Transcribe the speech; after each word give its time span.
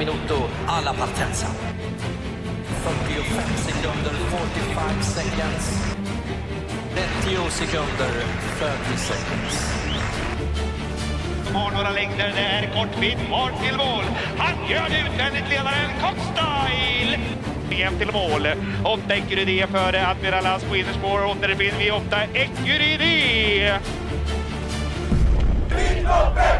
minuto 0.00 0.48
alla 0.66 0.92
partenza. 0.94 1.46
45 2.82 3.56
sekunder, 3.56 4.14
45 4.30 5.02
seconds. 5.02 5.94
30 6.94 7.50
sekunder, 7.50 8.12
30 8.58 8.96
seconds. 8.96 9.74
Har 11.54 11.70
några 11.70 11.90
längder 11.90 12.32
där, 12.36 12.70
kort 12.74 13.00
bit 13.00 13.18
kvar 13.26 13.52
till 13.62 13.76
mål. 13.76 14.04
Han 14.38 14.70
gör 14.70 14.88
det 14.88 15.00
utvändigt, 15.12 15.48
ledaren 15.50 15.90
Cockstyle. 16.00 17.18
VM 17.70 17.98
till 17.98 18.12
mål. 18.12 18.46
Åtta 18.84 19.14
Ecurydé 19.14 19.66
före 19.66 20.06
Admiral 20.06 20.60
på 20.68 20.76
innerspår. 20.76 21.24
Åttonde 21.24 21.56
finner 21.56 21.78
vi 21.78 21.90
åtta 21.90 22.22
Ecurydé. 22.34 23.78
Resolve 25.70 26.59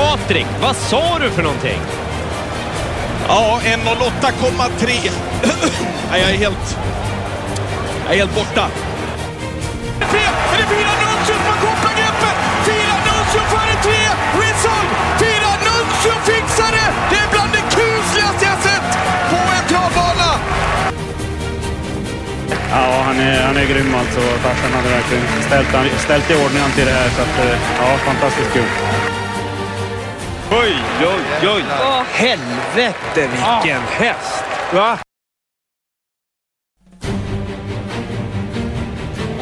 Patrik, 0.00 0.46
vad 0.62 0.76
sa 0.76 1.18
du 1.18 1.30
för 1.30 1.42
någonting? 1.42 1.80
Ja, 3.28 3.60
1.08,3. 3.64 5.10
Nej, 6.10 6.20
jag 6.20 6.30
är 6.30 6.38
helt... 6.46 6.78
Jag 8.04 8.14
är 8.14 8.18
helt 8.18 8.34
borta. 8.34 8.64
Fel! 10.12 10.34
Är 10.52 10.58
det 10.60 10.68
fyra 10.74 10.92
Nuncio 11.02 11.34
som 11.34 11.52
har 11.52 11.60
kopplat 11.66 11.94
greppet? 12.00 12.36
Fyra 12.68 12.94
Nuncio 13.06 13.40
före 13.54 13.74
tre! 13.86 14.00
Resolve! 14.42 14.92
Fyra 15.22 15.52
Nuncio 15.66 16.12
fixar 16.30 16.70
det! 16.76 16.88
Det 17.10 17.18
är 17.24 17.28
bland 17.32 17.50
det 17.56 17.64
kusligaste 17.76 18.44
jag 18.50 18.58
sett 18.68 18.90
på 19.30 19.38
en 19.56 19.64
travbana! 19.70 20.30
Ja, 22.70 23.02
han 23.06 23.20
är, 23.20 23.42
han 23.46 23.56
är 23.56 23.64
grym 23.64 23.94
alltså. 23.94 24.20
Farsan 24.20 24.72
hade 24.76 24.88
verkligen 24.88 25.24
ställt, 25.48 26.00
ställt 26.00 26.30
i 26.30 26.34
ordning 26.34 26.62
till 26.76 26.86
det 26.86 26.92
här. 26.92 27.08
Så 27.16 27.22
att, 27.22 27.36
eh, 27.46 27.58
ja, 27.80 27.98
fantastiskt 28.06 28.52
kul. 28.52 28.70
Oj, 30.52 30.74
oj, 31.00 31.48
oj! 31.54 31.64
Helvete 32.12 32.94
vilken 33.14 33.82
häst! 33.82 34.44
Va? 34.72 34.98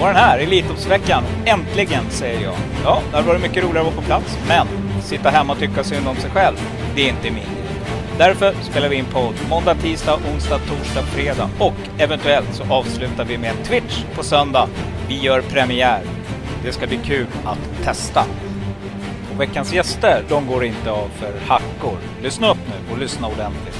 Och 0.00 0.06
den 0.06 0.16
här 0.16 0.38
Elitloppsveckan, 0.38 1.24
äntligen 1.44 2.10
säger 2.10 2.40
jag. 2.40 2.54
Ja, 2.84 3.02
det 3.10 3.16
hade 3.16 3.28
varit 3.28 3.42
mycket 3.42 3.64
roligare 3.64 3.80
att 3.80 3.94
vara 3.94 3.96
på 3.96 4.02
plats, 4.02 4.38
men 4.48 4.66
sitta 5.02 5.30
hemma 5.30 5.52
och 5.52 5.58
tycka 5.58 5.84
synd 5.84 6.08
om 6.08 6.16
sig 6.16 6.30
själv, 6.30 6.56
det 6.94 7.02
är 7.02 7.08
inte 7.08 7.30
min. 7.30 7.56
Därför 8.18 8.54
spelar 8.62 8.88
vi 8.88 8.96
in 8.96 9.04
podd 9.04 9.34
måndag, 9.50 9.74
tisdag, 9.74 10.18
onsdag, 10.34 10.58
torsdag, 10.58 11.02
fredag 11.02 11.50
och 11.58 11.74
eventuellt 11.98 12.54
så 12.54 12.74
avslutar 12.74 13.24
vi 13.24 13.38
med 13.38 13.50
en 13.50 13.64
Twitch 13.64 14.04
på 14.14 14.22
söndag. 14.22 14.68
Vi 15.08 15.18
gör 15.18 15.40
premiär. 15.40 16.02
Det 16.64 16.72
ska 16.72 16.86
bli 16.86 16.98
kul 17.04 17.26
att 17.44 17.84
testa. 17.84 18.24
Veckans 19.38 19.72
gäster, 19.72 20.24
de 20.28 20.46
går 20.46 20.64
inte 20.64 20.90
av 20.90 21.08
för 21.08 21.32
hackor. 21.46 21.98
Lyssna 22.22 22.50
upp 22.50 22.58
nu 22.66 22.92
och 22.92 22.98
lyssna 22.98 23.26
ordentligt. 23.26 23.78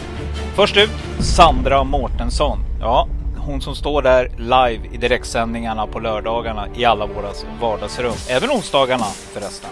Först 0.55 0.77
ut, 0.77 0.91
Sandra 1.21 1.85
Mårtensson. 1.85 2.59
Ja, 2.81 3.09
hon 3.37 3.61
som 3.61 3.75
står 3.75 4.03
där 4.03 4.31
live 4.37 4.89
i 4.93 4.97
direktsändningarna 4.97 5.87
på 5.87 6.01
lördagarna 6.01 6.69
i 6.77 6.85
alla 6.85 7.07
våra 7.07 7.33
vardagsrum. 7.61 8.15
Även 8.29 8.51
onsdagarna 8.51 9.05
förresten. 9.05 9.71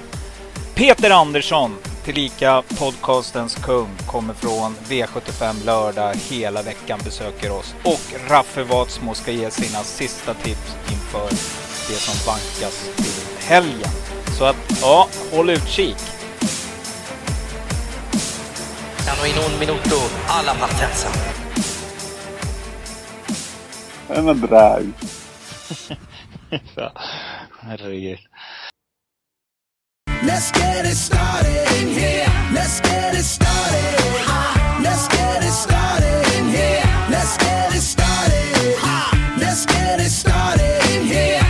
Peter 0.75 1.11
Andersson, 1.11 1.77
tillika 2.05 2.63
podcastens 2.79 3.55
kung, 3.55 3.89
kommer 4.07 4.35
från 4.35 4.75
V75 4.89 5.65
lördag 5.65 6.15
hela 6.31 6.63
veckan, 6.63 7.01
besöker 7.05 7.53
oss. 7.53 7.75
Och 7.85 8.31
Raffe 8.31 8.63
Watsmo 8.63 9.15
ska 9.15 9.33
ge 9.33 9.51
sina 9.51 9.79
sista 9.79 10.35
tips 10.35 10.77
inför 10.91 11.31
det 11.89 11.99
som 11.99 12.33
vankas 12.33 12.91
till 12.97 13.47
helgen. 13.49 14.16
Så 14.39 14.45
att, 14.45 14.57
ja, 14.83 15.09
håll 15.33 15.51
utkik. 15.51 15.97
Hanno 19.07 19.27
in 19.27 19.35
un 19.53 19.59
minuto 19.59 19.97
alla 20.29 20.55
partenza. 20.55 21.09
Den 24.09 24.29
är 24.29 24.35
bra. 24.35 24.79
Herregud. 27.61 28.19
Let's 30.23 30.51
get 30.53 30.87
it 30.87 30.97
started 30.97 31.67
in 31.83 31.89
here. 31.89 32.27
Let's 32.55 32.81
get 32.81 33.15
it 33.15 33.25
started. 33.25 34.01
Let's 34.83 35.09
get 35.09 35.45
it 35.45 35.53
started 35.53 36.39
in 36.39 36.49
here. 36.49 36.83
Let's 37.11 37.37
get 37.39 37.75
it 37.75 37.83
started. 37.83 38.77
Let's 39.41 39.67
get 39.67 40.01
it 40.01 40.11
started 40.11 40.97
in 40.97 41.07
here. 41.07 41.46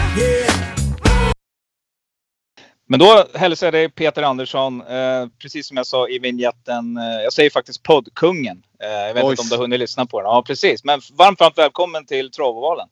Men 2.89 3.01
då 3.01 3.25
hälsar 3.35 3.67
jag 3.67 3.75
dig 3.75 3.89
Peter 3.89 4.23
Andersson, 4.23 4.81
eh, 4.81 5.27
precis 5.39 5.67
som 5.67 5.77
jag 5.77 5.87
sa 5.87 6.09
i 6.09 6.19
vignetten. 6.19 6.97
Eh, 6.97 7.23
jag 7.23 7.33
säger 7.33 7.51
faktiskt 7.51 7.83
poddkungen. 7.83 8.63
Eh, 8.83 8.89
jag 8.89 9.15
vet 9.15 9.25
Oj. 9.25 9.31
inte 9.31 9.43
om 9.43 9.49
du 9.49 9.55
har 9.55 9.63
hunnit 9.63 9.81
lyssna 9.81 10.07
på 10.07 10.21
den. 10.21 10.31
Ja, 10.31 10.43
precis. 10.47 10.85
Men 10.85 11.01
varmt, 11.13 11.41
varmt 11.41 11.59
välkommen 11.59 12.07
till 12.07 12.31
Travovalen. 12.31 12.89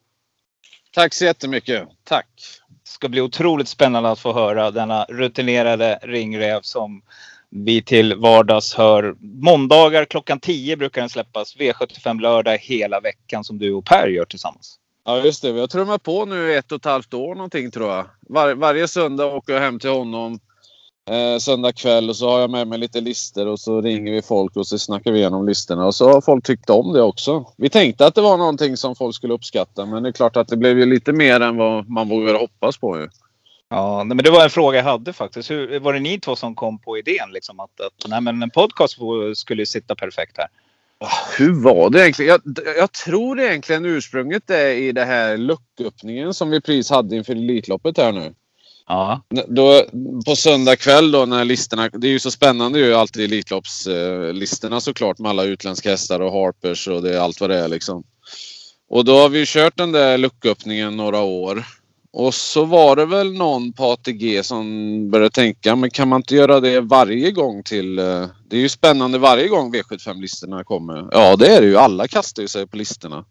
Tack 0.95 1.15
så 1.15 1.25
jättemycket. 1.25 1.89
Tack. 2.05 2.27
Det 2.69 2.91
ska 2.91 3.09
bli 3.09 3.21
otroligt 3.21 3.69
spännande 3.69 4.11
att 4.11 4.19
få 4.19 4.33
höra 4.33 4.71
denna 4.71 5.05
rutinerade 5.05 5.99
ringräv 6.03 6.61
som 6.63 7.03
vi 7.51 7.83
till 7.83 8.15
vardags 8.15 8.75
hör. 8.75 9.15
Måndagar 9.21 10.05
klockan 10.05 10.41
10 10.41 10.77
brukar 10.77 11.03
den 11.03 11.11
släppas. 11.11 11.57
V75 11.57 12.21
lördag 12.21 12.59
hela 12.59 13.01
veckan 13.01 13.45
som 13.45 13.59
du 13.59 13.73
och 13.73 13.85
Per 13.85 14.09
gör 14.09 14.25
tillsammans. 14.25 14.79
Ja 15.05 15.21
just 15.21 15.43
det, 15.43 15.53
vi 15.53 15.61
har 15.61 15.67
trummat 15.67 16.03
på 16.03 16.25
nu 16.25 16.53
i 16.53 16.57
ett 16.57 16.73
och 16.73 16.77
ett 16.77 16.85
halvt 16.85 17.15
år 17.15 17.35
någonting 17.35 17.71
tror 17.71 17.91
jag. 17.91 18.07
Var, 18.21 18.55
varje 18.55 18.89
söndag 18.89 19.27
åker 19.27 19.53
jag 19.53 19.61
hem 19.61 19.79
till 19.79 19.91
honom. 19.91 20.39
Eh, 21.11 21.39
söndag 21.39 21.73
kväll 21.73 22.09
och 22.09 22.17
så 22.17 22.31
har 22.31 22.41
jag 22.41 22.51
med 22.51 22.69
mig 22.69 22.79
lite 22.79 23.01
lister 23.01 23.47
och 23.47 23.61
så 23.61 23.81
ringer 23.81 24.13
vi 24.13 24.23
folk 24.23 24.57
och 24.57 24.67
så 24.67 24.79
snackar 24.79 25.13
vi 25.13 25.19
igenom 25.19 25.47
listorna. 25.47 25.87
Och 25.87 25.95
så 25.95 26.13
har 26.13 26.21
folk 26.21 26.47
tyckt 26.47 26.71
om 26.71 26.93
det 26.93 27.03
också. 27.03 27.45
Vi 27.57 27.71
tänkte 27.71 28.07
att 28.07 28.15
det 28.15 28.21
var 28.21 28.37
någonting 28.37 28.77
som 28.77 28.97
folk 28.97 29.17
skulle 29.17 29.35
uppskatta 29.35 29.87
men 29.87 30.03
det 30.03 30.09
är 30.09 30.13
klart 30.13 30.37
att 30.37 30.49
det 30.49 30.57
blev 30.57 30.79
ju 30.79 30.87
lite 30.87 31.13
mer 31.13 31.41
än 31.41 31.57
vad 31.57 31.89
man 31.89 32.09
vågade 32.09 32.39
hoppas 32.39 32.77
på 32.77 32.99
ju. 32.99 33.09
Ja, 33.69 34.05
men 34.05 34.17
det 34.17 34.31
var 34.31 34.45
en 34.45 34.51
fråga 34.51 34.79
jag 34.79 34.85
hade 34.85 35.13
faktiskt. 35.13 35.51
Hur, 35.51 35.81
var 35.81 35.93
det 35.93 36.01
ni 36.01 36.21
två 36.21 36.37
som 36.37 36.55
kom 36.55 36.79
på 36.79 36.99
idén 36.99 37.31
liksom 37.33 37.61
att, 37.61 37.81
att 37.81 38.09
nej, 38.09 38.21
men 38.21 38.43
en 38.43 38.51
podcast 38.51 38.99
skulle 39.35 39.67
sitta 39.67 39.95
perfekt 39.95 40.39
här? 40.39 40.49
Hur 41.39 41.63
var 41.63 41.91
det 41.91 42.01
egentligen? 42.01 42.41
Jag, 42.55 42.67
jag 42.77 42.93
tror 42.93 43.41
egentligen 43.41 43.85
ursprunget 43.87 44.51
är 44.51 44.69
i 44.69 44.93
det 44.93 45.05
här 45.05 45.37
lucköppningen 45.37 46.35
som 46.35 46.51
vi 46.51 46.61
precis 46.61 46.91
hade 46.91 47.17
inför 47.17 47.33
Elitloppet 47.33 47.99
här 47.99 48.13
nu. 48.13 48.35
Ja. 48.87 49.23
Då, 49.49 49.85
på 50.27 50.37
söndag 50.37 50.77
kväll 50.77 51.11
då 51.11 51.27
när 51.27 51.45
listorna... 51.45 51.89
Det 51.89 52.07
är 52.07 52.11
ju 52.11 52.19
så 52.19 52.31
spännande 52.31 52.79
ju 52.79 52.95
alltid 52.95 53.25
Elitloppslistorna 53.25 54.81
såklart 54.81 55.19
med 55.19 55.31
alla 55.31 55.45
utländska 55.45 55.91
hästar 55.91 56.21
och 56.21 56.33
Harpers 56.33 56.89
och 56.89 57.03
det 57.03 57.23
allt 57.23 57.41
vad 57.41 57.51
det 57.51 57.59
är 57.59 57.69
liksom. 57.69 58.05
Och 58.89 59.05
då 59.05 59.19
har 59.19 59.29
vi 59.29 59.45
kört 59.47 59.77
den 59.77 59.93
där 59.93 60.19
lucköppningen 60.19 60.97
några 60.97 61.21
år. 61.21 61.65
Och 62.17 62.35
så 62.35 62.65
var 62.65 62.97
det 62.97 63.07
väl 63.07 63.33
någon 63.33 63.73
på 63.73 63.85
ATG 63.85 64.43
som 64.45 64.65
började 65.11 65.31
tänka, 65.31 65.77
men 65.77 65.91
kan 65.91 66.09
man 66.09 66.21
inte 66.21 66.35
göra 66.35 66.61
det 66.61 66.81
varje 66.81 67.31
gång 67.31 67.63
till... 67.63 67.99
eh, 67.99 68.27
Det 68.49 68.57
är 68.57 68.61
ju 68.61 68.69
spännande 68.69 69.19
varje 69.19 69.49
gång 69.49 69.75
V75-listorna 69.75 70.65
kommer. 70.65 71.09
Ja, 71.13 71.37
det 71.37 71.47
är 71.57 71.61
det 71.61 71.67
ju. 71.67 71.77
Alla 71.77 72.09
kastar 72.09 72.43
ju 72.43 72.49
sig 72.49 72.67
på 72.67 72.77
listorna. 72.77 73.25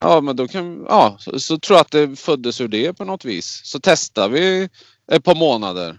Ja, 0.00 0.20
men 0.20 0.36
då 0.36 0.48
kan... 0.48 0.84
Ja, 0.88 1.16
så, 1.18 1.40
så 1.40 1.58
tror 1.58 1.76
jag 1.76 1.80
att 1.80 1.90
det 1.90 2.16
föddes 2.20 2.60
ur 2.60 2.68
det 2.68 2.92
på 2.94 3.04
något 3.04 3.24
vis. 3.24 3.60
Så 3.64 3.78
testar 3.82 4.28
vi 4.28 4.68
ett 5.12 5.24
par 5.24 5.34
månader. 5.34 5.98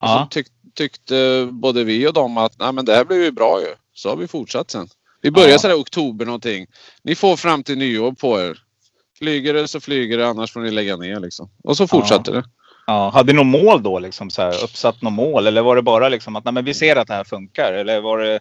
Ja. 0.00 0.28
så 0.30 0.34
tyck, 0.34 0.46
tyckte 0.74 1.48
både 1.52 1.84
vi 1.84 2.06
och 2.08 2.12
dem 2.12 2.38
att 2.38 2.58
Nej, 2.58 2.72
men 2.72 2.84
det 2.84 2.94
här 2.94 3.04
blir 3.04 3.24
ju 3.24 3.30
bra 3.32 3.60
ju. 3.60 3.74
Så 3.94 4.08
har 4.08 4.16
vi 4.16 4.28
fortsatt 4.28 4.70
sen. 4.70 4.88
Vi 5.22 5.30
börjar 5.30 5.48
Ja. 5.48 5.58
sådär 5.58 5.80
oktober 5.80 6.24
någonting. 6.26 6.66
Ni 7.04 7.14
får 7.14 7.36
fram 7.36 7.62
till 7.62 7.78
nyår 7.78 8.12
på 8.12 8.40
er. 8.40 8.58
Flyger 9.18 9.54
det 9.54 9.68
så 9.68 9.80
flyger 9.80 10.18
det 10.18 10.26
annars 10.26 10.52
får 10.52 10.60
ni 10.60 10.70
lägga 10.70 10.96
ner 10.96 11.20
liksom. 11.20 11.50
Och 11.64 11.76
så 11.76 11.86
fortsatte 11.86 12.30
det. 12.30 12.44
Ja, 12.86 13.10
hade 13.10 13.32
ni 13.32 13.36
något 13.36 13.62
mål 13.62 13.82
då? 13.82 13.98
Liksom, 13.98 14.30
så 14.30 14.42
här, 14.42 14.64
uppsatt 14.64 15.02
något 15.02 15.12
mål? 15.12 15.46
Eller 15.46 15.62
var 15.62 15.76
det 15.76 15.82
bara 15.82 16.08
liksom 16.08 16.36
att 16.36 16.44
nej, 16.44 16.54
men 16.54 16.64
vi 16.64 16.74
ser 16.74 16.96
att 16.96 17.08
det 17.08 17.14
här 17.14 17.24
funkar? 17.24 17.72
Eller 17.72 18.00
var 18.00 18.18
det 18.18 18.40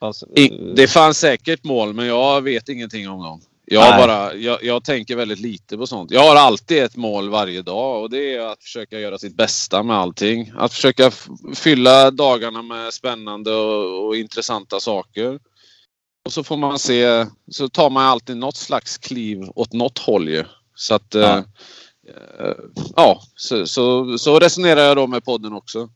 Fast, 0.00 0.22
I, 0.36 0.48
det 0.76 0.88
fanns 0.88 1.18
säkert 1.18 1.64
mål, 1.64 1.94
men 1.94 2.06
jag 2.06 2.42
vet 2.42 2.68
ingenting 2.68 3.08
om 3.08 3.22
dem. 3.22 3.40
Jag, 3.68 3.90
Nej. 3.90 4.06
bara, 4.06 4.34
jag, 4.34 4.64
jag 4.64 4.84
tänker 4.84 5.16
väldigt 5.16 5.40
lite 5.40 5.76
på 5.76 5.86
sånt. 5.86 6.10
Jag 6.10 6.20
har 6.20 6.36
alltid 6.36 6.82
ett 6.82 6.96
mål 6.96 7.30
varje 7.30 7.62
dag 7.62 8.02
och 8.02 8.10
det 8.10 8.34
är 8.34 8.40
att 8.40 8.62
försöka 8.62 9.00
göra 9.00 9.18
sitt 9.18 9.36
bästa 9.36 9.82
med 9.82 9.96
allting. 9.96 10.52
Att 10.56 10.72
försöka 10.72 11.10
fylla 11.54 12.10
dagarna 12.10 12.62
med 12.62 12.94
spännande 12.94 13.54
och, 13.54 14.06
och 14.06 14.16
intressanta 14.16 14.80
saker. 14.80 15.38
Och 16.26 16.32
så 16.32 16.44
får 16.44 16.56
man 16.56 16.78
se, 16.78 17.26
så 17.50 17.68
tar 17.68 17.90
man 17.90 18.04
alltid 18.04 18.36
något 18.36 18.56
slags 18.56 18.98
kliv 18.98 19.44
åt 19.54 19.72
något 19.72 19.98
håll 19.98 20.28
ju. 20.28 20.44
Så 20.74 20.94
att, 20.94 21.14
Ja. 21.14 21.20
ja, 21.20 22.44
eh, 22.44 22.54
ja 22.96 23.20
så, 23.36 23.66
så, 23.66 24.18
så 24.18 24.38
resonerar 24.38 24.80
jag 24.80 24.96
då 24.96 25.06
med 25.06 25.24
podden 25.24 25.52
också. 25.52 25.88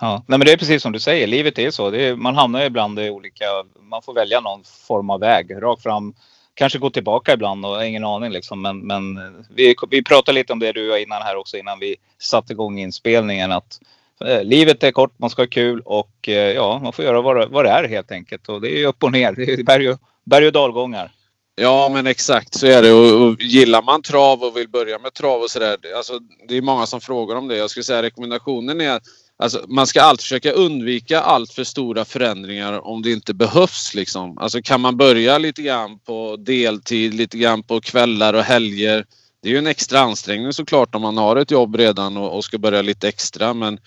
Ja, 0.00 0.24
nej 0.28 0.38
men 0.38 0.46
det 0.46 0.52
är 0.52 0.56
precis 0.56 0.82
som 0.82 0.92
du 0.92 1.00
säger. 1.00 1.26
Livet 1.26 1.58
är 1.58 1.70
så. 1.70 1.90
Är, 1.90 2.16
man 2.16 2.34
hamnar 2.34 2.64
ibland 2.64 2.98
i 2.98 3.10
olika... 3.10 3.44
Man 3.80 4.02
får 4.02 4.14
välja 4.14 4.40
någon 4.40 4.64
form 4.64 5.10
av 5.10 5.20
väg. 5.20 5.62
Rakt 5.62 5.82
fram. 5.82 6.14
Kanske 6.54 6.78
gå 6.78 6.90
tillbaka 6.90 7.32
ibland 7.32 7.66
och 7.66 7.86
ingen 7.86 8.04
aning 8.04 8.30
liksom. 8.30 8.62
Men, 8.62 8.78
men 8.78 9.14
vi, 9.54 9.74
vi 9.90 10.04
pratade 10.04 10.38
lite 10.38 10.52
om 10.52 10.58
det 10.58 10.72
du 10.72 10.92
och 10.92 10.98
innan 10.98 11.22
här 11.22 11.36
också 11.36 11.56
innan 11.56 11.78
vi 11.78 11.96
satte 12.18 12.52
igång 12.52 12.78
inspelningen. 12.78 13.52
Att 13.52 13.80
eh, 14.26 14.44
livet 14.44 14.82
är 14.82 14.90
kort, 14.90 15.18
man 15.18 15.30
ska 15.30 15.42
ha 15.42 15.46
kul 15.46 15.82
och 15.84 16.28
eh, 16.28 16.34
ja, 16.34 16.80
man 16.82 16.92
får 16.92 17.04
göra 17.04 17.20
vad, 17.20 17.36
det- 17.36 17.46
vad 17.46 17.64
det 17.64 17.70
är 17.70 17.88
helt 17.88 18.12
enkelt. 18.12 18.48
Och 18.48 18.60
det 18.60 18.82
är 18.82 18.86
upp 18.86 19.02
och 19.02 19.12
ner. 19.12 19.32
Det 19.32 19.42
är 19.52 19.62
berg 19.64 19.90
och, 19.90 19.98
berg 20.24 20.46
och 20.46 20.52
dalgångar. 20.52 21.12
Ja, 21.54 21.90
men 21.92 22.06
exakt 22.06 22.54
så 22.54 22.66
är 22.66 22.82
det. 22.82 22.92
Och, 22.92 23.26
och 23.26 23.42
gillar 23.42 23.82
man 23.82 24.02
trav 24.02 24.42
och 24.42 24.56
vill 24.56 24.68
börja 24.68 24.98
med 24.98 25.14
trav 25.14 25.40
och 25.42 25.50
sådär. 25.50 25.76
Alltså, 25.96 26.18
det 26.48 26.56
är 26.56 26.62
många 26.62 26.86
som 26.86 27.00
frågar 27.00 27.36
om 27.36 27.48
det. 27.48 27.56
Jag 27.56 27.70
skulle 27.70 27.84
säga 27.84 28.02
rekommendationen 28.02 28.80
är 28.80 28.90
att 28.90 29.02
alltså, 29.38 29.64
man 29.68 29.86
ska 29.86 30.02
alltid 30.02 30.22
försöka 30.22 30.52
undvika 30.52 31.20
allt 31.20 31.52
för 31.52 31.64
stora 31.64 32.04
förändringar 32.04 32.86
om 32.86 33.02
det 33.02 33.12
inte 33.12 33.34
behövs. 33.34 33.94
Liksom. 33.94 34.38
Alltså, 34.38 34.62
kan 34.62 34.80
man 34.80 34.96
börja 34.96 35.38
lite 35.38 35.62
grann 35.62 35.98
på 35.98 36.36
deltid, 36.36 37.14
lite 37.14 37.38
grann 37.38 37.62
på 37.62 37.80
kvällar 37.80 38.34
och 38.34 38.42
helger. 38.42 39.04
Det 39.42 39.48
är 39.48 39.52
ju 39.52 39.58
en 39.58 39.66
extra 39.66 40.00
ansträngning 40.00 40.52
såklart 40.52 40.94
om 40.94 41.02
man 41.02 41.16
har 41.16 41.36
ett 41.36 41.50
jobb 41.50 41.76
redan 41.76 42.16
och, 42.16 42.36
och 42.36 42.44
ska 42.44 42.58
börja 42.58 42.82
lite 42.82 43.08
extra. 43.08 43.54
Men 43.54 43.78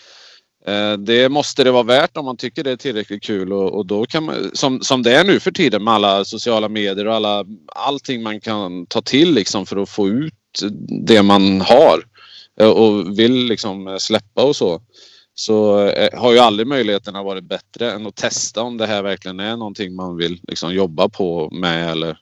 Eh, 0.67 0.93
det 0.93 1.29
måste 1.29 1.63
det 1.63 1.71
vara 1.71 1.83
värt 1.83 2.17
om 2.17 2.25
man 2.25 2.37
tycker 2.37 2.63
det 2.63 2.71
är 2.71 2.77
tillräckligt 2.77 3.23
kul 3.23 3.53
och, 3.53 3.77
och 3.77 3.85
då 3.85 4.05
kan 4.05 4.23
man, 4.23 4.51
som, 4.53 4.81
som 4.81 5.03
det 5.03 5.15
är 5.15 5.23
nu 5.23 5.39
för 5.39 5.51
tiden 5.51 5.83
med 5.83 5.93
alla 5.93 6.25
sociala 6.25 6.69
medier 6.69 7.07
och 7.07 7.15
alla, 7.15 7.45
allting 7.75 8.23
man 8.23 8.41
kan 8.41 8.85
ta 8.85 9.01
till 9.01 9.33
liksom 9.33 9.65
för 9.65 9.77
att 9.77 9.89
få 9.89 10.09
ut 10.09 10.33
det 11.05 11.23
man 11.23 11.61
har 11.61 12.03
eh, 12.59 12.69
och 12.69 13.19
vill 13.19 13.45
liksom 13.45 13.87
eh, 13.87 13.97
släppa 13.97 14.43
och 14.43 14.55
så. 14.55 14.81
Så 15.37 15.77
har 16.13 16.31
ju 16.31 16.39
aldrig 16.39 16.67
möjligheterna 16.67 17.23
varit 17.23 17.43
bättre 17.43 17.91
än 17.91 18.07
att 18.07 18.15
testa 18.15 18.61
om 18.61 18.77
det 18.77 18.87
här 18.87 19.03
verkligen 19.03 19.39
är 19.39 19.57
någonting 19.57 19.95
man 19.95 20.17
vill 20.17 20.39
liksom 20.47 20.73
jobba 20.73 21.09
på 21.09 21.49
med 21.51 21.91
eller 21.91 22.17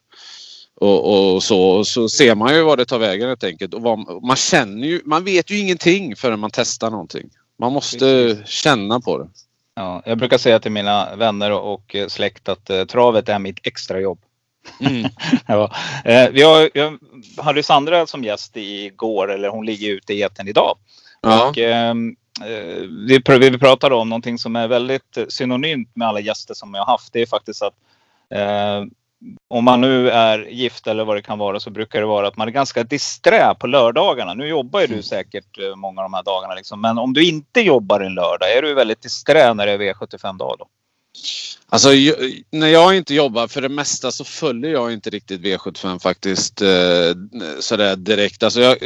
och, 0.75 1.33
och 1.33 1.43
så, 1.43 1.85
så 1.85 2.09
ser 2.09 2.35
man 2.35 2.55
ju 2.55 2.63
vad 2.63 2.77
det 2.77 2.85
tar 2.85 2.99
vägen 2.99 3.27
helt 3.27 3.43
enkelt. 3.43 3.73
Och 3.73 3.81
vad, 3.81 4.23
man 4.23 4.35
känner 4.35 4.87
ju, 4.87 5.01
man 5.05 5.23
vet 5.23 5.51
ju 5.51 5.59
ingenting 5.59 6.15
förrän 6.15 6.39
man 6.39 6.51
testar 6.53 6.91
någonting. 6.91 7.29
Man 7.63 7.73
måste 7.73 8.37
känna 8.45 8.99
på 8.99 9.17
det. 9.17 9.27
Ja, 9.75 10.01
jag 10.05 10.17
brukar 10.17 10.37
säga 10.37 10.59
till 10.59 10.71
mina 10.71 11.15
vänner 11.15 11.51
och, 11.51 11.95
släkt 12.07 12.49
att 12.49 12.69
eh, 12.69 12.85
travet 12.85 13.29
är 13.29 13.39
mitt 13.39 13.67
extrajobb. 13.67 14.19
Mm. 14.79 15.09
ja. 15.47 15.71
eh, 16.05 16.29
vi 16.31 16.41
har, 16.41 16.69
jag 16.73 16.99
hade 17.37 17.63
Sandra 17.63 18.07
som 18.07 18.23
gäst 18.23 18.57
igår, 18.57 19.31
eller 19.31 19.49
hon 19.49 19.65
ligger 19.65 19.89
ute 19.89 20.13
i 20.13 20.21
etern 20.21 20.47
idag. 20.47 20.77
Ja. 21.21 21.49
Och, 21.49 21.57
ehm, 21.57 22.15
eh, 22.41 22.87
vi, 23.07 23.49
vi 23.49 23.57
pratade 23.57 23.95
om 23.95 24.09
någonting 24.09 24.37
som 24.37 24.55
är 24.55 24.67
väldigt 24.67 25.17
synonymt 25.29 25.95
med 25.95 26.07
alla 26.07 26.19
gäster 26.19 26.53
som 26.53 26.73
jag 26.73 26.85
har 26.85 26.91
haft. 26.91 27.13
Det 27.13 27.21
är 27.21 27.25
faktiskt 27.25 27.61
att 27.61 27.75
eh, 28.29 28.83
om 29.49 29.63
man 29.63 29.81
nu 29.81 30.09
är 30.09 30.39
gift 30.49 30.87
eller 30.87 31.03
vad 31.05 31.17
det 31.17 31.21
kan 31.21 31.39
vara 31.39 31.59
så 31.59 31.69
brukar 31.69 31.99
det 31.99 32.05
vara 32.05 32.27
att 32.27 32.37
man 32.37 32.47
är 32.47 32.51
ganska 32.51 32.83
disträ 32.83 33.55
på 33.59 33.67
lördagarna. 33.67 34.33
Nu 34.33 34.47
jobbar 34.47 34.81
ju 34.81 34.87
du 34.87 35.01
säkert 35.03 35.59
eh, 35.59 35.75
många 35.75 36.01
av 36.01 36.05
de 36.05 36.13
här 36.13 36.23
dagarna. 36.23 36.55
Liksom. 36.55 36.81
Men 36.81 36.97
om 36.97 37.13
du 37.13 37.25
inte 37.25 37.61
jobbar 37.61 38.01
en 38.01 38.13
lördag, 38.13 38.57
är 38.57 38.61
du 38.61 38.73
väldigt 38.73 39.01
disträ 39.01 39.53
när 39.53 39.65
det 39.65 39.71
är 39.71 39.77
V75-dag 39.77 40.55
då? 40.59 40.67
Alltså 41.69 41.89
när 42.51 42.67
jag 42.67 42.97
inte 42.97 43.13
jobbar, 43.13 43.47
för 43.47 43.61
det 43.61 43.69
mesta 43.69 44.11
så 44.11 44.23
följer 44.23 44.71
jag 44.71 44.93
inte 44.93 45.09
riktigt 45.09 45.41
V75 45.41 45.99
faktiskt 45.99 46.61
eh, 46.61 46.69
sådär 47.59 47.95
direkt. 47.95 48.43
Alltså 48.43 48.61
jag, 48.61 48.77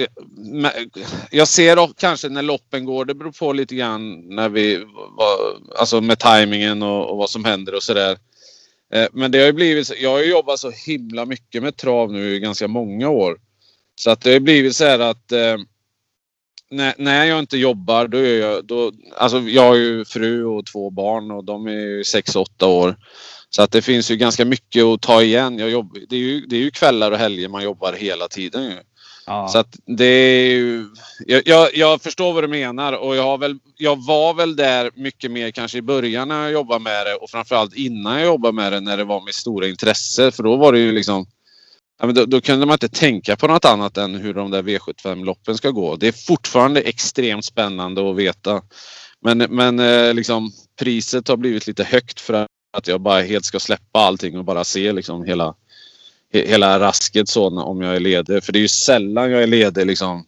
jag- 1.32 1.48
ser 1.48 1.94
kanske 1.98 2.30
när 2.30 2.42
loppen 2.42 2.86
går, 2.86 3.06
det 3.06 3.14
beror 3.14 3.32
på 3.32 3.54
lite 3.54 3.76
grann 3.76 4.36
när 4.36 4.50
vi, 4.50 4.86
alltså 5.80 6.02
med 6.02 6.20
tajmingen 6.20 6.84
och, 6.84 7.10
och 7.10 7.18
vad 7.18 7.30
som 7.30 7.46
händer 7.46 7.76
och 7.76 7.84
sådär. 7.84 8.18
Eh, 8.94 9.08
men 9.14 9.32
det 9.32 9.40
har 9.40 9.46
ju 9.46 9.54
blivit, 9.54 9.88
så- 9.88 9.94
jag 10.00 10.10
har 10.10 10.20
ju 10.20 10.30
jobbat 10.30 10.60
så 10.60 10.72
himla 10.72 11.26
mycket 11.26 11.64
med 11.64 11.78
trav 11.78 12.12
nu 12.14 12.36
i 12.36 12.40
ganska 12.40 12.68
många 12.68 13.10
år. 13.10 13.38
Så 13.96 14.12
att 14.12 14.22
det 14.22 14.34
har 14.34 14.40
blivit 14.40 14.76
så 14.76 14.86
här 14.86 15.00
att 15.00 15.32
eh, 15.32 15.58
när, 16.72 16.94
när 16.98 17.26
jag 17.26 17.40
inte 17.40 17.58
jobbar 17.58 18.08
då 18.08 18.18
är 18.18 18.40
jag, 18.40 18.66
då, 18.66 18.92
alltså 19.18 19.40
jag 19.40 19.62
har 19.62 19.76
ju 19.76 20.06
fru 20.06 20.46
och 20.46 20.66
två 20.66 20.90
barn 20.90 21.32
och 21.32 21.44
de 21.44 21.68
är 21.68 21.72
ju 21.72 22.02
6-8 22.02 22.66
år. 22.66 22.96
Så 23.50 23.62
att 23.62 23.72
det 23.72 23.82
finns 23.82 24.12
ju 24.12 24.16
ganska 24.16 24.46
mycket 24.46 24.84
att 24.84 25.02
ta 25.02 25.22
igen. 25.22 25.60
Jag 25.60 25.70
jobb, 25.70 25.98
det, 26.10 26.16
är 26.16 26.20
ju, 26.20 26.42
det 26.42 26.56
är 26.56 26.60
ju 26.60 26.72
kvällar 26.72 27.12
och 27.12 27.18
helger 27.18 27.50
man 27.50 27.64
jobbar 27.64 27.94
hela 27.94 28.28
tiden 28.28 28.64
ju. 28.64 28.78
Ja. 29.26 29.48
Så 29.48 29.58
att 29.58 29.76
det 29.86 30.06
är 30.06 30.52
ju, 30.52 30.86
jag, 31.26 31.42
jag, 31.46 31.76
jag 31.76 32.02
förstår 32.02 32.34
vad 32.34 32.44
du 32.44 32.48
menar 32.48 32.94
och 32.94 33.16
jag, 33.16 33.24
har 33.24 33.38
väl, 33.38 33.60
jag 33.78 34.06
var 34.06 34.34
väl 34.34 34.56
där 34.56 34.92
mycket 34.96 35.32
mer 35.32 35.52
kanske 35.52 35.78
i 35.78 35.82
början 35.82 36.28
när 36.28 36.44
jag 36.44 36.52
jobbade 36.52 36.84
med 36.84 37.06
det 37.06 37.16
och 37.16 37.30
framförallt 37.30 37.76
innan 37.76 38.14
jag 38.14 38.26
jobbade 38.26 38.54
med 38.54 38.74
det 38.74 38.80
när 38.80 38.98
det 38.98 39.04
var 39.04 39.26
mitt 39.26 39.36
stora 39.36 39.68
intresse. 39.68 40.32
För 40.32 40.44
då 40.44 40.56
var 40.56 40.74
det 40.74 40.80
ju 40.80 40.92
liksom 40.92 41.26
Ja, 42.00 42.06
men 42.06 42.16
då, 42.16 42.26
då 42.26 42.42
kunde 42.42 42.66
man 42.66 42.74
inte 42.74 42.90
tänka 42.90 43.36
på 43.36 43.48
något 43.48 43.66
annat 43.66 43.98
än 43.98 44.16
hur 44.16 44.34
de 44.34 44.52
där 44.52 44.62
V75-loppen 44.64 45.58
ska 45.58 45.72
gå. 45.72 45.96
Det 45.96 46.08
är 46.08 46.12
fortfarande 46.28 46.82
extremt 46.82 47.46
spännande 47.46 48.10
att 48.10 48.16
veta. 48.16 48.62
Men, 49.22 49.38
men 49.38 49.80
eh, 49.80 50.14
liksom, 50.14 50.52
priset 50.80 51.28
har 51.28 51.38
blivit 51.38 51.68
lite 51.68 51.84
högt 51.84 52.20
för 52.20 52.48
att 52.78 52.88
jag 52.88 53.02
bara 53.02 53.22
helt 53.22 53.46
ska 53.46 53.60
släppa 53.60 54.00
allting 54.00 54.38
och 54.38 54.46
bara 54.46 54.64
se 54.64 54.92
liksom 54.92 55.26
hela, 55.26 55.56
he, 56.34 56.48
hela 56.48 56.80
rasket 56.80 57.30
så 57.30 57.62
om 57.62 57.82
jag 57.82 57.96
är 57.96 58.00
ledig. 58.00 58.44
För 58.44 58.54
det 58.54 58.60
är 58.60 58.62
ju 58.62 58.68
sällan 58.68 59.32
jag 59.32 59.44
är 59.44 59.48
ledig 59.48 59.86
liksom 59.86 60.26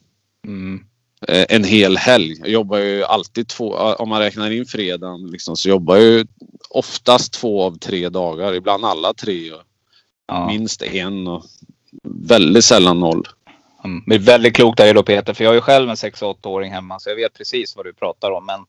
Mm. 0.48 0.84
eh, 1.28 1.46
en 1.50 1.64
hel 1.64 1.98
helg. 1.98 2.36
Jag 2.40 2.50
jobbar 2.50 2.78
ju 2.78 3.04
alltid 3.04 3.48
två, 3.48 3.74
om 3.74 4.10
man 4.10 4.20
räknar 4.22 4.52
in 4.52 4.66
fredagen 4.66 5.28
liksom, 5.32 5.56
så 5.58 5.70
jobbar 5.70 5.96
jag 5.96 6.06
ju 6.06 6.26
oftast 6.70 7.34
två 7.34 7.64
av 7.64 7.78
tre 7.78 8.10
dagar. 8.10 8.54
Ibland 8.54 8.86
alla 8.86 9.14
tre. 9.14 9.52
Och 9.52 9.62
Ja. 10.32 10.48
minst 10.48 10.82
en 10.82 11.28
och 11.28 11.46
väldigt 12.04 12.64
sällan 12.66 13.00
noll. 13.00 13.24
Mm. 13.84 14.04
Det 14.08 14.16
är 14.16 14.20
väldigt 14.20 14.56
klokt 14.56 14.78
dig 14.78 14.94
då 14.94 15.04
Peter, 15.04 15.34
för 15.34 15.44
jag 15.44 15.52
är 15.52 15.56
ju 15.56 15.62
själv 15.62 15.90
en 15.90 15.96
6-8-åring 15.96 16.72
hemma 16.72 17.00
så 17.00 17.10
jag 17.10 17.16
vet 17.16 17.34
precis 17.34 17.76
vad 17.76 17.86
du 17.86 17.94
pratar 17.94 18.32
om. 18.32 18.46
Men 18.46 18.60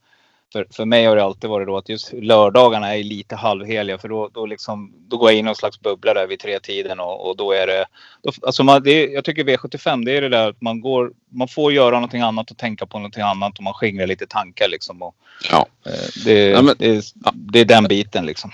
för, 0.53 0.67
för 0.71 0.85
mig 0.85 1.05
har 1.07 1.17
det 1.17 1.25
alltid 1.25 1.51
varit 1.51 1.67
då 1.67 1.77
att 1.77 1.89
just 1.89 2.13
lördagarna 2.13 2.97
är 2.97 3.05
lite 3.05 3.37
halvheliga 3.37 3.99
för 3.99 4.09
då, 4.09 4.31
då, 4.35 4.47
liksom, 4.47 4.93
då 5.09 5.17
går 5.17 5.31
jag 5.31 5.39
in 5.39 5.45
i 5.45 5.47
någon 5.47 5.55
slags 5.57 5.81
bubbla 5.81 6.15
där 6.15 6.27
vid 6.27 6.41
tre 6.41 6.61
tiden 6.61 7.01
och, 7.01 7.29
och 7.29 7.37
då 7.37 7.53
är 7.53 7.67
det... 7.67 7.87
Då, 8.23 8.33
alltså 8.43 8.63
man, 8.65 8.83
det 8.83 8.91
är, 8.91 9.09
jag 9.09 9.25
tycker 9.25 9.45
V75 9.45 10.05
det 10.05 10.17
är 10.17 10.21
det 10.23 10.29
där 10.29 10.49
att 10.51 10.61
man, 10.63 10.81
går, 10.81 11.13
man 11.29 11.49
får 11.49 11.73
göra 11.73 11.91
någonting 11.95 12.21
annat 12.23 12.51
och 12.51 12.57
tänka 12.57 12.87
på 12.87 12.99
någonting 12.99 13.23
annat 13.23 13.59
och 13.59 13.65
man 13.65 13.75
skingrar 13.75 14.07
lite 14.07 14.27
tankar 14.27 14.69
liksom. 14.69 15.03
Och, 15.03 15.15
Ja. 15.51 15.67
eh, 15.87 16.25
det, 16.25 16.49
Ja, 16.49 16.63
men- 16.63 16.75
det, 16.79 16.89
är, 16.97 17.03
det 17.33 17.61
är 17.61 17.65
den 17.65 17.85
biten 17.85 18.27
liksom. 18.27 18.51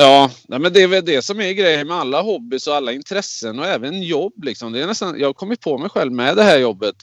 Ja, 0.00 0.30
men 0.46 0.72
det 0.72 0.82
är 0.82 0.88
väl 0.88 1.04
det 1.04 1.22
som 1.22 1.40
är 1.40 1.52
grejen 1.52 1.86
med 1.86 1.96
alla 1.96 2.22
hobbys 2.22 2.66
och 2.66 2.74
alla 2.74 2.92
intressen 2.92 3.58
och 3.58 3.66
även 3.66 4.02
jobb. 4.02 4.44
Liksom. 4.44 4.72
Det 4.72 4.82
är 4.82 4.86
nästan, 4.86 5.20
jag 5.20 5.28
har 5.28 5.34
kommit 5.34 5.60
på 5.60 5.78
mig 5.78 5.90
själv 5.90 6.12
med 6.12 6.36
det 6.36 6.42
här 6.42 6.58
jobbet. 6.58 6.94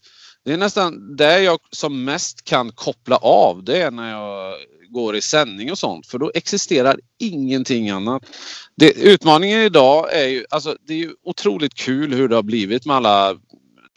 Det 0.45 0.53
är 0.53 0.57
nästan 0.57 1.15
där 1.15 1.37
jag 1.37 1.59
som 1.71 2.03
mest 2.03 2.43
kan 2.43 2.71
koppla 2.71 3.15
av. 3.15 3.63
Det 3.63 3.81
är 3.81 3.91
när 3.91 4.11
jag 4.11 4.53
går 4.89 5.15
i 5.15 5.21
sändning 5.21 5.71
och 5.71 5.77
sånt. 5.77 6.07
För 6.07 6.17
då 6.17 6.31
existerar 6.33 6.99
ingenting 7.19 7.89
annat. 7.89 8.23
Det, 8.75 8.91
utmaningen 8.91 9.61
idag 9.61 10.13
är 10.13 10.27
ju, 10.27 10.45
alltså 10.49 10.77
det 10.87 10.93
är 10.93 10.97
ju 10.97 11.13
otroligt 11.23 11.73
kul 11.73 12.13
hur 12.13 12.27
det 12.27 12.35
har 12.35 12.43
blivit 12.43 12.85
med 12.85 12.95
alla 12.95 13.35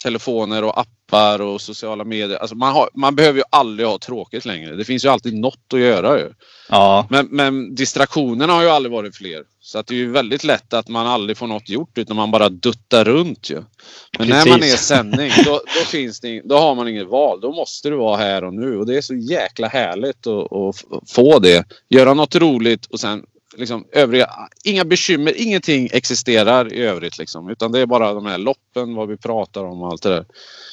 telefoner 0.02 0.64
och 0.64 0.80
appar 0.80 1.40
och 1.40 1.60
sociala 1.60 2.04
medier. 2.04 2.38
Alltså 2.38 2.56
man, 2.56 2.72
har, 2.72 2.90
man 2.94 3.14
behöver 3.14 3.38
ju 3.38 3.44
aldrig 3.50 3.88
ha 3.88 3.98
tråkigt 3.98 4.44
längre. 4.44 4.76
Det 4.76 4.84
finns 4.84 5.04
ju 5.04 5.08
alltid 5.08 5.34
något 5.34 5.72
att 5.74 5.80
göra 5.80 6.18
ju. 6.18 6.32
Ja, 6.68 7.06
Men, 7.10 7.26
men 7.30 7.74
distraktionerna 7.74 8.52
har 8.52 8.62
ju 8.62 8.68
aldrig 8.68 8.92
varit 8.92 9.16
fler. 9.16 9.42
Så 9.60 9.78
att 9.78 9.86
det 9.86 9.94
är 9.94 9.98
ju 9.98 10.10
väldigt 10.10 10.44
lätt 10.44 10.72
att 10.74 10.88
man 10.88 11.06
aldrig 11.06 11.36
får 11.36 11.46
något 11.46 11.68
gjort 11.68 11.98
utan 11.98 12.16
man 12.16 12.30
bara 12.30 12.48
duttar 12.48 13.04
runt 13.04 13.50
ju. 13.50 13.62
Men 14.18 14.28
när 14.28 14.46
man 14.46 14.54
är 14.54 14.66
i 14.66 14.70
Precis. 14.70 14.86
sändning 14.86 15.30
då, 15.44 15.52
då, 15.52 15.84
finns 15.86 16.20
det, 16.20 16.42
då 16.44 16.58
har 16.58 16.74
man 16.74 16.88
inget 16.88 17.08
val. 17.08 17.40
Då 17.40 17.52
måste 17.52 17.90
du 17.90 17.96
vara 17.96 18.16
här 18.16 18.44
och 18.44 18.54
nu 18.54 18.78
och 18.78 18.86
det 18.86 18.96
är 18.96 19.00
så 19.00 19.14
jäkla 19.14 19.68
härligt 19.68 20.26
att, 20.26 20.52
att 20.52 21.10
få 21.10 21.38
det. 21.38 21.64
Göra 21.88 22.14
något 22.14 22.34
roligt 22.34 22.86
och 22.86 23.00
sen 23.00 23.24
liksom, 23.58 23.84
övriga, 23.92 24.30
inga 24.64 24.84
bekymmer, 24.84 25.32
ingenting 25.36 25.88
existerar 25.92 26.72
i 26.72 26.82
övrigt 26.82 27.18
liksom. 27.18 27.48
Utan 27.50 27.72
det 27.72 27.80
är 27.80 27.86
bara 27.86 28.14
de 28.14 28.26
här 28.26 28.38
loppen, 28.38 28.94
vad 28.94 29.08
vi 29.08 29.16
pratar 29.16 29.64
om 29.64 29.82
och 29.82 29.88
allt 29.88 30.02
det 30.02 30.08
där. 30.08 30.24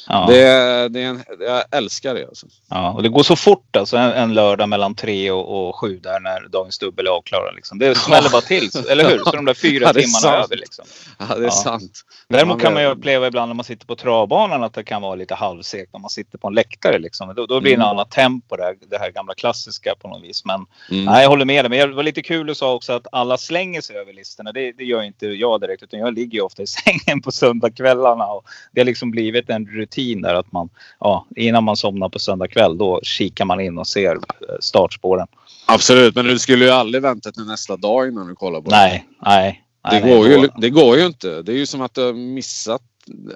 Ja. 0.08 0.25
Det, 0.30 0.44
det 0.89 1.01
är 1.01 1.08
en, 1.08 1.24
jag 1.39 1.63
älskar 1.72 2.15
det 2.15 2.27
alltså. 2.27 2.48
Ja, 2.70 2.92
och 2.92 3.04
det 3.04 3.10
går 3.10 3.24
så 3.24 3.36
fort 3.36 3.75
alltså 3.75 3.98
en, 3.98 4.12
en 4.12 4.34
lördag 4.34 4.70
mellan 4.70 4.96
tre 4.96 5.32
och, 5.32 5.68
och 5.68 5.75
sju 5.80 6.00
där 6.00 6.20
när 6.20 6.48
dagens 6.50 6.80
dubbel 6.80 7.08
är 7.08 7.12
avklarad. 7.12 7.56
Liksom. 7.56 7.80
Det 7.80 7.96
smäller 7.96 8.30
bara 8.30 8.42
till, 8.42 8.70
eller 8.89 9.10
hur? 9.10 9.18
Så 9.18 9.32
de 9.32 9.46
där 9.46 9.54
fyra 9.54 9.86
Ja, 9.86 9.94
timmarna 9.94 10.44
över. 10.44 10.56
Liksom. 10.56 10.86
Ja, 11.30 11.36
det 11.36 11.46
är 11.46 11.50
sant. 11.50 11.92
Däremot 12.30 12.62
kan 12.62 12.74
man 12.74 12.84
ju 12.84 12.89
uppleva 12.89 13.27
ibland 13.27 13.50
när 13.50 13.54
man 13.54 13.63
sitter 13.63 13.86
på 13.86 13.96
travbanan 13.96 14.63
att 14.63 14.74
det 14.74 14.84
kan 14.84 15.01
vara 15.01 15.15
lite 15.15 15.36
halvsegt 15.36 15.94
när 15.94 16.00
man 16.00 16.10
sitter 16.10 16.38
på 16.38 16.48
en 16.48 16.54
läktare. 16.54 17.00
Liksom. 17.00 17.34
Då, 17.36 17.46
då 17.46 17.62
blir 17.62 17.72
det 17.72 17.75
en 17.75 17.82
Mm. 17.82 17.89
annat 17.98 18.12
tempo, 18.12 18.56
det 18.56 18.63
här, 18.63 18.75
det 18.89 18.98
här 18.98 19.12
gamla 19.12 19.34
klassiska 19.34 19.96
på 20.01 20.08
något 20.08 20.24
vis. 20.24 20.46
Men 20.46 20.65
Mm. 20.92 21.06
nej, 21.06 21.22
jag 21.22 21.30
håller 21.30 21.46
med 21.46 21.65
dig. 21.65 21.70
Men 21.70 21.89
det 21.89 21.96
var 21.96 22.04
lite 22.04 22.22
kul 22.22 22.48
du 22.48 22.56
sa 22.56 22.75
också 22.75 22.94
att 22.94 23.08
alla 23.12 23.38
slänger 23.38 23.82
sig 23.82 23.98
över 23.98 24.13
listorna. 24.13 24.51
Det, 24.51 24.72
det 24.72 24.84
gör 24.84 25.03
inte 25.03 25.27
jag 25.27 25.62
direkt, 25.62 25.84
utan 25.84 26.00
jag 26.00 26.13
ligger 26.13 26.34
ju 26.34 26.41
ofta 26.41 26.63
i 26.63 26.67
sängen 27.08 27.22
på 27.22 27.32
söndagskvällarna. 27.32 28.25
Och 28.25 28.46
det 28.72 28.82
har 28.82 28.86
liksom 28.86 29.12
blivit 29.12 29.50
en 29.50 29.65
rutin 29.65 30.22
där 30.22 30.34
att 30.34 30.51
man, 30.51 30.70
ja, 31.00 31.27
innan 31.36 31.63
man 31.63 31.77
somnar 31.77 32.10
på 32.10 32.20
söndag 32.20 32.48
kväll, 32.48 32.77
då 32.77 33.00
kikar 33.03 33.46
man 33.46 33.60
in 33.60 33.77
och 33.77 33.88
ser 33.88 34.15
eh, 34.15 34.20
startspåren. 34.60 35.27
Absolut, 35.65 36.15
men 36.15 36.25
du 36.25 36.39
skulle 36.39 36.65
ju 36.65 36.72
aldrig 36.72 37.01
vänta 37.01 37.32
till 37.32 37.46
nästa 37.46 37.77
dag 37.77 38.08
innan 38.08 38.27
du 38.27 38.36
kollar 38.36 38.62
på 38.62 38.70
det. 38.70 38.75
Nej, 38.75 39.05
nej. 39.25 39.62
Det, 39.91 40.00
nej, 40.00 40.15
går 40.15 40.24
nej, 40.24 40.39
ju, 40.39 40.50
det 40.58 40.70
går 40.70 40.98
ju 40.98 41.05
inte. 41.05 41.41
Det 41.41 41.51
är 41.51 41.58
ju 41.58 41.65
som 41.65 41.82
att 41.82 41.94
du 41.94 42.05
har 42.05 42.13
missat. 42.13 42.82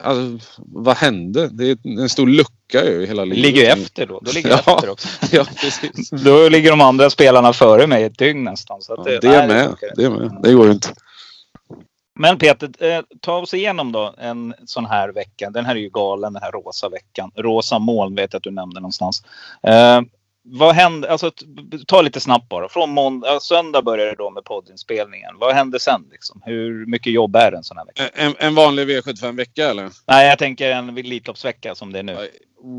Alltså, 0.02 0.48
vad 0.58 0.98
hände? 0.98 1.48
Det 1.52 1.70
är 1.72 1.78
en 2.02 2.10
stor 2.10 2.28
lucka 2.28 2.86
ju 2.86 3.04
i 3.04 3.06
hela 3.06 3.26
livet. 3.26 3.40
Ligger 3.40 3.62
ju 3.62 3.68
efter 3.84 4.06
då. 4.06 4.20
Då 4.20 4.32
ligger 4.32 4.50
jag 4.50 4.60
Ja. 4.66 4.76
efter 4.76 4.90
också. 4.90 5.08
Ja, 5.32 5.46
precis. 5.62 6.10
Då 6.26 6.50
ligger 6.50 6.70
de 6.70 6.82
andra 6.82 7.10
spelarna 7.10 7.54
före 7.54 7.88
mig 7.88 8.04
ett 8.04 8.18
dygn 8.18 8.44
nästan. 8.44 8.82
Så 8.82 8.94
att 8.94 9.00
Ja, 9.06 9.12
det, 9.12 9.20
det 9.20 9.28
nej, 9.28 9.38
är 9.38 9.48
med. 9.48 9.76
Det 9.96 10.04
är 10.04 10.10
med. 10.10 10.40
Det 10.44 10.54
går 10.54 10.66
ju 10.66 10.72
inte. 10.72 10.90
Men 12.20 12.38
Peter, 12.38 12.70
eh, 12.80 13.02
ta 13.22 13.38
oss 13.38 13.54
igenom 13.54 13.92
då 13.92 14.16
en 14.18 14.54
sån 14.66 14.86
här 14.86 15.10
vecka. 15.10 15.50
Den 15.50 15.66
här 15.66 15.76
är 15.76 15.80
ju 15.80 15.90
galen, 15.90 16.34
den 16.34 16.42
här 16.42 16.52
rosa 16.52 16.90
veckan. 16.90 17.32
Rosa 17.36 17.80
moln 17.80 18.16
vet 18.16 18.34
jag 18.34 18.38
att 18.38 18.44
du 18.44 18.52
nämnde 18.52 18.80
någonstans. 18.80 19.24
Eh, 19.64 20.02
vad 20.44 20.76
hände, 20.76 21.12
alltså 21.12 21.32
ta 21.88 22.02
lite 22.02 22.20
snabbt 22.20 22.50
bara. 22.50 22.70
Från 22.70 22.90
måndag, 22.90 23.40
söndag 23.40 23.82
börjar 23.82 24.06
det 24.06 24.16
då 24.16 24.30
med 24.30 24.44
poddinspelningen. 24.44 25.38
Vad 25.40 25.56
hände 25.56 25.80
sen 25.80 26.06
liksom? 26.12 26.42
Hur 26.46 26.86
mycket 26.86 27.14
jobb 27.14 27.36
är 27.36 27.52
det 27.52 27.58
en 27.58 27.64
sån 27.64 27.78
här 27.78 27.86
vecka? 27.86 28.08
En, 28.08 28.36
en 28.38 28.56
vanlig 28.56 28.90
V75-vecka 28.90 29.70
eller? 29.70 29.90
Nej, 30.08 30.28
jag 30.28 30.40
tänker 30.40 30.72
en 30.72 30.98
Elitloppsvecka 30.98 31.76
som 31.76 31.94
det 31.94 32.00
är 32.00 32.04
nu. 32.04 32.30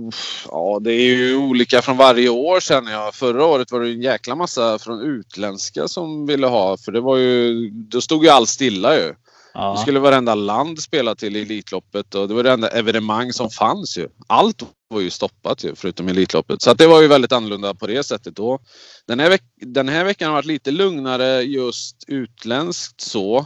Uff, 0.08 0.46
Ja, 0.48 0.78
det 0.80 0.92
är 0.92 1.16
ju 1.16 1.36
olika 1.36 1.82
från 1.82 1.96
varje 1.96 2.28
år 2.28 2.60
känner 2.60 2.92
jag. 2.92 3.14
Förra 3.14 3.44
året 3.44 3.72
var 3.72 3.80
det 3.80 3.88
en 3.88 4.02
jäkla 4.02 4.34
massa 4.34 4.78
från 4.78 5.00
utländska 5.00 5.88
som 5.88 6.26
ville 6.26 6.46
ha. 6.46 6.76
För 6.76 6.92
det 6.92 7.00
var 7.00 7.16
ju, 7.16 7.70
då 7.70 8.00
stod 8.00 8.24
ju 8.24 8.30
allt 8.30 8.48
stilla 8.48 8.96
ju. 8.96 9.14
Ja. 9.54 9.72
Det 9.72 9.78
skulle 9.78 10.00
varenda 10.00 10.34
land 10.34 10.78
spela 10.82 11.14
till 11.14 11.36
i 11.36 11.42
Elitloppet 11.42 12.14
och 12.14 12.28
det 12.28 12.34
var 12.34 12.42
det 12.42 12.52
enda 12.52 12.68
evenemang 12.68 13.32
som 13.32 13.50
fanns 13.50 13.98
ju. 13.98 14.08
Allt 14.26 14.62
var 14.90 15.00
ju 15.00 15.10
stoppat 15.10 15.64
ju 15.64 15.74
förutom 15.74 16.08
Elitloppet. 16.08 16.62
Så 16.62 16.70
att 16.70 16.78
det 16.78 16.86
var 16.86 17.02
ju 17.02 17.08
väldigt 17.08 17.32
annorlunda 17.32 17.74
på 17.74 17.86
det 17.86 18.02
sättet 18.02 18.36
då. 18.36 18.58
Den 19.06 19.20
här, 19.20 19.30
veck- 19.30 19.66
den 19.66 19.88
här 19.88 20.04
veckan 20.04 20.28
har 20.28 20.34
varit 20.34 20.46
lite 20.46 20.70
lugnare 20.70 21.42
just 21.42 22.04
utländskt 22.06 23.00
så. 23.00 23.38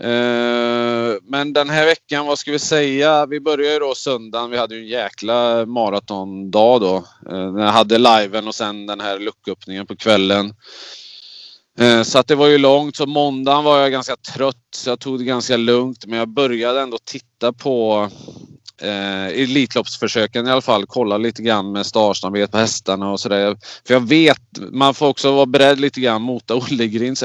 Eh, 0.00 1.14
men 1.22 1.52
den 1.52 1.70
här 1.70 1.86
veckan, 1.86 2.26
vad 2.26 2.38
ska 2.38 2.52
vi 2.52 2.58
säga? 2.58 3.26
Vi 3.26 3.40
började 3.40 3.72
ju 3.72 3.78
då 3.78 3.94
söndagen. 3.94 4.50
Vi 4.50 4.56
hade 4.58 4.74
ju 4.74 4.80
en 4.80 4.86
jäkla 4.86 5.66
maratondag 5.66 6.78
då. 6.78 6.96
Eh, 7.30 7.52
när 7.52 7.64
jag 7.64 7.72
hade 7.72 7.98
liven 7.98 8.48
och 8.48 8.54
sen 8.54 8.86
den 8.86 9.00
här 9.00 9.18
lucköppningen 9.18 9.86
på 9.86 9.96
kvällen. 9.96 10.54
Eh, 11.78 12.02
så 12.02 12.18
att 12.18 12.26
det 12.26 12.34
var 12.34 12.46
ju 12.46 12.58
långt. 12.58 12.96
Så 12.96 13.06
måndagen 13.06 13.64
var 13.64 13.78
jag 13.80 13.92
ganska 13.92 14.16
trött 14.16 14.56
så 14.76 14.90
jag 14.90 15.00
tog 15.00 15.18
det 15.18 15.24
ganska 15.24 15.56
lugnt. 15.56 16.06
Men 16.06 16.18
jag 16.18 16.28
började 16.28 16.80
ändå 16.80 16.98
titta 17.04 17.52
på 17.52 18.08
eh, 18.82 19.26
Elitloppsförsöken 19.26 20.46
i 20.46 20.50
alla 20.50 20.60
fall. 20.60 20.86
Kolla 20.86 21.18
lite 21.18 21.42
grann 21.42 21.72
med 21.72 21.86
startsnabbhet 21.86 22.50
på 22.50 22.58
hästarna 22.58 23.12
och 23.12 23.20
sådär. 23.20 23.56
För 23.86 23.94
jag 23.94 24.08
vet, 24.08 24.38
man 24.72 24.94
får 24.94 25.08
också 25.08 25.32
vara 25.32 25.46
beredd 25.46 25.80
lite 25.80 26.00
grann 26.00 26.22
mota 26.22 26.54
Olle 26.54 26.86
Grind. 26.86 27.18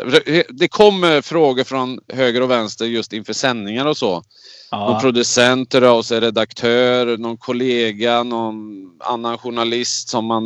Det 0.50 0.68
kommer 0.68 1.22
frågor 1.22 1.64
från 1.64 2.00
höger 2.14 2.42
och 2.42 2.52
vänster 2.52 2.86
just 2.86 3.14
inför 3.14 3.34
sändningar 3.34 3.86
och 3.86 3.98
så. 3.98 4.24
Någon 4.72 4.94
Ja. 4.94 5.00
producent 5.02 5.74
hör 5.74 5.82
av 5.82 6.02
sig, 6.02 6.20
redaktör, 6.20 7.18
någon 7.18 7.38
kollega, 7.38 8.24
någon 8.24 8.56
annan 9.00 9.38
journalist 9.38 10.10
som 10.10 10.26
man... 10.26 10.44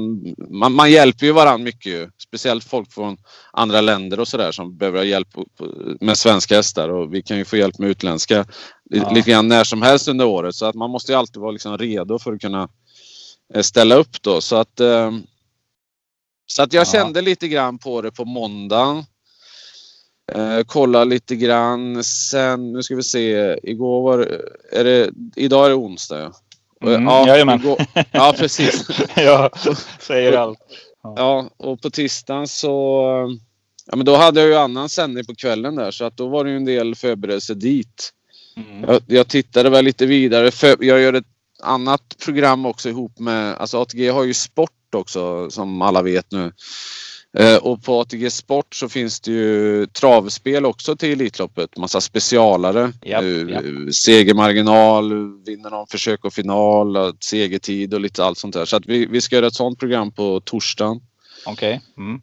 Man, 0.50 0.74
man 0.74 0.92
hjälper 0.92 1.26
ju 1.26 1.32
varandra 1.32 1.64
mycket 1.64 1.92
ju. 1.92 2.10
Speciellt 2.28 2.64
folk 2.64 2.94
från 2.94 3.18
andra 3.52 3.82
länder 3.82 4.20
och 4.20 4.28
sådär 4.28 4.52
som 4.52 4.78
behöver 4.78 5.04
hjälp 5.04 5.28
med 6.02 6.18
svenska 6.18 6.56
hästar 6.56 6.90
och 6.90 7.14
vi 7.14 7.22
kan 7.22 7.38
ju 7.38 7.46
få 7.46 7.58
hjälp 7.58 7.80
med 7.80 7.90
utländska 7.90 8.46
Ja. 8.98 9.10
lite 9.12 9.30
grann 9.32 9.48
när 9.48 9.64
som 9.64 9.82
helst 9.82 10.08
under 10.08 10.26
året. 10.26 10.56
Så 10.56 10.66
att 10.66 10.76
man 10.76 10.90
måste 10.90 11.12
ju 11.12 11.18
alltid 11.18 11.42
vara 11.42 11.52
liksom 11.52 11.78
redo 11.78 12.20
för 12.20 12.34
att 12.34 12.42
kunna 12.42 12.70
eh, 13.54 13.62
ställa 13.62 13.96
upp 13.96 14.22
då. 14.22 14.42
Så 14.42 14.56
att, 14.56 14.80
eh, 14.80 15.12
så 16.46 16.64
att 16.64 16.74
jag 16.74 16.82
Ja. 16.82 16.92
kände 16.92 17.22
lite 17.22 17.48
grann 17.48 17.80
på 17.80 18.02
det 18.02 18.12
på 18.12 18.26
måndagen. 18.26 19.04
Eh, 20.34 20.60
kolla 20.66 21.04
lite 21.04 21.36
grann. 21.36 22.04
Sen, 22.04 22.74
nu 22.74 22.84
ska 22.84 22.96
vi 22.96 23.04
se. 23.04 23.58
Igår 23.64 24.02
var 24.04 24.20
är 24.72 24.84
det, 24.84 25.10
idag 25.36 25.66
är 25.66 25.70
det 25.70 25.76
onsdag 25.76 26.20
ja. 26.20 26.32
Mm, 26.90 27.04
ja, 27.04 27.28
jajamän. 27.28 27.60
igår, 27.60 27.86
ja 28.12 28.34
precis. 28.38 28.88
ja, 29.16 29.50
säger 30.00 30.34
allt. 30.34 30.60
Ja, 31.04 31.50
och 31.58 31.82
på 31.82 31.90
tisdagen 31.90 32.48
så... 32.48 33.04
Ja, 33.86 33.96
men 33.96 34.06
då 34.06 34.16
hade 34.16 34.40
jag 34.40 34.50
ju 34.50 34.56
annan 34.56 34.90
sändning 34.90 35.26
på 35.26 35.36
kvällen 35.36 35.76
där 35.76 35.92
så 35.92 36.06
att 36.06 36.18
då 36.18 36.28
var 36.28 36.44
det 36.44 36.50
ju 36.50 36.58
en 36.58 36.66
del 36.66 36.96
förberedelse 36.96 37.54
dit. 37.54 38.10
Mm. 38.56 38.84
Jag, 38.88 39.02
jag 39.08 39.28
tittade 39.28 39.70
väl 39.70 39.86
lite 39.86 40.06
vidare. 40.06 40.52
För, 40.52 40.84
jag 40.84 41.02
gör 41.02 41.14
ett 41.14 41.26
annat 41.64 42.16
program 42.26 42.66
också 42.66 42.90
ihop 42.90 43.20
med... 43.20 43.56
Alltså 43.56 43.82
ATG 43.82 44.10
har 44.10 44.24
ju 44.24 44.34
sport 44.34 44.96
också 44.96 45.52
som 45.52 45.82
alla 45.82 46.02
vet 46.02 46.32
nu. 46.32 46.52
Eh, 47.38 47.58
och 47.58 47.84
på 47.84 48.00
ATG 48.00 48.30
Sport 48.30 48.76
så 48.76 48.90
finns 48.90 49.20
det 49.20 49.32
ju 49.32 49.86
travspel 49.86 50.66
också 50.66 50.96
till 50.96 51.12
Elitloppet. 51.12 51.78
Massa 51.78 52.02
specialare. 52.02 52.94
Eh, 53.02 53.12
japp. 53.12 53.94
Segermarginal, 53.94 55.10
vinner 55.46 55.70
någon 55.70 55.88
försök 55.88 56.26
och 56.26 56.34
final, 56.34 57.14
segertid 57.20 57.94
och 57.94 58.02
lite 58.02 58.26
allt 58.26 58.38
sånt 58.38 58.54
där. 58.54 58.66
Så 58.66 58.76
att 58.76 58.86
vi, 58.86 59.06
vi 59.06 59.22
ska 59.22 59.36
göra 59.36 59.48
ett 59.48 59.54
sånt 59.54 59.80
program 59.80 60.12
på 60.12 60.40
torsdagen. 60.40 61.02
Okej. 61.46 61.82
Mm. 61.98 62.22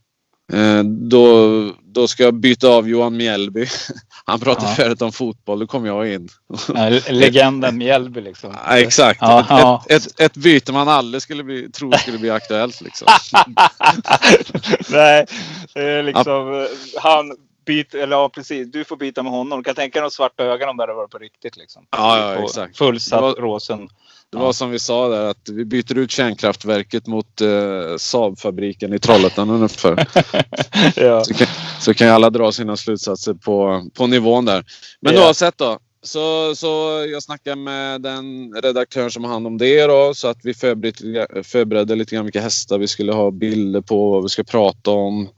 Eh, 0.52 0.82
då, 0.84 1.72
då 1.84 2.08
ska 2.08 2.22
jag 2.22 2.34
byta 2.34 2.68
av 2.68 2.88
Johan 2.88 3.16
Mjällby. 3.16 3.66
Han 4.24 4.40
pratade 4.40 4.66
Ja. 4.68 4.74
färdigt 4.74 5.02
om 5.02 5.12
fotboll, 5.12 5.58
då 5.58 5.66
kom 5.66 5.86
jag 5.86 6.08
in. 6.12 6.28
Ja, 6.74 6.88
Legenden 7.10 7.78
Mjällby 7.78 8.20
liksom. 8.20 8.54
Ja, 8.66 8.78
exakt. 8.78 9.18
Ja, 9.22 9.84
ett. 9.88 10.06
Ett, 10.06 10.20
ett, 10.20 10.36
byte 10.36 10.72
man 10.72 10.88
aldrig 10.88 11.22
skulle 11.22 11.44
bli, 11.44 11.70
tro 11.70 11.92
skulle 11.92 12.18
bli 12.18 12.30
aktuellt. 12.30 12.80
Liksom. 12.80 13.08
Nej, 14.90 15.26
liksom 16.04 16.54
eh, 16.60 16.66
han 17.02 17.36
byter, 17.66 17.96
eller 17.96 18.16
ja 18.16 18.28
precis, 18.28 18.72
du 18.72 18.84
får 18.84 18.96
byta 18.96 19.22
med 19.22 19.32
honom. 19.32 19.58
Du 19.58 19.64
kan 19.64 19.74
tänka 19.74 19.98
dig 20.00 20.02
de 20.02 20.10
svarta 20.10 20.44
ögonen 20.44 20.68
om 20.68 20.76
det 20.76 20.82
hade 20.82 20.92
varit 20.94 21.10
på 21.10 21.18
riktigt 21.18 21.56
liksom. 21.56 21.86
Ja, 21.90 22.18
ja, 22.34 22.44
exakt. 22.44 22.78
Fullsatt 22.78 23.22
var- 23.22 23.32
Råsen. 23.34 23.88
Det 24.32 24.38
var 24.38 24.52
som 24.52 24.70
vi 24.70 24.78
sa 24.78 25.08
där 25.08 25.24
att 25.24 25.48
vi 25.48 25.64
byter 25.64 25.98
ut 25.98 26.10
kärnkraftverket 26.10 27.06
mot 27.06 27.40
eh, 27.40 27.96
Saabfabriken 27.96 28.94
i 28.94 28.98
Trollhättan 28.98 29.50
ungefär. 29.50 30.06
ja. 30.96 31.24
Så 31.24 31.34
kan, 31.34 31.46
så 31.80 31.94
kan 31.94 32.08
alla 32.08 32.30
dra 32.30 32.52
sina 32.52 32.76
slutsatser 32.76 33.34
på, 33.34 33.86
på 33.94 34.06
nivån 34.06 34.44
där. 34.44 34.64
Men 35.00 35.14
Ja. 35.14 35.26
oavsett 35.26 35.58
då. 35.58 35.78
Så, 36.02 36.54
så 36.56 36.66
jag 37.12 37.22
snackade 37.22 37.56
med 37.56 38.02
den 38.02 38.54
redaktören 38.62 39.10
som 39.10 39.24
har 39.24 39.32
hand 39.32 39.46
om 39.46 39.58
det 39.58 39.86
då, 39.86 40.14
så 40.14 40.28
att 40.28 40.38
vi 40.42 40.54
förberedde, 40.54 41.44
förberedde 41.44 41.94
lite 41.96 42.14
grann 42.14 42.24
vilka 42.24 42.40
hästar 42.40 42.78
vi 42.78 42.88
skulle 42.88 43.12
ha 43.12 43.30
bilder 43.30 43.80
på, 43.80 44.10
vad 44.10 44.22
vi 44.22 44.28
ska 44.28 44.44
prata 44.44 44.90
om. 44.90 45.28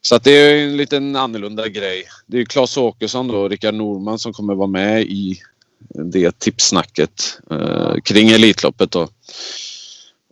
Så 0.00 0.14
att 0.14 0.24
det 0.24 0.30
är 0.30 0.64
en 0.64 0.76
liten 0.76 1.16
annorlunda 1.16 1.68
grej. 1.68 2.04
Det 2.26 2.38
är 2.38 2.44
Claes 2.44 2.76
Åkesson 2.76 3.28
då 3.28 3.38
och 3.38 3.50
Rickard 3.50 3.74
Norman 3.74 4.18
som 4.18 4.32
kommer 4.32 4.54
vara 4.54 4.68
med 4.68 5.02
i 5.02 5.40
det 5.88 6.38
tipssnacket 6.38 7.38
eh, 7.50 7.94
kring 8.04 8.28
Elitloppet 8.28 8.90
då. 8.90 9.08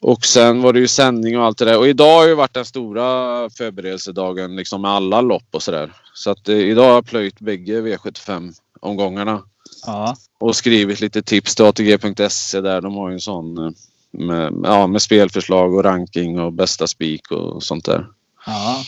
Och 0.03 0.25
sen 0.25 0.63
var 0.63 0.73
det 0.73 0.81
ju 0.81 0.89
sändning 0.89 1.39
och 1.39 1.45
allt 1.45 1.59
det 1.59 1.65
där. 1.65 1.79
Och 1.79 1.89
idag 1.89 2.19
har 2.19 2.27
ju 2.27 2.35
varit 2.35 2.55
den 2.55 2.65
stora 2.65 3.05
förberedelsedagen 3.51 4.57
liksom 4.57 4.83
med 4.83 4.91
alla 4.91 5.21
lopp 5.21 5.47
och 5.51 5.63
sådär. 5.63 5.93
Så 6.15 6.31
att 6.31 6.49
eh, 6.49 6.57
idag 6.57 6.85
har 6.85 6.95
jag 6.95 7.07
plöjt 7.07 7.41
bägge 7.41 7.81
V75 7.81 8.53
omgångarna. 8.81 9.43
Ja. 9.87 10.17
Och 10.39 10.57
skrivit 10.57 11.01
lite 11.01 11.23
tips 11.23 11.55
till 11.55 11.65
ATG.se 11.65 12.61
där. 12.61 12.81
De 12.81 12.95
har 12.95 13.09
ju 13.09 13.15
en 13.15 13.21
sån 13.21 13.59
eh, 13.59 13.71
med, 14.11 14.53
ja, 14.65 14.87
med 14.87 15.03
spelförslag 15.03 15.75
och 15.75 15.85
ranking 15.85 16.41
och 16.41 16.53
bästa 16.53 16.87
spik 16.87 17.31
och 17.31 17.63
sånt 17.63 17.85
där. 17.85 18.07
Ja. 18.47 18.85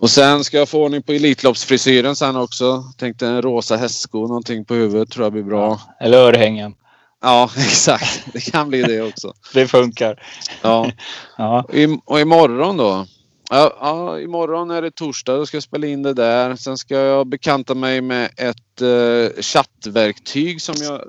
Och 0.00 0.10
sen 0.10 0.44
ska 0.44 0.58
jag 0.58 0.68
få 0.68 0.84
ordning 0.84 1.02
på 1.02 1.12
Elitloppsfrisyren 1.12 2.16
sen 2.16 2.36
också. 2.36 2.84
Tänkte 2.98 3.26
en 3.26 3.42
rosa 3.42 3.76
hästsko 3.76 4.18
någonting 4.18 4.64
på 4.64 4.74
huvudet 4.74 5.10
tror 5.10 5.24
jag 5.24 5.32
blir 5.32 5.42
bra. 5.42 5.80
Eller 6.00 6.18
örhängen. 6.18 6.74
Ja, 7.22 7.50
exakt. 7.56 8.24
Det 8.32 8.40
kan 8.40 8.68
bli 8.68 8.82
det 8.82 9.02
också. 9.02 9.34
Det 9.54 9.68
funkar. 9.68 10.22
Ja. 10.62 10.90
Ja. 11.36 11.64
I, 11.72 11.98
och 12.04 12.20
imorgon 12.20 12.76
då. 12.76 13.06
Ja, 13.50 13.76
ja, 13.80 14.20
imorgon 14.20 14.70
är 14.70 14.82
det 14.82 14.90
torsdag. 14.90 15.36
Då 15.36 15.46
ska 15.46 15.56
jag 15.56 15.62
spela 15.62 15.86
in 15.86 16.02
det 16.02 16.14
där. 16.14 16.56
Sen 16.56 16.78
ska 16.78 16.94
jag 16.94 17.26
bekanta 17.26 17.74
mig 17.74 18.00
med 18.00 18.30
ett 18.36 18.80
eh, 18.80 19.42
chattverktyg 19.42 20.62
som 20.62 20.74
jag... 20.80 21.02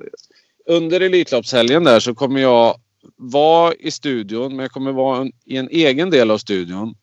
Under 0.67 1.01
Elitloppshelgen 1.01 1.83
där 1.83 1.99
så 1.99 2.15
kommer 2.15 2.41
jag 2.41 2.75
vara 3.17 3.73
i 3.73 3.91
studion, 3.91 4.55
men 4.55 4.59
jag 4.59 4.71
kommer 4.71 4.91
vara 4.91 5.21
en, 5.21 5.31
i 5.45 5.57
en 5.57 5.69
egen 5.69 6.09
del 6.09 6.31
av 6.31 6.37
studion. 6.37 6.95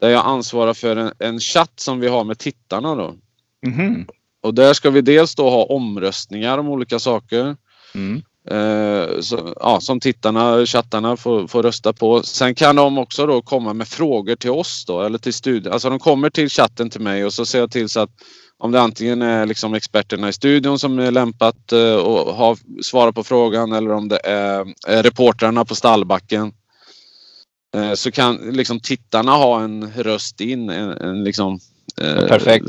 Där 0.00 0.08
jag 0.08 0.26
ansvarar 0.26 0.74
för 0.74 0.96
en, 0.96 1.12
en 1.18 1.40
chatt 1.40 1.80
som 1.80 2.00
vi 2.00 2.08
har 2.08 2.24
med 2.24 2.38
tittarna 2.38 2.94
då. 2.94 3.14
Mhm. 3.66 4.06
Och 4.42 4.54
där 4.54 4.74
ska 4.74 4.90
vi 4.90 5.00
dels 5.00 5.34
då 5.34 5.50
ha 5.50 5.64
omröstningar 5.64 6.58
om 6.58 6.68
olika 6.68 6.98
saker. 6.98 7.56
Mm. 7.94 8.22
Eh, 8.50 9.20
så, 9.20 9.54
ja, 9.60 9.80
som 9.80 10.00
tittarna, 10.00 10.66
chattarna 10.66 11.16
får, 11.16 11.46
får 11.46 11.62
rösta 11.62 11.92
på. 11.92 12.22
Sen 12.22 12.54
kan 12.54 12.76
de 12.76 12.98
också 12.98 13.26
då 13.26 13.42
komma 13.42 13.72
med 13.72 13.88
frågor 13.88 14.36
till 14.36 14.50
oss 14.50 14.84
då 14.86 15.02
eller 15.02 15.18
till 15.18 15.34
studion. 15.34 15.72
Alltså 15.72 15.90
de 15.90 15.98
kommer 15.98 16.30
till 16.30 16.48
chatten 16.48 16.90
till 16.90 17.00
mig 17.00 17.24
och 17.24 17.32
så 17.32 17.46
ser 17.46 17.58
jag 17.58 17.70
till 17.70 17.88
så 17.88 18.00
att 18.00 18.10
om 18.58 18.72
det 18.72 18.80
antingen 18.80 19.22
är 19.22 19.46
liksom 19.46 19.74
experterna 19.74 20.28
i 20.28 20.32
studion 20.32 20.78
som 20.78 20.98
är 20.98 21.10
lämpat 21.10 21.72
eh, 21.72 21.94
och 21.94 22.34
har 22.34 22.58
svarat 22.82 23.14
på 23.14 23.24
frågan 23.24 23.72
eller 23.72 23.90
om 23.92 24.08
det 24.08 24.20
är, 24.24 24.66
är 24.86 25.02
reportrarna 25.02 25.64
på 25.64 25.74
stallbacken. 25.74 26.52
Eh, 27.76 27.92
så 27.94 28.10
kan 28.10 28.36
liksom 28.36 28.80
tittarna 28.80 29.32
ha 29.32 29.60
en 29.60 29.92
röst 29.96 30.40
in. 30.40 30.70
En, 30.70 30.90
en 30.90 31.24
liksom, 31.24 31.58
eh, 32.00 32.26
Perfekt. 32.26 32.66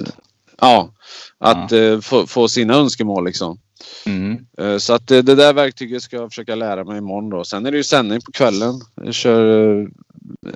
Ja, 0.61 0.91
att 1.37 1.71
eh, 1.71 1.99
få, 1.99 2.27
få 2.27 2.47
sina 2.47 2.73
önskemål 2.73 3.25
liksom. 3.25 3.59
Mm. 4.05 4.37
Eh, 4.57 4.77
Så 4.77 4.93
att 4.93 5.07
det, 5.07 5.21
det 5.21 5.35
där 5.35 5.53
verktyget 5.53 6.01
ska 6.03 6.15
jag 6.15 6.29
försöka 6.29 6.55
lära 6.55 6.83
mig 6.83 6.97
imorgon 6.97 7.29
då. 7.29 7.43
Sen 7.43 7.65
är 7.65 7.71
det 7.71 7.77
ju 7.77 7.83
sändning 7.83 8.21
på 8.21 8.31
kvällen. 8.31 8.81
Jag 9.03 9.13
kör 9.13 9.81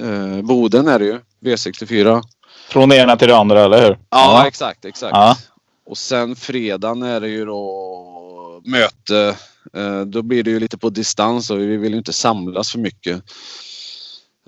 eh, 0.01 0.41
Boden 0.41 0.88
är 0.88 1.00
det 1.00 1.05
ju. 1.05 1.19
V64. 1.41 2.21
Från 2.69 2.89
det 2.89 2.97
ena 2.97 3.15
till 3.17 3.27
det 3.27 3.38
andra, 3.38 3.63
eller 3.63 3.81
hur? 3.81 3.97
Ja, 4.09 4.47
exakt, 4.47 4.85
exakt. 4.85 5.12
Ja. 5.13 5.38
Och 5.85 5.97
sen 5.97 6.35
fredagen 6.35 7.03
är 7.03 7.19
det 7.21 7.27
ju 7.29 7.45
då 7.45 8.62
möte. 8.65 9.35
Eh, 9.73 10.01
Då 10.01 10.21
blir 10.21 10.43
det 10.43 10.51
ju 10.51 10.59
lite 10.59 10.77
på 10.77 10.89
distans 10.89 11.50
och 11.50 11.59
vi 11.59 11.77
vill 11.77 11.91
ju 11.91 11.97
inte 11.97 12.13
samlas 12.13 12.71
för 12.71 12.79
mycket. 12.79 13.23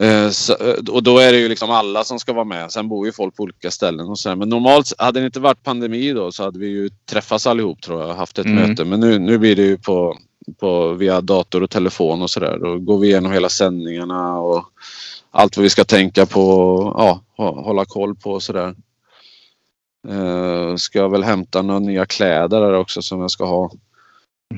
Eh, 0.02 0.30
så, 0.30 0.54
eh, 0.54 0.76
och 0.92 1.04
då 1.04 1.18
är 1.18 1.32
det 1.32 1.38
ju 1.40 1.50
liksom 1.50 1.72
alla 1.72 2.04
som 2.04 2.20
ska 2.20 2.34
vara 2.34 2.46
med. 2.46 2.72
Sen 2.72 2.88
bor 2.90 3.06
ju 3.06 3.12
folk 3.12 3.36
på 3.36 3.44
olika 3.44 3.72
ställen 3.72 4.08
och 4.08 4.20
så 4.20 4.30
här. 4.30 4.36
Men 4.36 4.50
normalt, 4.50 4.94
hade 4.98 5.20
det 5.20 5.26
inte 5.26 5.40
varit 5.40 5.64
pandemi 5.64 6.14
då 6.14 6.32
så 6.32 6.44
hade 6.44 6.60
vi 6.60 6.68
ju 6.68 6.90
träffats 7.10 7.48
allihop 7.48 7.82
tror 7.82 8.02
jag. 8.02 8.14
Haft 8.14 8.40
ett 8.40 8.46
Mm. 8.46 8.70
möte. 8.70 8.86
Men 8.86 9.00
nu, 9.00 9.20
nu 9.20 9.38
blir 9.38 9.56
det 9.56 9.62
ju 9.62 9.78
på, 9.78 10.18
på 10.60 10.90
via 10.94 11.22
dator 11.22 11.64
och 11.64 11.70
telefon 11.70 12.22
och 12.22 12.30
sådär. 12.30 12.58
Då 12.60 12.80
går 12.80 12.98
vi 13.00 13.08
igenom 13.08 13.32
hela 13.32 13.50
sändningarna 13.50 14.40
och 14.40 14.64
allt 15.32 15.58
vad 15.58 15.64
vi 15.64 15.70
ska 15.70 15.84
tänka 15.84 16.26
på. 16.26 16.42
Ja, 16.98 17.22
hå- 17.38 17.64
hålla 17.64 17.86
koll 17.86 18.16
på 18.16 18.32
och 18.32 18.44
sådär. 18.44 18.76
Uh, 20.10 20.76
ska 20.76 21.00
jag 21.00 21.10
väl 21.10 21.24
hämta 21.24 21.62
några 21.62 21.80
nya 21.80 22.06
kläder 22.06 22.62
där 22.62 22.74
också 22.74 23.02
som 23.02 23.22
jag 23.22 23.32
ska 23.32 23.46
ha. 23.46 23.72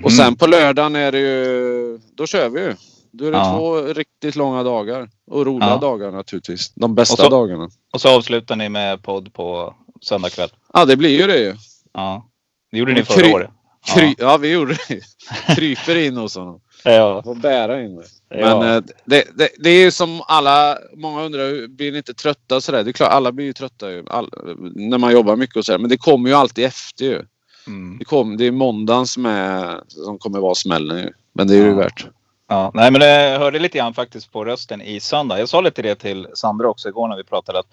Och 0.04 0.12
sen 0.14 0.36
på 0.36 0.48
lördagen 0.48 0.96
är 0.96 1.12
det 1.12 1.20
ju, 1.20 2.00
då 2.16 2.26
kör 2.28 2.50
vi 2.50 2.60
ju. 2.60 2.74
Då 3.18 3.26
är 3.26 3.32
det 3.32 3.38
Ja. 3.38 3.58
två 3.58 3.82
riktigt 3.82 4.36
långa 4.36 4.64
dagar. 4.64 5.10
Och 5.32 5.46
roliga 5.46 5.70
Ja. 5.70 5.78
dagar 5.78 6.12
naturligtvis. 6.12 6.74
De 6.76 6.96
bästa 6.96 7.14
Och 7.14 7.20
så- 7.20 7.30
dagarna. 7.30 7.70
Och 7.94 8.02
så 8.02 8.10
avslutar 8.18 8.56
ni 8.56 8.70
med 8.70 9.04
podd 9.04 9.34
på 9.34 9.76
söndag 10.02 10.30
kväll. 10.30 10.50
Ja, 10.74 10.86
det 10.86 10.96
blir 10.98 11.22
ju 11.22 11.28
det 11.28 11.40
ju. 11.40 11.56
Ja. 11.94 12.26
Det 12.72 12.78
gjorde 12.78 12.94
ni 12.94 13.04
förra 13.04 13.26
kry- 13.26 13.34
året. 13.34 13.50
Kry- 13.96 14.16
ja. 14.18 14.38
vi 14.38 14.52
gjorde 14.52 14.78
det. 14.88 15.02
Kryper 15.56 15.96
in 15.96 16.18
hos 16.18 16.36
honom. 16.36 16.62
Ja. 16.84 17.24
Får 17.24 17.36
bära 17.36 17.82
in 17.84 17.96
det. 17.96 18.06
Ja. 18.30 18.60
Men 18.60 18.76
eh, 18.78 18.84
det, 19.06 19.24
det, 19.38 19.50
det 19.60 19.70
är 19.70 19.80
ju 19.84 19.92
som 19.92 20.22
alla, 20.28 20.78
många 20.96 21.24
undrar, 21.24 21.68
blir 21.68 21.92
ni 21.92 21.98
inte 21.98 22.14
trötta 22.14 22.56
och 22.56 22.64
sådär? 22.64 22.84
Det 22.84 22.90
är 22.92 22.94
klart, 22.94 23.12
alla 23.12 23.32
blir 23.32 23.46
ju 23.46 23.54
trötta 23.54 23.92
ju, 23.92 24.04
all, 24.10 24.30
när 24.76 24.98
man 24.98 25.14
jobbar 25.14 25.36
mycket 25.36 25.56
och 25.58 25.66
sådär. 25.66 25.80
Men 25.80 25.90
det 25.90 25.98
kommer 25.98 26.30
ju 26.30 26.36
alltid 26.36 26.66
efter 26.66 27.06
ju. 27.06 27.22
Mm. 27.68 27.98
Det, 28.00 28.06
kom, 28.06 28.38
det 28.38 28.46
är 28.46 28.52
måndagen 28.52 29.08
som, 29.08 29.26
är, 29.26 29.82
som 29.88 30.18
kommer 30.20 30.40
vara 30.40 30.56
smällen 30.56 30.98
ju. 30.98 31.10
Men 31.34 31.48
det 31.48 31.54
är 31.54 31.58
ju 31.58 31.68
Ja. 31.70 31.76
värt. 31.76 32.08
Ja, 32.48 32.72
nej 32.74 32.92
men 32.92 33.02
jag 33.02 33.40
hörde 33.40 33.60
lite 33.60 33.78
grann 33.78 33.94
faktiskt 33.94 34.32
på 34.32 34.46
rösten 34.46 34.82
i 34.82 35.00
söndag. 35.00 35.40
Jag 35.40 35.50
sa 35.50 35.62
lite 35.62 35.82
det 35.82 35.96
till 35.96 36.28
Sandra 36.34 36.68
också 36.68 36.90
igår 36.90 37.08
när 37.08 37.18
vi 37.18 37.24
pratade. 37.24 37.60
Att, 37.60 37.68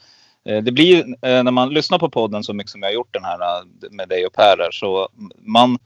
eh, 0.44 0.62
det 0.62 0.72
blir 0.72 0.98
eh, 0.98 1.42
när 1.42 1.50
man 1.50 1.68
lyssnar 1.68 1.98
på 1.98 2.10
podden 2.10 2.44
så 2.44 2.52
mycket 2.52 2.70
som 2.70 2.82
jag 2.82 2.88
har 2.88 2.94
gjort 2.94 3.14
den 3.14 3.24
här 3.24 3.40
eh, 3.40 3.90
med 3.90 4.08
dig 4.08 4.26
och 4.26 4.32
Per 4.32 4.56
här, 4.58 4.70
så 4.70 5.08
man 5.38 5.78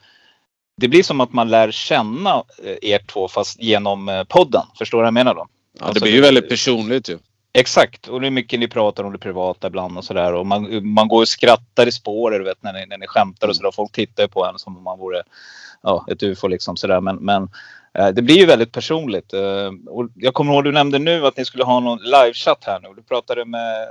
det 0.78 0.88
blir 0.88 1.02
som 1.02 1.20
att 1.20 1.32
man 1.32 1.48
lär 1.48 1.70
känna 1.70 2.44
eh, 2.64 2.90
er 2.90 2.98
två 2.98 3.28
fast 3.28 3.60
genom 3.60 4.08
eh, 4.08 4.24
podden. 4.24 4.62
Förstår 4.78 4.98
du 4.98 5.02
vad 5.02 5.06
jag 5.06 5.14
menar 5.14 5.34
då? 5.34 5.46
Ja, 5.78 5.84
Alltså, 5.84 5.94
det 5.94 6.00
blir 6.00 6.12
ju 6.12 6.20
väldigt 6.20 6.48
personligt 6.48 7.08
ju. 7.08 7.18
Exakt, 7.52 8.08
och 8.08 8.20
det 8.20 8.26
är 8.26 8.30
mycket 8.30 8.60
ni 8.60 8.68
pratar 8.68 9.04
om 9.04 9.12
det 9.12 9.18
privata 9.18 9.66
ibland 9.66 9.98
och 9.98 10.04
sådär. 10.04 10.32
Och 10.34 10.46
man, 10.46 10.92
man 10.92 11.08
går 11.08 11.20
och 11.20 11.28
skrattar 11.28 11.86
i 11.86 11.92
spåret 11.92 12.40
du 12.40 12.44
vet, 12.44 12.62
när, 12.62 12.72
ni, 12.72 12.86
när 12.86 12.98
ni 12.98 13.06
skämtar 13.06 13.48
och 13.48 13.56
sådär. 13.56 13.70
Folk 13.70 13.92
tittar 13.92 14.26
på 14.26 14.46
en 14.46 14.58
som 14.58 14.76
om 14.76 14.82
man 14.82 14.98
vore 14.98 15.22
ja, 15.82 16.06
ett 16.10 16.22
ufo 16.22 16.48
liksom 16.48 16.76
sådär. 16.76 17.00
Men, 17.00 17.16
men 17.16 17.42
eh, 17.42 17.48
det 18.06 18.22
blir 18.22 18.36
ju 18.36 18.46
väldigt 18.46 18.72
personligt. 18.72 19.32
Eh, 19.32 19.70
och 19.86 20.08
jag 20.14 20.34
kommer 20.34 20.52
ihåg 20.52 20.64
du 20.64 20.72
nämnde 20.72 20.98
nu 20.98 21.26
att 21.26 21.36
ni 21.36 21.44
skulle 21.44 21.64
ha 21.64 21.80
någon 21.80 21.98
livechatt 21.98 22.64
här 22.64 22.80
nu. 22.80 22.88
Du 22.96 23.02
pratade 23.02 23.44
med 23.44 23.88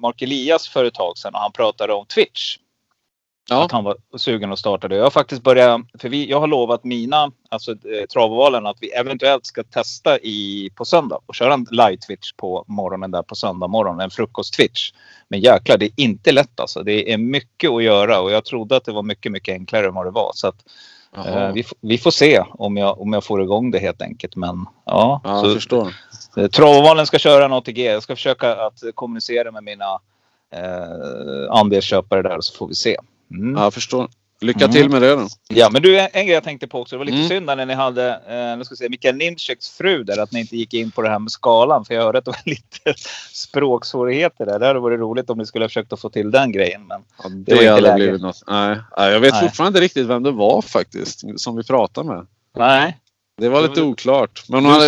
Mark 0.00 0.22
Elias 0.22 0.68
för 0.68 0.84
ett 0.84 0.94
tag 0.94 1.18
sedan 1.18 1.34
och 1.34 1.40
han 1.40 1.52
pratade 1.52 1.92
om 1.92 2.06
Twitch. 2.06 2.56
Ja. 3.50 3.64
Att 3.64 3.72
han 3.72 3.84
var 3.84 3.96
sugen 4.16 4.52
att 4.52 4.58
starta 4.58 4.88
det. 4.88 4.96
Jag 4.96 5.02
har 5.02 5.10
faktiskt 5.10 5.42
börjat, 5.42 5.80
för 5.98 6.08
vi, 6.08 6.30
jag 6.30 6.40
har 6.40 6.46
lovat 6.46 6.84
mina, 6.84 7.32
alltså 7.48 7.70
eh, 7.70 8.06
travovalen 8.12 8.66
att 8.66 8.76
vi 8.80 8.90
eventuellt 8.90 9.46
ska 9.46 9.62
testa 9.62 10.18
i, 10.18 10.70
på 10.74 10.84
söndag 10.84 11.20
och 11.26 11.34
köra 11.34 11.54
en 11.54 11.66
live-twitch 11.66 12.32
på 12.36 12.64
morgonen 12.66 13.10
där 13.10 13.22
på 13.22 13.34
söndag 13.34 13.68
morgon, 13.68 14.00
en 14.00 14.10
frukost-twitch. 14.10 14.92
Men 15.28 15.40
jäklar, 15.40 15.78
det 15.78 15.86
är 15.86 15.92
inte 15.96 16.32
lätt 16.32 16.60
alltså. 16.60 16.82
Det 16.82 17.12
är 17.12 17.18
mycket 17.18 17.70
att 17.70 17.82
göra 17.82 18.20
och 18.20 18.30
jag 18.30 18.44
trodde 18.44 18.76
att 18.76 18.84
det 18.84 18.92
var 18.92 19.02
mycket, 19.02 19.32
mycket 19.32 19.52
enklare 19.52 19.86
än 19.86 19.94
vad 19.94 20.06
det 20.06 20.10
var. 20.10 20.30
Så 20.34 20.48
att. 20.48 20.64
Eh, 21.16 21.52
vi, 21.52 21.64
vi 21.80 21.98
får 21.98 22.10
se 22.10 22.44
om 22.50 22.76
jag, 22.76 23.00
om 23.00 23.12
jag 23.12 23.24
får 23.24 23.42
igång 23.42 23.70
det 23.70 23.78
helt 23.78 24.02
enkelt. 24.02 24.36
Men 24.36 24.66
ja, 24.84 25.20
Ja, 25.24 25.40
så, 25.40 25.46
jag 25.46 25.54
förstår. 25.54 25.94
Eh, 26.36 26.46
Travovalen 26.46 27.06
ska 27.06 27.18
köra 27.18 27.44
en 27.44 27.52
ATG. 27.52 27.84
Jag 27.84 28.02
ska 28.02 28.16
försöka 28.16 28.56
att 28.56 28.80
kommunicera 28.94 29.52
med 29.52 29.64
mina 29.64 30.00
eh, 30.52 31.50
andelsköpare 31.50 32.22
där 32.22 32.40
så 32.40 32.56
får 32.56 32.68
vi 32.68 32.74
se. 32.74 32.96
Mm. 33.30 33.56
Ja, 33.56 33.62
jag 33.62 33.74
förstår. 33.74 34.08
Lycka 34.40 34.64
Mm. 34.64 34.72
till 34.72 34.88
med 34.90 35.02
det 35.02 35.14
då. 35.16 35.28
Ja, 35.48 35.68
men 35.72 35.82
du, 35.82 35.98
en 36.00 36.08
grej 36.12 36.28
jag 36.28 36.44
tänkte 36.44 36.66
på 36.68 36.80
också. 36.80 36.94
Det 36.94 36.98
var 36.98 37.04
lite 37.04 37.16
Mm. 37.16 37.28
synd 37.28 37.46
när 37.46 37.66
ni 37.66 37.74
hade, 37.74 38.10
eh, 38.12 38.58
nu 38.58 38.64
ska 38.64 38.72
vi 38.72 38.76
se, 38.76 38.88
Mikael 38.88 39.16
Nimczeks 39.16 39.68
fru 39.70 40.04
där, 40.04 40.18
att 40.22 40.32
ni 40.32 40.40
inte 40.40 40.56
gick 40.56 40.74
in 40.74 40.90
på 40.90 41.02
det 41.02 41.08
här 41.08 41.18
med 41.18 41.30
skalan. 41.30 41.84
För 41.84 41.94
jag 41.94 42.02
hörde 42.02 42.18
att 42.18 42.24
det 42.24 42.30
var 42.30 42.40
lite 42.44 42.94
språksvårigheter 43.32 44.46
där. 44.46 44.58
Det 44.58 44.66
hade 44.66 44.80
varit 44.80 45.00
roligt 45.00 45.30
om 45.30 45.38
ni 45.38 45.46
skulle 45.46 45.64
ha 45.64 45.68
försökt 45.68 45.92
att 45.92 46.00
få 46.00 46.10
till 46.10 46.30
den 46.30 46.52
grejen. 46.52 46.86
Men 46.86 47.00
Ja, 47.22 47.28
Det 47.28 47.54
det 47.54 47.66
hade 47.68 47.80
läge. 47.82 47.94
blivit 47.96 48.22
något. 48.22 48.42
Nej. 48.46 48.78
Nej, 48.98 49.12
jag 49.12 49.20
vet 49.20 49.32
Nej. 49.32 49.42
fortfarande 49.42 49.68
inte 49.78 49.84
riktigt 49.84 50.06
vem 50.06 50.22
det 50.22 50.30
var 50.30 50.62
faktiskt. 50.62 51.22
Som 51.40 51.56
vi 51.56 51.64
pratade 51.64 52.08
med. 52.08 52.26
nej, 52.58 52.96
Det 53.38 53.48
var 53.48 53.62
lite 53.62 53.82
oklart. 53.82 54.42
Men 54.48 54.64
hon, 54.64 54.72
hade, 54.74 54.86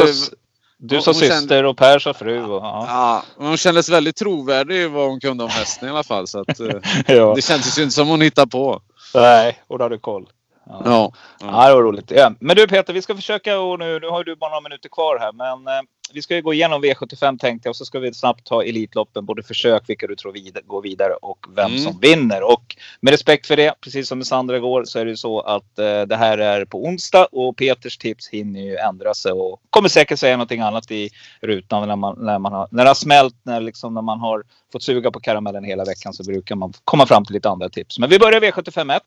du 0.79 1.01
sa 1.01 1.11
hon 1.11 1.21
kände- 1.21 1.37
syster 1.41 1.65
och 1.65 1.77
Per 1.77 1.99
sa 1.99 2.15
fru. 2.15 2.43
Och, 2.43 2.63
ja. 2.65 2.85
ja, 2.89 3.23
hon 3.47 3.57
kändes 3.57 3.89
väldigt 3.89 4.17
trovärdig 4.17 4.77
i 4.77 4.87
vad 4.89 5.09
hon 5.09 5.21
kunde 5.21 5.45
om 5.45 5.51
hästen 5.51 5.89
i 5.89 5.91
alla 5.91 6.03
fall. 6.05 6.27
Så 6.27 6.41
att, 6.41 6.61
eh, 6.61 6.67
ja. 7.07 7.33
det 7.37 7.43
kändes 7.43 7.79
ju 7.79 7.83
inte 7.83 7.95
som 7.95 8.09
hon 8.09 8.21
hittade 8.21 8.51
på. 8.51 8.81
Nej, 9.15 9.63
och 9.67 9.79
då 9.79 9.85
har 9.85 9.91
du 9.91 9.99
koll. 9.99 10.31
Ja. 10.69 10.83
Ja. 10.85 11.13
Ja, 11.41 11.69
det 11.69 11.75
var 11.75 11.83
roligt. 11.83 12.11
Ja. 12.11 12.33
Men 12.41 12.57
du 12.57 12.67
Peter, 12.67 12.93
vi 12.93 13.03
ska 13.03 13.15
försöka 13.17 13.59
och 13.61 13.79
nu, 13.79 13.99
nu 14.01 14.09
har 14.09 14.25
du 14.25 14.37
bara 14.37 14.51
några 14.51 14.61
minuter 14.61 14.89
kvar 14.89 15.19
här. 15.19 15.33
Men 15.33 15.67
eh, 15.75 15.83
vi 16.13 16.23
ska 16.23 16.35
ju 16.35 16.43
gå 16.43 16.53
igenom 16.55 16.85
V75 16.85 17.39
tänkte 17.39 17.67
jag 17.67 17.71
och 17.71 17.77
så 17.77 17.85
ska 17.85 17.99
vi 17.99 18.15
snabbt 18.15 18.47
ta 18.47 18.63
Elitloppen. 18.63 19.27
Både 19.27 19.43
försök, 19.43 19.83
vilka 19.87 20.07
du 20.07 20.17
tror 20.17 20.33
vid, 20.33 20.59
går 20.67 20.83
vidare 20.83 21.13
och 21.13 21.47
vem 21.57 21.67
Mm. 21.71 21.79
som 21.79 22.01
vinner. 22.01 22.43
Och 22.43 22.77
med 23.01 23.11
respekt 23.11 23.47
för 23.47 23.57
det, 23.57 23.75
precis 23.81 24.09
som 24.09 24.19
med 24.19 24.27
Sandra 24.27 24.57
igår, 24.57 24.85
så 24.85 24.99
är 24.99 25.05
det 25.05 25.11
ju 25.11 25.17
så 25.17 25.41
att 25.41 25.79
eh, 25.79 26.03
det 26.03 26.17
här 26.17 26.39
är 26.39 26.65
på 26.65 26.85
onsdag 26.85 27.25
och 27.33 27.57
Peters 27.57 27.99
tips 27.99 28.29
hinner 28.29 28.61
ju 28.61 28.77
ändra 28.77 29.15
sig 29.15 29.33
och 29.33 29.61
kommer 29.71 29.89
säkert 29.89 30.19
säga 30.19 30.37
någonting 30.37 30.61
annat 30.61 30.91
i 30.91 31.11
rutan 31.41 31.89
när, 31.89 31.97
man, 31.97 32.25
när, 32.25 32.39
man 32.39 32.53
har, 32.53 32.69
när 32.71 32.85
det 32.85 32.91
har 32.91 32.95
smält, 32.95 33.35
när, 33.43 33.61
liksom, 33.61 33.95
när 33.95 34.03
man 34.03 34.21
har 34.21 34.43
fått 34.73 34.83
suga 34.83 35.11
på 35.11 35.21
karamellen 35.21 35.65
hela 35.65 35.85
veckan 35.85 36.13
så 36.13 36.25
brukar 36.25 36.55
man 36.57 36.73
komma 36.85 37.07
fram 37.07 37.25
till 37.25 37.35
lite 37.35 37.49
andra 37.49 37.69
tips. 37.69 37.99
Men 37.99 38.11
vi 38.11 38.19
börjar 38.19 38.41
V75 38.41 38.97
1. 38.97 39.03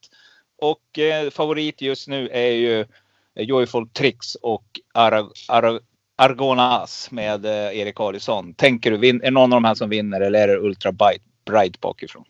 Och 0.62 1.00
eh, 1.00 1.30
favorit 1.30 1.82
just 1.82 2.08
nu 2.08 2.30
är 2.30 2.52
ju 2.52 2.80
eh, 2.80 2.86
Joyful 3.36 3.90
Tricks 3.90 4.36
och 4.36 4.64
Ar 4.94 5.30
Ar 5.48 5.80
Argonas 6.16 7.12
med 7.12 7.46
eh, 7.46 7.80
Erik 7.80 8.00
Adielsson. 8.00 8.54
Tänker 8.54 8.92
du, 8.92 9.10
är 9.10 9.14
det 9.14 9.32
någon 9.32 9.54
av 9.54 9.62
de 9.62 9.66
här 9.66 9.76
som 9.76 9.90
vinner 9.90 10.22
eller 10.22 10.40
är 10.40 10.48
det 10.48 10.58
Ultra 10.58 10.92
Bright, 10.92 11.22
bright 11.46 11.82
bakifrån? 11.82 12.26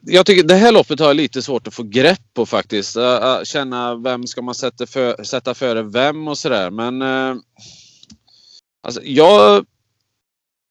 Jag 0.00 0.26
tycker 0.26 0.48
det 0.48 0.54
här 0.54 0.72
loppet 0.72 1.00
har 1.00 1.06
jag 1.06 1.16
lite 1.16 1.42
svårt 1.42 1.66
att 1.66 1.74
få 1.74 1.82
grepp 1.82 2.34
på 2.34 2.46
faktiskt. 2.46 2.96
Att 2.96 3.46
känna 3.46 3.94
vem 3.94 4.26
ska 4.26 4.42
man 4.42 4.54
sätta, 4.54 4.86
för, 4.86 5.24
sätta 5.24 5.54
före 5.54 5.82
vem 5.82 6.28
och 6.28 6.38
sådär. 6.38 6.70
Men 6.70 7.02
eh, 7.02 7.36
alltså, 8.82 9.00
jag 9.04 9.66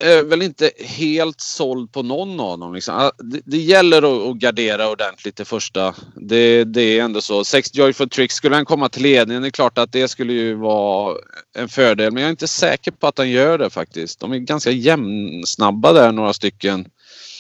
är 0.04 0.24
väl 0.24 0.42
inte 0.42 0.72
helt 0.80 1.42
såld 1.42 1.92
på 1.92 2.04
någon 2.04 2.40
av 2.40 2.60
dem. 2.60 2.74
Liksom. 2.74 2.96
Ah, 2.96 3.12
Det, 3.18 3.42
det 3.46 3.58
gäller 3.58 4.32
att, 4.32 4.38
gardera 4.38 4.90
ordentligt 4.90 5.36
det 5.36 5.46
första. 5.46 5.96
Det, 6.16 6.64
det 6.64 7.00
är 7.00 7.04
ändå 7.04 7.22
så. 7.22 7.44
Sex 7.44 7.70
Joyful 7.74 8.10
Tricks, 8.10 8.36
skulle 8.36 8.56
han 8.56 8.66
komma 8.66 8.90
till 8.90 9.04
ledningen, 9.04 9.42
det 9.42 9.48
är 9.48 9.52
klart 9.52 9.78
att 9.78 9.92
det 9.92 10.08
skulle 10.08 10.34
ju 10.34 10.56
vara 10.56 11.18
en 11.58 11.70
fördel. 11.70 12.14
Men 12.14 12.22
jag 12.22 12.28
är 12.28 12.32
inte 12.32 12.48
säker 12.48 12.92
på 12.92 13.08
att 13.08 13.18
han 13.18 13.30
gör 13.30 13.58
det 13.58 13.70
faktiskt. 13.70 14.20
De 14.20 14.32
är 14.32 14.38
ganska 14.38 14.72
jämnsnabba 14.72 15.94
där, 15.94 16.12
några 16.12 16.34
stycken. 16.34 16.86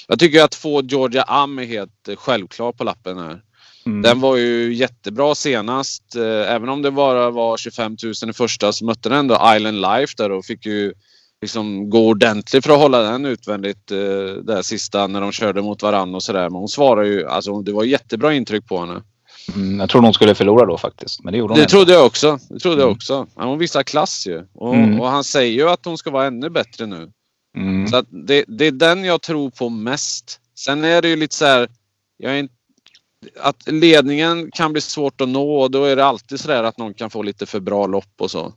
Jag 0.08 0.20
tycker 0.20 0.44
att 0.44 0.56
få 0.56 0.82
Georgia 0.82 1.24
Am 1.24 1.60
är 1.60 1.64
helt 1.66 2.10
självklar 2.16 2.72
på 2.72 2.84
lappen 2.84 3.18
här. 3.18 3.42
Mm. 3.86 4.02
Den 4.02 4.20
var 4.20 4.36
ju 4.36 4.74
jättebra 4.74 5.36
senast. 5.36 6.16
Eh, 6.16 6.54
Även 6.54 6.70
om 6.70 6.82
det 6.82 6.92
bara 6.92 7.30
var 7.30 7.58
25 7.58 7.98
000 8.04 8.30
i 8.30 8.34
första 8.34 8.74
så 8.74 8.86
mötte 8.86 9.10
den 9.10 9.18
ändå 9.18 9.54
Island 9.56 9.82
Life 9.82 10.14
där 10.18 10.32
och 10.32 10.46
fick 10.46 10.66
ju 10.66 10.94
liksom 11.44 11.90
gå 11.90 12.08
ordentligt 12.08 12.66
för 12.66 12.74
att 12.74 12.80
hålla 12.80 13.02
den 13.02 13.26
utvändigt 13.26 13.92
eh, 13.92 13.98
där 14.44 14.62
sista 14.62 15.08
när 15.08 15.22
de 15.22 15.32
körde 15.32 15.62
mot 15.62 15.84
varandra 15.84 16.16
och 16.16 16.24
sådär. 16.24 16.50
Men 16.50 16.60
hon 16.60 16.68
svarar 16.68 17.04
ju, 17.04 17.28
alltså 17.28 17.62
det 17.62 17.72
var 17.72 17.84
jättebra 17.84 18.34
intryck 18.34 18.68
på 18.68 18.80
henne. 18.80 19.02
Mm, 19.56 19.80
jag 19.80 19.90
trodde 19.90 20.08
hon 20.08 20.14
skulle 20.14 20.36
förlora 20.36 20.66
då 20.66 20.78
faktiskt. 20.78 21.24
Men 21.24 21.34
det 21.34 21.40
gjorde 21.40 21.54
hon 21.54 21.60
Det 21.62 21.68
trodde 21.68 21.94
jag 21.94 22.06
också. 22.06 22.40
Det 22.50 22.60
trodde 22.60 22.78
jag 22.82 22.88
Mm. 22.88 22.96
också. 22.96 23.28
Ja, 23.36 23.46
Hon 23.46 23.58
visar 23.60 23.84
klass 23.84 24.28
ju. 24.28 24.46
Och, 24.54 24.76
Mm. 24.76 25.02
och 25.02 25.08
han 25.08 25.24
säger 25.24 25.54
ju 25.54 25.70
att 25.70 25.86
hon 25.86 25.98
ska 25.98 26.12
vara 26.12 26.26
ännu 26.26 26.50
bättre 26.50 26.86
nu. 26.86 27.12
Mm. 27.58 27.88
Så 27.88 27.96
att 27.96 28.06
det, 28.10 28.46
det 28.48 28.66
är 28.66 28.72
den 28.72 29.04
jag 29.04 29.22
tror 29.22 29.50
på 29.50 29.70
mest. 29.70 30.40
Sen 30.60 30.84
är 30.84 31.02
det 31.02 31.08
ju 31.10 31.16
lite 31.16 31.36
så 31.36 31.46
här. 31.46 31.68
Jag 32.18 32.32
är 32.34 32.38
inte, 32.40 32.54
att 33.40 33.72
ledningen 33.72 34.52
kan 34.52 34.72
bli 34.72 34.82
svårt 34.82 35.22
att 35.22 35.30
nå 35.30 35.62
och 35.62 35.72
då 35.72 35.84
är 35.84 35.96
det 35.96 36.06
alltid 36.06 36.40
så 36.40 36.48
där 36.48 36.64
att 36.64 36.78
någon 36.78 36.94
kan 36.94 37.10
få 37.10 37.24
lite 37.24 37.46
för 37.46 37.60
bra 37.60 37.88
lopp 37.88 38.14
och 38.20 38.32
så. 38.32 38.54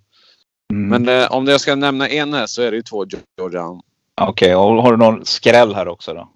Mm. 0.73 0.89
Men 1.05 1.23
eh, 1.23 1.33
om 1.33 1.47
jag 1.47 1.61
ska 1.61 1.75
nämna 1.75 2.09
en 2.09 2.35
här 2.35 2.47
så 2.47 2.63
är 2.63 2.71
det 2.71 2.77
ju 2.77 2.83
två 2.83 3.07
Georgian. 3.39 3.81
Okej, 4.21 4.55
och 4.57 4.83
har 4.83 4.91
du 4.91 4.97
någon 4.99 5.25
skräll 5.25 5.75
här 5.75 5.89
också 5.89 6.15
då? 6.15 6.29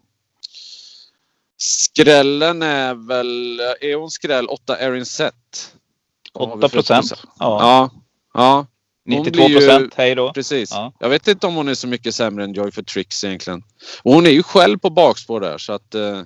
Skrällen 1.63 2.63
är 2.63 2.95
väl, 2.95 3.61
är 3.81 3.95
hon 3.95 4.11
skräll 4.11 4.47
8 4.47 4.77
Erin 4.77 5.07
Set? 5.07 5.75
8 6.35 6.69
procent. 6.69 7.13
Ja. 7.25 7.31
Ja. 7.39 7.91
Ja, 8.35 8.67
hon 9.05 9.25
92 9.25 9.31
blir 9.33 9.49
ju- 9.49 9.57
procent. 9.57 9.95
Hej 9.97 10.15
då. 10.15 10.33
precis. 10.33 10.71
Ja. 10.73 10.93
Jag 10.99 11.09
vet 11.09 11.29
inte 11.29 11.47
om 11.47 11.55
hon 11.55 11.69
är 11.69 11.75
så 11.75 11.89
mycket 11.89 12.15
sämre 12.15 12.45
än 12.45 12.53
Joy 12.53 12.71
for 12.73 12.83
Tricks 12.83 13.25
egentligen. 13.25 13.63
Och 14.03 14.15
hon 14.15 14.27
är 14.27 14.31
ju 14.31 14.43
själv 14.43 14.79
på 14.79 14.91
bakspår 14.91 15.41
där 15.41 15.59
så 15.59 15.73
att 15.73 15.95
eh, 15.95 16.23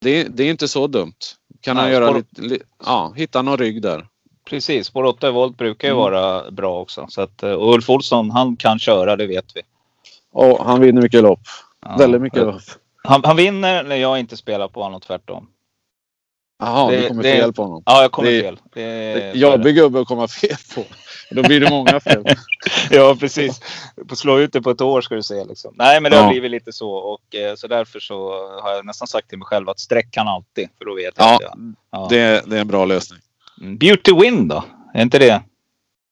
det, 0.00 0.24
det 0.24 0.44
är 0.44 0.50
inte 0.50 0.68
så 0.68 0.86
dumt. 0.86 1.14
Kan 1.60 1.76
han 1.76 1.90
göra 1.90 2.10
lite, 2.10 2.42
li, 2.42 2.62
ja, 2.84 3.12
hitta 3.16 3.42
någon 3.42 3.58
rygg 3.58 3.82
där. 3.82 4.08
Precis, 4.52 4.86
spår 4.86 5.04
8 5.04 5.30
volt 5.30 5.56
brukar 5.58 5.88
ju 5.88 5.92
Mm. 5.92 6.02
vara 6.02 6.50
bra 6.50 6.80
också. 6.80 7.06
Så 7.08 7.22
att, 7.22 7.42
eh, 7.42 7.52
och 7.52 7.74
Ulf 7.74 7.90
Olsson, 7.90 8.30
han 8.30 8.56
kan 8.56 8.78
köra, 8.78 9.16
det 9.16 9.26
vet 9.26 9.56
vi. 9.56 9.60
Och 10.32 10.64
han 10.66 10.80
vinner 10.80 11.02
mycket 11.02 11.22
lopp. 11.22 11.40
Ja. 11.86 11.96
Väldigt 11.98 12.20
mycket 12.22 12.42
lopp. 12.42 12.62
Han, 13.04 13.20
han 13.24 13.36
vinner 13.36 13.82
när 13.84 13.96
jag 13.96 14.18
inte 14.18 14.36
spelar 14.36 14.68
på 14.68 14.82
honom 14.82 15.00
tvärtom. 15.00 15.48
Jaha, 16.58 16.90
Det- 16.90 16.96
du 17.00 17.08
kommer 17.08 17.22
det- 17.22 17.32
fel 17.36 17.52
på 17.52 17.62
honom. 17.62 17.82
Ja, 17.86 18.02
jag 18.02 18.12
kommer 18.12 18.30
Det- 18.30 18.40
fel. 18.42 18.60
Det 18.74 18.82
är- 18.82 19.34
Jobbig 19.34 19.74
gubbe 19.74 20.00
att 20.00 20.06
komma 20.08 20.28
fel 20.28 20.56
på. 20.74 20.84
Då 21.30 21.42
blir 21.42 21.60
det 21.60 21.70
många 21.70 22.00
fel. 22.00 22.24
Ja, 22.90 23.16
precis. 23.20 23.60
På 24.08 24.16
slå 24.16 24.38
ut 24.38 24.52
det 24.52 24.62
på 24.62 24.70
ett 24.70 24.80
år 24.80 25.00
ska 25.00 25.14
du 25.14 25.22
se. 25.22 25.44
Liksom. 25.44 25.74
Nej, 25.78 26.00
men 26.00 26.10
det 26.10 26.16
har 26.16 26.24
Ja. 26.24 26.30
blivit 26.30 26.50
lite 26.50 26.72
så. 26.72 26.90
Och, 26.92 27.34
eh, 27.34 27.54
så 27.54 27.66
därför 27.66 28.00
så 28.00 28.28
har 28.62 28.70
jag 28.72 28.86
nästan 28.86 29.08
sagt 29.08 29.28
till 29.28 29.38
mig 29.38 29.46
själv 29.46 29.68
att 29.68 29.80
streck 29.80 30.10
kan 30.10 30.28
alltid. 30.28 30.68
För 30.78 30.84
då 30.84 30.94
vet 30.94 31.14
jag 31.16 31.26
Ja, 31.26 31.34
att 31.34 31.40
jag... 31.42 31.74
Ja. 31.90 32.06
det, 32.10 32.42
det 32.46 32.56
är 32.56 32.60
en 32.60 32.68
bra 32.68 32.84
lösning. 32.84 33.20
Beauty 33.78 34.12
Win 34.14 34.48
då? 34.48 34.64
Är 34.94 35.02
inte 35.02 35.18
det 35.18 35.42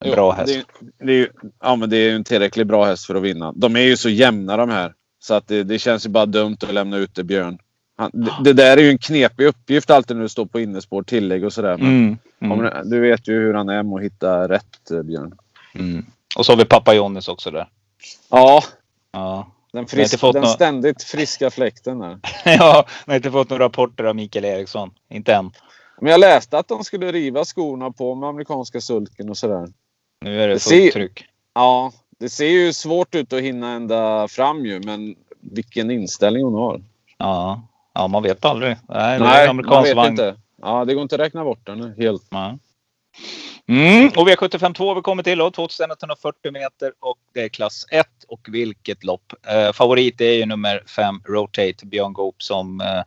en 0.04 0.10
bra 0.10 0.30
häst? 0.32 0.66
Det, 0.90 1.04
det 1.06 1.12
är, 1.12 1.28
ja, 1.60 1.76
men 1.76 1.90
det 1.90 1.96
är 1.96 2.10
ju 2.10 2.16
en 2.16 2.24
tillräckligt 2.24 2.66
bra 2.66 2.84
häst 2.84 3.06
för 3.06 3.14
att 3.14 3.22
vinna. 3.22 3.52
De 3.56 3.76
är 3.76 3.80
ju 3.80 3.96
så 3.96 4.08
jämna 4.08 4.56
de 4.56 4.70
här. 4.70 4.94
Så 5.22 5.34
att 5.34 5.48
det, 5.48 5.62
det 5.64 5.78
känns 5.78 6.06
ju 6.06 6.10
bara 6.10 6.26
dumt 6.26 6.56
att 6.62 6.74
lämna 6.74 6.96
ut 6.96 7.14
det 7.14 7.24
Björn. 7.24 7.58
Han, 7.96 8.10
det, 8.14 8.32
det 8.44 8.52
där 8.52 8.76
är 8.76 8.82
ju 8.82 8.90
en 8.90 8.98
knepig 8.98 9.44
uppgift 9.46 9.90
alltid 9.90 10.16
när 10.16 10.22
du 10.22 10.28
står 10.28 10.46
på 10.46 10.60
innespår, 10.60 11.02
tillägg 11.02 11.44
och 11.44 11.52
sådär. 11.52 11.76
Men 11.78 11.86
Mm, 11.86 12.18
mm, 12.40 12.52
om, 12.52 12.90
du 12.90 13.00
vet 13.00 13.28
ju 13.28 13.32
hur 13.34 13.54
han 13.54 13.68
är 13.68 13.82
med 13.82 13.96
att 13.96 14.02
hitta 14.04 14.48
rätt 14.48 14.90
eh, 14.90 15.02
Björn. 15.02 15.32
mm. 15.74 16.06
Och 16.36 16.46
så 16.46 16.52
har 16.52 16.56
vi 16.56 16.64
pappa 16.64 16.94
Johnnys 16.94 17.28
också 17.28 17.50
där. 17.50 17.68
Ja, 18.30 18.62
Ja. 19.12 19.52
den, 19.72 19.86
frisk, 19.86 20.20
den 20.32 20.46
ständigt 20.46 21.02
friska 21.02 21.50
fläkten 21.50 21.98
där. 21.98 22.18
ja, 22.44 22.86
jag 23.06 23.12
har 23.12 23.16
inte 23.16 23.30
fått 23.30 23.50
några 23.50 23.64
rapporter 23.64 24.04
av 24.04 24.16
Mikael 24.16 24.44
Eriksson. 24.44 24.90
Inte 25.10 25.34
än. 25.34 25.50
Men 26.00 26.10
jag 26.10 26.20
läste 26.20 26.58
att 26.58 26.68
de 26.68 26.84
skulle 26.84 27.12
riva 27.12 27.44
skorna 27.44 27.90
på 27.90 28.14
med 28.14 28.28
amerikanska 28.28 28.80
sulken 28.80 29.30
och 29.30 29.36
sådär. 29.38 29.68
Nu 30.24 30.42
är 30.42 30.48
det 30.48 30.54
fullt 30.54 30.62
ser- 30.62 30.90
tryck. 30.90 31.24
Ja, 31.54 31.92
det 32.18 32.28
ser 32.28 32.48
ju 32.48 32.72
svårt 32.72 33.14
ut 33.14 33.32
att 33.32 33.40
hinna 33.40 33.70
ända 33.72 34.28
fram 34.28 34.66
ju, 34.66 34.80
men 34.84 35.16
vilken 35.40 35.90
inställning 35.90 36.44
hon 36.44 36.54
har. 36.54 36.82
Ja. 37.18 37.62
ja, 37.94 38.08
man 38.08 38.22
vet 38.22 38.44
aldrig. 38.44 38.76
Nej, 38.88 39.18
det 39.18 39.24
är 39.24 39.28
Nej, 39.28 39.46
man 39.46 39.50
amerikansk 39.50 39.88
vet 39.88 39.96
vagn. 39.96 40.10
inte. 40.10 40.36
Ja, 40.62 40.84
det 40.84 40.94
går 40.94 41.02
inte 41.02 41.14
att 41.14 41.20
räkna 41.20 41.44
bort 41.44 41.66
den 41.66 41.94
helt. 41.98 42.26
Ja. 42.30 42.58
Mm, 43.68 44.06
och 44.16 44.28
V75 44.28 44.78
har 44.78 44.94
vi 44.94 45.00
kommit 45.00 45.26
till 45.26 45.38
då, 45.38 45.50
2140 45.50 46.52
meter 46.52 46.92
och 47.00 47.18
det 47.34 47.40
är 47.42 47.48
klass 47.48 47.86
1 47.90 48.06
och 48.28 48.40
vilket 48.50 49.04
lopp. 49.04 49.32
Eh, 49.48 49.72
favorit 49.72 50.20
är 50.20 50.32
ju 50.32 50.46
nummer 50.46 50.82
5 50.86 51.20
Rotate 51.28 51.86
Björn 51.86 52.12
Goop 52.12 52.42
som 52.42 52.80
eh, 52.80 53.02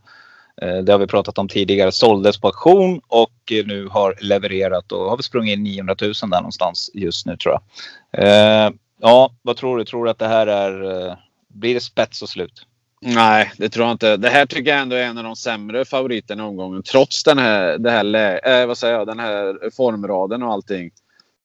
Eh, 0.62 0.78
det 0.78 0.92
har 0.92 1.00
vi 1.00 1.08
pratat 1.08 1.38
om 1.38 1.48
tidigare 1.48 1.92
såldes 1.92 2.40
på 2.40 2.48
auktion 2.48 3.02
och 3.08 3.52
eh, 3.52 3.66
nu 3.66 3.88
har 3.88 4.16
levererat 4.22 4.92
och 4.92 5.10
har 5.10 5.18
vi 5.18 5.24
sprungit 5.24 5.58
in 5.58 5.64
900 5.64 5.96
000 6.02 6.14
där 6.14 6.28
någonstans 6.28 6.90
just 6.94 7.26
nu 7.26 7.38
tror 7.38 7.54
jag. 7.54 8.24
Eh, 8.24 8.72
ja, 9.02 9.32
vad 9.42 9.58
tror 9.58 9.78
du? 9.78 9.86
Tror 9.86 10.06
du 10.06 10.12
att 10.12 10.20
det 10.20 10.28
här 10.28 10.48
är 10.48 11.18
blir 11.48 11.74
det 11.74 11.80
spets 11.80 12.22
och 12.22 12.30
slut? 12.30 12.68
Nej, 13.06 13.52
det 13.58 13.70
tror 13.70 13.86
jag 13.86 13.92
inte. 13.92 14.18
Det 14.18 14.30
här 14.30 14.46
tycker 14.46 14.72
jag 14.72 14.80
ändå 14.80 14.96
är 14.96 15.04
en 15.04 15.18
av 15.18 15.24
de 15.24 15.36
sämre 15.36 15.86
favoriterna 15.86 16.44
i 16.44 16.46
omgången. 16.46 16.84
Trots 16.84 17.24
den 17.24 17.38
här, 17.38 17.78
det 17.78 17.92
här, 17.92 18.62
äh, 18.62 18.68
vad 18.68 18.78
säger 18.78 18.94
jag, 18.94 19.08
den 19.08 19.20
här 19.20 19.70
formraden 19.76 20.44
och 20.44 20.54
allting. 20.54 20.92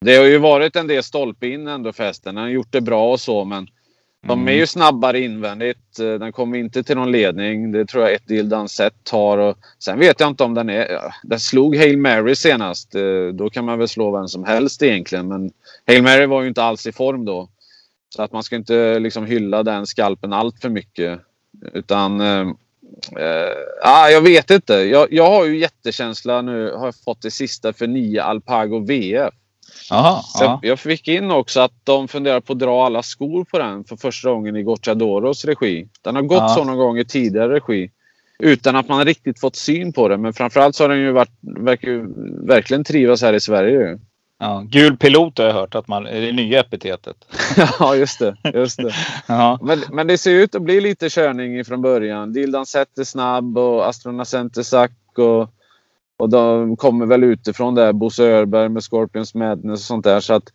Det 0.00 0.16
har 0.16 0.24
ju 0.24 0.38
varit 0.38 0.76
en 0.76 0.86
del 0.86 1.02
stolpe 1.02 1.46
in 1.46 1.68
ändå 1.68 1.92
för 1.92 2.04
hästen. 2.04 2.36
Han 2.36 2.44
har 2.44 2.50
gjort 2.50 2.72
det 2.72 2.80
bra 2.80 3.12
och 3.12 3.20
så, 3.20 3.44
men 3.44 3.68
de 4.26 4.48
är 4.48 4.52
ju 4.52 4.66
snabbare 4.66 5.20
invändigt. 5.20 5.98
Eh, 5.98 6.14
Den 6.14 6.32
kommer 6.32 6.58
inte 6.58 6.82
till 6.82 6.96
någon 6.96 7.12
ledning. 7.12 7.72
Det 7.72 7.86
tror 7.86 8.04
jag 8.04 8.12
ett 8.14 8.26
Dildan 8.26 8.68
Set 8.68 8.94
tar. 9.04 9.38
Och 9.38 9.58
sen 9.78 9.98
vet 9.98 10.20
jag 10.20 10.28
inte 10.28 10.44
om 10.44 10.54
den 10.54 10.70
är... 10.70 11.00
Den 11.22 11.40
slog 11.40 11.76
Hail 11.76 11.98
Mary 11.98 12.34
senast. 12.34 12.94
Eh, 12.94 13.26
Då 13.32 13.50
kan 13.50 13.64
man 13.64 13.78
väl 13.78 13.88
slå 13.88 14.10
vem 14.18 14.28
som 14.28 14.44
helst 14.44 14.82
egentligen. 14.82 15.28
Men 15.28 15.50
Hail 15.86 16.02
Mary 16.02 16.26
var 16.26 16.42
ju 16.42 16.48
inte 16.48 16.62
alls 16.62 16.86
i 16.86 16.92
form 16.92 17.24
då. 17.24 17.48
Så 18.16 18.22
att 18.22 18.32
man 18.32 18.42
ska 18.42 18.56
inte 18.56 18.98
liksom 18.98 19.26
hylla 19.26 19.62
den 19.62 19.86
skalpen 19.86 20.32
allt 20.32 20.60
för 20.60 20.68
mycket. 20.68 21.20
Utan... 21.72 22.20
Eh, 22.20 22.46
eh, 23.18 23.54
ah, 23.82 24.08
jag 24.08 24.20
vet 24.20 24.50
inte. 24.50 24.74
Jag, 24.74 25.12
jag 25.12 25.30
har 25.30 25.44
ju 25.46 25.58
jättekänsla 25.58 26.42
nu. 26.42 26.72
Har 26.72 26.84
jag 26.86 26.94
fått 27.04 27.22
det 27.22 27.30
sista 27.30 27.72
för 27.72 27.86
nio 27.86 28.22
Alpago 28.22 28.78
VF. 28.86 29.34
Jaha, 29.90 30.22
Så 30.22 30.44
ja. 30.44 30.60
Jag 30.62 30.78
fick 30.78 31.08
in 31.08 31.30
också 31.30 31.60
att 31.60 31.72
de 31.84 32.08
funderar 32.08 32.40
på 32.40 32.52
att 32.52 32.58
dra 32.58 32.86
alla 32.86 33.02
skor 33.02 33.44
på 33.44 33.58
den 33.58 33.84
för 33.84 33.96
första 33.96 34.30
gången 34.30 34.56
i 34.56 34.62
Gocciadoros 34.62 35.44
regi. 35.44 35.88
Den 36.02 36.14
har 36.14 36.22
gått 36.22 36.38
Ja. 36.38 36.48
så 36.48 36.64
någon 36.64 36.76
gång 36.76 36.98
i 36.98 37.04
tidigare 37.04 37.54
regi. 37.54 37.90
Utan 38.38 38.76
att 38.76 38.88
man 38.88 39.04
riktigt 39.04 39.40
fått 39.40 39.56
syn 39.56 39.92
på 39.92 40.08
det. 40.08 40.16
Men 40.16 40.32
framförallt 40.32 40.76
så 40.76 40.84
har 40.84 40.88
den 40.88 40.98
ju 40.98 41.12
varit, 41.12 41.30
verkar 41.40 41.88
ju 41.88 42.06
verkligen 42.46 42.84
trivas 42.84 43.22
här 43.22 43.32
i 43.32 43.40
Sverige. 43.40 43.98
ja. 44.40 44.64
Gul 44.68 44.96
pilot 44.96 45.38
har 45.38 45.44
jag 45.44 45.52
hört 45.54 45.74
att 45.74 45.88
man, 45.88 46.06
är 46.06 46.20
det 46.20 46.32
nya 46.32 46.60
epitetet. 46.60 47.16
ja, 47.80 47.94
just 47.96 48.18
det. 48.18 48.36
Just 48.54 48.76
det. 48.76 48.94
Ja. 49.26 49.58
Men, 49.62 49.78
men 49.92 50.06
det 50.06 50.18
ser 50.18 50.30
ut 50.30 50.54
att 50.54 50.62
bli 50.62 50.80
lite 50.80 51.08
körning 51.10 51.64
från 51.64 51.82
början. 51.82 52.32
Dildan 52.32 52.62
är 52.62 53.04
snabb 53.04 53.58
och 53.58 53.88
Astronacent 53.88 54.56
är 54.56 54.62
sack. 54.62 54.92
Och, 55.18 55.48
och 56.18 56.28
de 56.28 56.76
kommer 56.76 57.06
väl 57.06 57.24
utifrån 57.24 57.74
där. 57.74 57.92
Bosse 57.92 58.24
Örberg 58.24 58.68
med 58.68 58.82
Scorpions 58.82 59.34
Madness 59.34 59.80
och 59.80 59.84
sånt 59.84 60.04
där. 60.04 60.20
Så 60.20 60.34
att, 60.34 60.52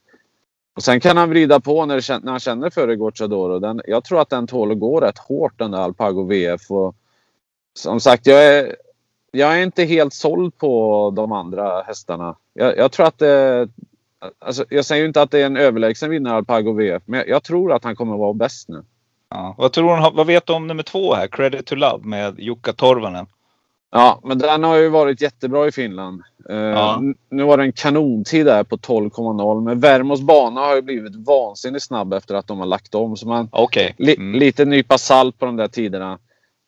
och 0.76 0.84
sen 0.84 1.00
kan 1.00 1.18
han 1.18 1.30
vrida 1.30 1.60
på 1.60 1.86
när, 1.86 1.96
det, 1.96 2.24
när 2.24 2.32
han 2.32 2.40
känner 2.40 2.70
för 2.70 2.88
det 2.88 2.96
Gocciadoro. 2.96 3.60
Den, 3.60 3.82
jag 3.88 4.04
tror 4.04 4.22
att 4.22 4.30
den 4.30 4.48
tål 4.48 4.72
att 4.72 4.80
gå 4.80 5.00
rätt 5.00 5.18
hårt 5.18 5.60
den 5.60 5.72
där 5.72 5.80
Alpago 5.80 6.24
VF. 6.24 6.72
Och, 6.72 6.96
som 7.74 8.00
sagt, 8.00 8.28
jag 8.28 8.46
är, 8.46 8.76
jag 9.32 9.58
är 9.58 9.64
inte 9.64 9.84
helt 9.84 10.14
såld 10.14 10.58
på 10.58 11.14
de 11.16 11.32
andra 11.32 11.82
hästarna. 11.82 12.36
Jag, 12.54 12.78
jag 12.78 12.92
tror 12.92 13.06
att 13.06 13.20
det... 13.20 13.68
Alltså, 14.40 14.66
jag 14.70 14.86
säger 14.86 15.02
ju 15.02 15.08
inte 15.08 15.22
att 15.22 15.32
det 15.32 15.42
är 15.42 15.46
en 15.46 15.58
överlägsen 15.58 16.10
vinnare 16.10 16.36
Alpago 16.36 16.74
VF. 16.74 17.04
Men 17.06 17.20
jag, 17.20 17.30
jag 17.30 17.44
tror 17.44 17.74
att 17.74 17.84
han 17.84 17.96
kommer 17.96 18.18
vara 18.18 18.34
bäst 18.34 18.70
nu. 18.70 18.84
Ja. 19.30 19.56
Vad, 19.58 19.72
tror 19.72 19.98
hon, 19.98 20.16
vad 20.16 20.28
vet 20.28 20.46
du 20.46 20.54
om 20.54 20.68
nummer 20.68 20.84
två 20.84 21.14
här? 21.14 21.28
Credit 21.28 21.66
to 21.66 21.76
Love 21.76 22.08
med 22.08 22.40
Jukka 22.40 22.74
Torvanen. 22.74 23.26
Ja, 23.96 24.20
men 24.24 24.38
den 24.38 24.64
har 24.64 24.78
ju 24.78 24.90
varit 24.90 25.22
jättebra 25.22 25.68
i 25.68 25.72
Finland. 25.72 26.22
Eh, 26.50 26.56
Ja. 26.56 27.02
Nu 27.30 27.44
var 27.44 27.58
det 27.58 27.64
en 27.64 27.72
kanontid 27.74 28.46
där 28.46 28.64
på 28.64 28.78
12,0. 28.78 29.62
Men 29.64 29.80
Värmos 29.80 30.22
bana 30.22 30.62
har 30.62 30.76
ju 30.76 30.82
blivit 30.82 31.16
vansinnigt 31.16 31.84
snabb 31.86 32.14
efter 32.14 32.36
att 32.36 32.48
de 32.48 32.60
har 32.60 32.66
lagt 32.66 32.96
om. 32.96 33.18
Så 33.18 33.28
man, 33.28 33.50
Okej. 33.52 33.96
li, 33.98 34.16
Mm. 34.16 34.40
lite 34.40 34.66
nypa 34.66 34.98
salt 34.98 35.40
på 35.40 35.46
de 35.46 35.56
där 35.56 35.68
tiderna. 35.68 36.20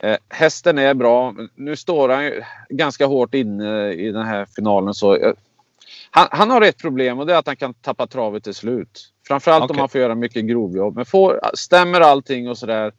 Eh, 0.03 0.17
hästen 0.29 0.77
är 0.77 0.93
bra. 0.93 1.35
Nu 1.55 1.75
står 1.75 2.09
han 2.09 2.25
ju 2.25 2.41
ganska 2.69 3.05
hårt 3.05 3.33
inne 3.33 3.91
i 3.93 4.11
den 4.11 4.25
här 4.25 4.45
finalen. 4.55 4.93
Så, 4.93 5.15
eh, 5.15 5.33
Han, 6.11 6.27
han 6.31 6.49
har 6.51 6.61
ett 6.61 6.77
problem 6.77 7.19
och 7.19 7.25
det 7.25 7.33
är 7.33 7.37
att 7.37 7.47
han 7.47 7.55
kan 7.55 7.73
tappa 7.73 8.07
travet 8.07 8.43
till 8.43 8.53
slut. 8.53 9.11
Framförallt 9.27 9.63
Okej. 9.63 9.73
om 9.73 9.79
han 9.79 9.89
får 9.89 10.01
göra 10.01 10.15
mycket 10.15 10.45
grovjobb. 10.45 10.95
Men 10.95 11.05
får, 11.05 11.39
stämmer 11.53 12.01
allting 12.01 12.49
och 12.49 12.57
sådär. 12.57 12.91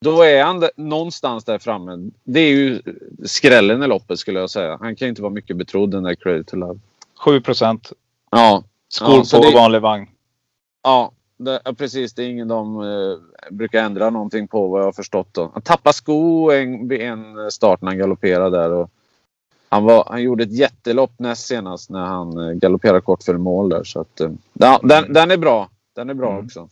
Då 0.00 0.22
är 0.22 0.44
han 0.44 0.60
där, 0.60 0.70
någonstans 0.76 1.44
där 1.44 1.58
framme. 1.58 2.10
Det 2.24 2.40
är 2.40 2.50
ju 2.50 2.82
skrällen 3.24 3.82
i 3.82 3.86
loppet 3.86 4.18
skulle 4.18 4.40
jag 4.40 4.50
säga. 4.50 4.78
Han 4.80 4.96
kan 4.96 5.08
inte 5.08 5.22
vara 5.22 5.32
mycket 5.32 5.56
betrodd 5.56 5.90
den 5.90 6.02
där 6.02 6.14
Credit 6.14 6.46
to 6.46 6.56
Love. 6.56 6.78
7 7.24 7.40
procent. 7.40 7.92
Ja, 8.30 8.64
Skor 8.88 9.08
Ja, 9.32 9.38
på 9.38 9.44
det- 9.44 9.54
vanlig 9.54 9.80
vagn. 9.80 10.06
ja, 10.82 11.12
det, 11.38 11.60
precis. 11.78 12.14
Det 12.14 12.22
är 12.24 12.28
ingen 12.28 12.48
de 12.48 12.80
eh, 12.80 13.16
brukar 13.50 13.84
ändra 13.84 14.10
någonting 14.10 14.48
på 14.48 14.68
vad 14.68 14.80
jag 14.80 14.84
har 14.86 14.92
förstått. 14.92 15.28
Då. 15.32 15.50
Han 15.52 15.62
tappade 15.62 15.94
sko 15.94 16.50
en, 16.50 16.92
en 16.92 17.50
start 17.50 17.82
när 17.82 17.88
han 17.88 17.98
galopperade 17.98 18.56
där. 18.58 18.70
Och 18.72 18.90
han, 19.68 19.84
var, 19.84 20.04
han 20.08 20.22
gjorde 20.22 20.44
ett 20.44 20.52
jättelopp 20.52 21.12
näst 21.18 21.46
senast 21.46 21.90
när 21.90 22.04
han 22.06 22.38
eh, 22.38 22.52
galopperade 22.52 23.00
kort 23.00 23.22
för 23.22 23.36
mål 23.36 23.68
där. 23.68 23.84
Så 23.84 24.00
att, 24.00 24.20
eh, 24.20 24.30
den, 24.82 25.12
den 25.12 25.30
är 25.30 25.36
bra. 25.36 25.68
Den 25.94 26.10
är 26.10 26.14
bra 26.14 26.30
Mm. 26.32 26.44
också. 26.44 26.68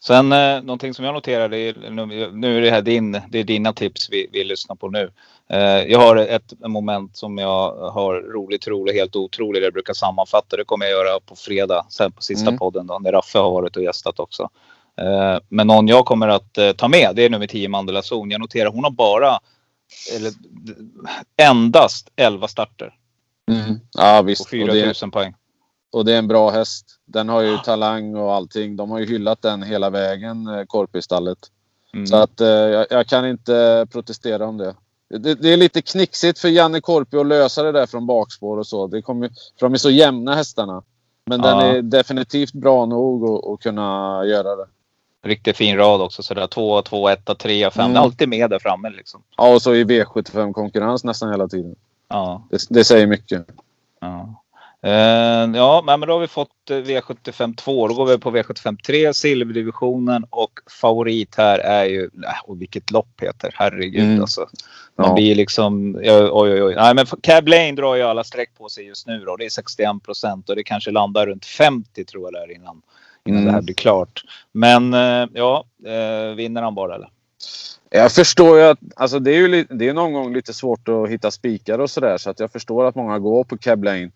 Sen 0.00 0.32
eh, 0.32 0.62
någonting 0.62 0.94
som 0.94 1.04
jag 1.04 1.14
noterade, 1.14 1.56
är, 1.58 1.90
nu, 1.90 2.30
nu 2.32 2.56
är 2.56 2.60
det 2.60 2.70
här 2.70 2.82
din, 2.82 3.20
det 3.28 3.38
är 3.38 3.44
dina 3.44 3.72
tips 3.72 4.08
vi, 4.10 4.28
vi 4.32 4.44
lyssnar 4.44 4.76
på 4.76 4.88
nu. 4.88 5.10
Eh, 5.50 5.58
jag 5.60 5.98
har 5.98 6.16
ett 6.16 6.52
moment 6.66 7.16
som 7.16 7.38
jag 7.38 7.90
har 7.90 8.14
roligt, 8.14 8.68
roligt, 8.68 8.94
helt 8.94 9.16
otroligt. 9.16 9.62
Jag 9.62 9.72
brukar 9.72 9.94
sammanfatta. 9.94 10.56
Det 10.56 10.64
kommer 10.64 10.86
jag 10.86 10.92
göra 10.92 11.20
på 11.20 11.36
fredag, 11.36 11.86
sen 11.88 12.12
på 12.12 12.22
sista 12.22 12.48
Mm. 12.48 12.58
podden 12.58 12.86
då, 12.86 12.98
när 12.98 13.12
Raffe 13.12 13.38
har 13.38 13.50
varit 13.50 13.76
och 13.76 13.82
gästat 13.82 14.20
också. 14.20 14.48
Eh, 15.00 15.38
men 15.48 15.66
någon 15.66 15.88
jag 15.88 16.04
kommer 16.04 16.28
att 16.28 16.58
eh, 16.58 16.72
ta 16.72 16.88
med, 16.88 17.12
det 17.14 17.24
är 17.24 17.30
nummer 17.30 17.46
10 17.46 17.68
Mandela 17.68 18.02
Zon. 18.02 18.30
Jag 18.30 18.40
noterar 18.40 18.70
hon 18.70 18.84
har 18.84 18.90
bara, 18.90 19.38
eller 20.16 20.32
endast 21.42 22.08
11 22.16 22.48
starter 22.48 22.94
Ja 23.92 24.18
på 24.18 24.24
visst. 24.26 24.40
Och 24.40 24.50
4 24.50 24.72
det, 24.72 25.02
000 25.02 25.10
poäng. 25.10 25.34
Och 25.96 26.04
det 26.04 26.14
är 26.14 26.18
en 26.18 26.28
bra 26.28 26.50
häst. 26.50 26.86
Den 27.04 27.28
har 27.28 27.40
ju 27.42 27.58
talang 27.58 28.16
och 28.16 28.34
allting. 28.34 28.76
De 28.76 28.90
har 28.90 28.98
ju 28.98 29.06
hyllat 29.06 29.42
den 29.42 29.62
hela 29.62 29.90
vägen, 29.90 30.46
eh, 30.46 30.64
Korpistallet. 30.64 31.38
Mm. 31.94 32.06
Så 32.06 32.16
att 32.16 32.40
eh, 32.40 32.48
jag, 32.48 32.86
jag 32.90 33.06
kan 33.06 33.26
inte 33.26 33.86
protestera 33.90 34.46
om 34.46 34.56
det. 34.56 34.74
det. 35.18 35.34
Det 35.34 35.52
är 35.52 35.56
lite 35.56 35.82
knixigt 35.82 36.38
för 36.38 36.48
Janne 36.48 36.80
Korpi 36.80 37.16
att 37.16 37.26
lösa 37.26 37.62
det 37.62 37.72
där 37.72 37.86
från 37.86 38.06
bakspår 38.06 38.58
och 38.58 38.66
så. 38.66 38.86
Det 38.86 39.02
kommer, 39.02 39.28
för 39.28 39.66
de 39.66 39.72
är 39.72 39.78
så 39.78 39.90
jämna 39.90 40.34
hästarna. 40.34 40.82
Men 41.26 41.40
den 41.40 41.58
Ja. 41.58 41.62
är 41.66 41.82
definitivt 41.82 42.52
bra 42.52 42.86
nog 42.86 43.44
att, 43.52 43.60
kunna 43.60 44.22
göra 44.24 44.56
det. 44.56 44.66
Riktigt 45.24 45.56
fin 45.56 45.76
rad 45.76 46.00
också. 46.00 46.22
Sådär 46.22 46.46
2, 46.46 46.82
2, 46.82 47.08
1, 47.08 47.38
3, 47.38 47.70
5. 47.70 47.84
Mm. 47.90 48.02
Alltid 48.02 48.28
med 48.28 48.50
där 48.50 48.58
framme 48.58 48.90
liksom. 48.90 49.22
Ja, 49.36 49.54
och 49.54 49.62
så 49.62 49.74
i 49.74 49.84
V75-konkurrens 49.84 51.04
nästan 51.04 51.30
hela 51.30 51.48
tiden. 51.48 51.76
Ja. 52.08 52.42
Det, 52.50 52.66
det 52.68 52.84
säger 52.84 53.06
mycket. 53.06 53.46
Ja, 54.00 54.42
ja 55.54 55.82
men 55.86 56.00
då 56.00 56.12
har 56.12 56.20
vi 56.20 56.26
fått 56.28 56.70
eh, 56.70 56.74
V75 56.74 57.56
2. 57.56 57.88
Då 57.88 57.94
går 57.94 58.06
vi 58.06 58.18
på 58.18 58.30
V75 58.30 58.76
3, 58.86 59.14
silverdivisionen 59.14 60.24
och 60.30 60.50
favorit 60.80 61.34
här 61.36 61.58
är 61.58 61.84
ju, 61.84 62.10
och 62.44 62.60
vilket 62.60 62.90
lopp 62.90 63.20
heter, 63.22 63.50
herregud 63.54 64.04
Mm. 64.04 64.20
alltså. 64.20 64.48
Man 64.96 65.08
Ja. 65.08 65.14
blir 65.14 65.34
liksom, 65.34 65.94
oj 65.96 66.28
oj 66.32 66.62
oj. 66.62 66.74
Nej 66.74 66.94
men 66.94 67.06
Cab 67.06 67.48
Lane 67.48 67.72
drar 67.72 67.94
ju 67.94 68.02
alla 68.02 68.24
streck 68.24 68.50
på 68.58 68.68
sig 68.68 68.84
just 68.86 69.06
nu 69.06 69.18
då. 69.24 69.36
Det 69.36 69.44
är 69.44 69.50
61 69.50 70.02
procent 70.04 70.48
och 70.48 70.56
det 70.56 70.64
kanske 70.64 70.90
landar 70.90 71.26
runt 71.26 71.44
50 71.46 72.04
tror 72.04 72.24
jag 72.24 72.32
där 72.32 72.54
innan, 72.54 72.82
innan 73.26 73.38
Mm. 73.40 73.44
det 73.46 73.52
här 73.52 73.62
blir 73.62 73.74
klart. 73.74 74.22
Men 74.52 74.94
eh, 74.94 75.26
ja, 75.34 75.64
eh, 75.86 76.34
vinner 76.34 76.62
han 76.62 76.74
bara 76.74 76.94
eller? 76.94 77.08
Jag 77.90 78.12
förstår 78.12 78.58
ju 78.58 78.64
att 78.64 78.78
alltså 78.96 79.18
det 79.18 79.30
är 79.30 79.36
ju 79.48 79.64
det 79.70 79.88
är 79.88 79.94
någon 79.94 80.12
gång 80.12 80.34
lite 80.34 80.52
svårt 80.54 80.88
att 80.88 81.08
hitta 81.10 81.30
spikar 81.30 81.78
och 81.78 81.90
sådär. 81.90 82.16
Så 82.18 82.30
att 82.30 82.40
jag 82.40 82.52
förstår 82.52 82.84
att 82.84 82.94
många 82.94 83.18
går 83.18 83.44
på 83.44 83.58
Cab 83.58 83.84
Lane. 83.84 84.02
Eh, 84.02 84.10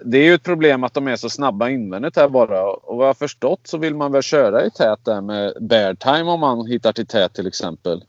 Det 0.00 0.18
är 0.18 0.24
ju 0.24 0.34
ett 0.34 0.42
problem 0.42 0.84
att 0.84 0.94
de 0.94 1.08
är 1.08 1.16
så 1.16 1.30
snabba 1.30 1.68
invändigt 1.68 2.16
här 2.16 2.28
bara. 2.28 2.70
Och 2.70 2.96
vad 2.96 3.08
jag 3.08 3.16
förstått 3.16 3.60
så 3.64 3.78
vill 3.78 3.94
man 3.94 4.12
väl 4.12 4.22
köra 4.22 4.66
i 4.66 4.70
tät 4.70 5.04
där 5.04 5.20
med 5.20 5.52
bear 5.60 5.94
time 5.94 6.30
om 6.30 6.40
man 6.40 6.66
hittar 6.66 6.92
till 6.92 7.06
tät 7.06 7.34
till 7.34 7.46
exempel. 7.46 8.04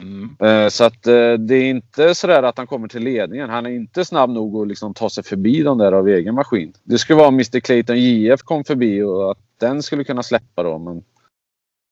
Mm. 0.00 0.36
Eh, 0.40 0.68
Så 0.68 0.84
att 0.84 1.06
eh, 1.06 1.32
det 1.32 1.54
är 1.54 1.70
inte 1.70 2.14
sådär 2.14 2.42
att 2.42 2.58
han 2.58 2.66
kommer 2.66 2.88
till 2.88 3.02
ledningen. 3.02 3.50
Han 3.50 3.66
är 3.66 3.70
inte 3.70 4.04
snabb 4.04 4.30
nog 4.30 4.62
att 4.62 4.68
liksom 4.68 4.94
ta 4.94 5.10
sig 5.10 5.24
förbi 5.24 5.62
de 5.62 5.78
där 5.78 5.92
av 5.92 6.08
egen 6.08 6.34
maskin. 6.34 6.72
Det 6.82 6.98
skulle 6.98 7.16
vara 7.16 7.28
om 7.28 7.34
Mr 7.34 7.60
Clayton 7.60 7.98
JF 7.98 8.42
kom 8.42 8.64
förbi 8.64 9.02
och 9.02 9.30
att 9.30 9.38
den 9.58 9.82
skulle 9.82 10.04
kunna 10.04 10.22
släppa 10.22 10.62
då. 10.62 10.78
Men... 10.78 11.02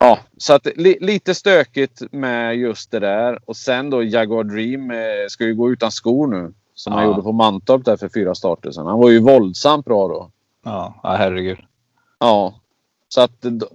Ja, 0.00 0.18
så 0.36 0.52
att 0.52 0.66
li 0.76 0.98
lite 1.00 1.34
stökigt 1.34 2.02
med 2.12 2.56
just 2.56 2.90
det 2.90 2.98
där. 2.98 3.38
Och 3.44 3.56
sen 3.56 3.90
då 3.90 4.02
Jaguar 4.02 4.44
Dream 4.44 4.90
eh, 4.90 5.26
ska 5.28 5.44
ju 5.44 5.54
gå 5.54 5.72
utan 5.72 5.92
skor 5.92 6.26
nu. 6.26 6.52
Som 6.78 6.92
han 6.92 7.02
Ja. 7.02 7.08
gjorde 7.08 7.22
på 7.22 7.32
Mantorp 7.32 7.84
där 7.84 7.96
för 7.96 8.08
fyra 8.08 8.34
starter 8.34 8.70
sedan. 8.70 8.86
Han 8.86 8.98
var 8.98 9.10
ju 9.10 9.18
våldsamt 9.20 9.84
bra 9.84 10.08
då. 10.08 10.30
Ja, 10.64 11.00
ja 11.02 11.08
herregud. 11.16 11.58
Ja. 12.18 12.54
Så 13.08 13.20
att 13.20 13.42
d- 13.42 13.66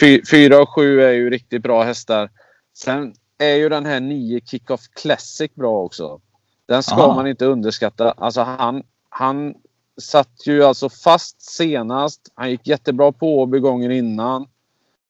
fy- 0.00 0.22
fyra 0.30 0.62
och 0.62 0.68
sju 0.68 1.00
är 1.02 1.12
ju 1.12 1.30
riktigt 1.30 1.62
bra 1.62 1.82
hästar. 1.82 2.30
Sen 2.76 3.14
är 3.38 3.54
ju 3.54 3.68
den 3.68 3.86
här 3.86 4.00
9 4.00 4.40
Kickoff 4.40 4.80
Classic 5.02 5.54
bra 5.54 5.78
också. 5.82 6.20
Den 6.66 6.82
ska 6.82 6.94
Aha. 7.02 7.14
man 7.14 7.26
inte 7.26 7.46
underskatta. 7.46 8.10
Alltså 8.12 8.40
han, 8.40 8.82
han 9.08 9.54
satt 10.00 10.46
ju 10.46 10.64
alltså 10.64 10.88
fast 10.88 11.42
senast. 11.42 12.20
Han 12.34 12.50
gick 12.50 12.66
jättebra 12.66 13.12
på 13.12 13.38
Åby 13.40 13.58
gånger 13.58 13.90
innan. 13.90 14.46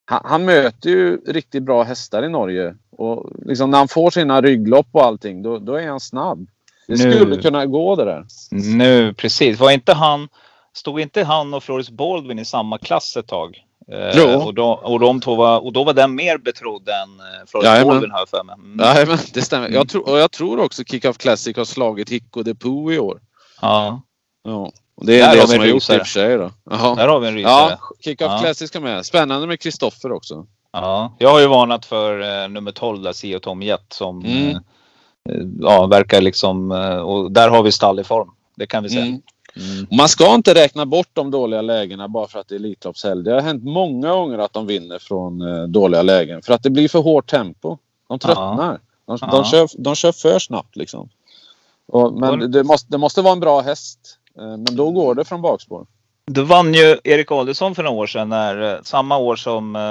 Han, 0.05 0.21
han 0.25 0.45
möter 0.45 0.91
ju 0.91 1.17
riktigt 1.27 1.63
bra 1.63 1.83
hästar 1.83 2.23
i 2.25 2.29
Norge. 2.29 2.75
Och 2.91 3.31
liksom 3.47 3.71
när 3.71 3.79
han 3.79 3.89
får 3.89 4.11
sina 4.11 4.41
rygglopp 4.41 4.87
och 4.93 5.05
allting, 5.05 5.43
då, 5.43 5.59
då 5.59 5.75
är 5.75 5.89
han 5.89 6.01
snabb. 6.01 6.47
Det 6.87 7.05
Nu- 7.05 7.12
skulle 7.12 7.37
kunna 7.42 7.66
gå 7.66 7.97
det 7.97 8.05
där. 8.05 8.25
Nu 8.51 9.14
precis. 9.14 9.59
Var 9.61 9.71
inte 9.71 9.92
han, 9.92 10.29
stod 10.75 11.01
inte 11.01 11.25
han 11.25 11.55
och 11.55 11.62
Floris 11.64 11.90
Baldwin 11.90 12.38
i 12.38 12.45
samma 12.45 12.79
klass 12.79 13.16
ett 13.16 13.27
tag? 13.27 13.59
Eh, 13.92 14.11
Jo. 14.14 14.25
och, 14.40 14.55
då, 14.55 14.66
och, 14.73 15.01
de 15.01 15.21
två 15.21 15.35
var, 15.35 15.64
och 15.64 15.73
då 15.73 15.85
var 15.85 15.92
den 15.92 16.14
mer 16.14 16.38
betrodd 16.38 16.88
än 16.88 17.21
eh, 17.21 17.47
Floris 17.47 17.66
Jajamän. 17.66 17.88
Baldwin 17.88 18.11
har 18.11 18.18
jag 18.18 18.29
för 18.29 18.45
mig. 18.45 18.55
Mm. 18.55 18.73
Nej, 18.77 19.07
men 19.07 19.18
det 19.35 19.42
stämmer. 19.42 19.66
Mm. 19.66 19.77
Jag 19.79 19.88
tror, 19.88 20.09
och 20.11 20.18
jag 20.18 20.31
tror 20.31 20.61
också 20.61 20.85
Kickoff 20.85 21.18
Classic 21.18 21.57
har 21.57 21.64
slagit 21.64 22.11
Hicko 22.11 22.42
Depot 22.42 22.92
i 22.92 22.99
år. 22.99 23.21
Ja, 23.61 24.03
Ja. 24.45 24.73
Och 24.95 25.07
det 25.07 25.18
Där 25.18 25.23
är 25.25 25.27
har 25.29 25.35
det 25.35 25.40
vi 25.40 25.47
som 25.47 25.55
en 25.55 25.61
har 25.61 25.66
gjort 25.66 25.87
det 25.88 25.95
i 25.95 25.99
och 25.99 26.01
för 26.01 26.09
sig. 26.12 26.37
Då. 26.38 26.51
Jaha. 26.71 26.95
där 26.95 27.09
har 27.09 27.21
vi 27.21 27.29
en 27.29 27.35
rysare. 27.35 27.53
Ja, 27.53 27.68
Ja. 27.71 27.97
Kickoff 28.05 28.27
Ja. 28.31 28.38
Classic 28.38 28.68
ska 28.68 28.81
med. 28.81 29.07
Spännande 29.07 29.47
med 29.47 29.61
Kristoffer 29.61 30.12
också. 30.12 30.47
Jag 31.18 31.31
har 31.31 31.40
ju 31.40 31.47
varnat 31.47 31.87
för 31.87 32.42
eh, 32.42 32.49
nummer 32.49 32.73
12 32.73 33.03
där, 33.03 33.12
Sio 33.12 33.38
Tom 33.40 33.62
Jet 33.62 33.87
som 33.92 34.25
Mm. 34.25 34.62
Eh, 35.31 35.47
ja, 35.61 35.87
verkar 35.87 36.21
liksom, 36.21 36.73
eh, 36.73 36.97
och 36.97 37.33
där 37.33 37.49
har 37.49 37.63
vi 37.63 37.73
stall 37.73 38.01
i 38.01 38.05
form. 38.05 38.31
Det 38.57 38.67
kan 38.67 38.83
vi 38.83 38.89
säga. 38.89 39.05
Mm. 39.05 39.23
Mm. 39.57 39.87
Man 39.91 40.09
ska 40.09 40.35
inte 40.35 40.55
räkna 40.55 40.87
bort 40.87 41.09
de 41.13 41.31
dåliga 41.31 41.63
lägena 41.63 42.09
bara 42.09 42.29
för 42.29 42.39
att 42.39 42.49
det 42.49 42.55
är 42.55 42.57
Elitloppshelg. 42.57 43.25
Det 43.25 43.33
har 43.33 43.41
hänt 43.41 43.65
många 43.65 44.13
gånger 44.13 44.39
att 44.39 44.53
de 44.53 44.67
vinner 44.67 44.99
från 44.99 45.41
eh, 45.43 45.63
dåliga 45.63 46.03
lägen. 46.03 46.43
För 46.43 46.53
att 46.55 46.63
det 46.63 46.71
blir 46.71 46.89
för 46.89 46.99
hårt 46.99 47.31
tempo. 47.31 47.79
De 48.09 48.19
tröttnar. 48.19 48.81
De, 49.07 49.19
Ja. 49.21 49.29
de, 49.31 49.45
kör, 49.45 49.69
de 49.79 49.95
kör 49.95 50.13
för 50.13 50.39
snabbt 50.39 50.77
liksom. 50.77 51.09
Och, 51.89 52.13
men 52.21 52.51
det 52.53 52.65
måste, 52.65 52.93
det 52.93 52.99
måste 52.99 53.23
vara 53.23 53.33
en 53.33 53.41
bra 53.41 53.61
häst. 53.61 53.99
Men 54.35 54.77
då 54.77 54.91
går 54.91 55.15
det 55.15 55.25
från 55.25 55.43
bakspår. 55.43 55.87
Då 56.31 56.43
vann 56.43 56.75
ju 56.75 56.99
Erik 57.05 57.31
Adelsson 57.33 57.75
för 57.75 57.83
några 57.83 57.97
år 57.97 58.07
sedan 58.07 58.29
när, 58.29 58.75
eh, 58.75 58.81
samma 58.83 59.17
år 59.17 59.37
som 59.37 59.77
eh, 59.77 59.83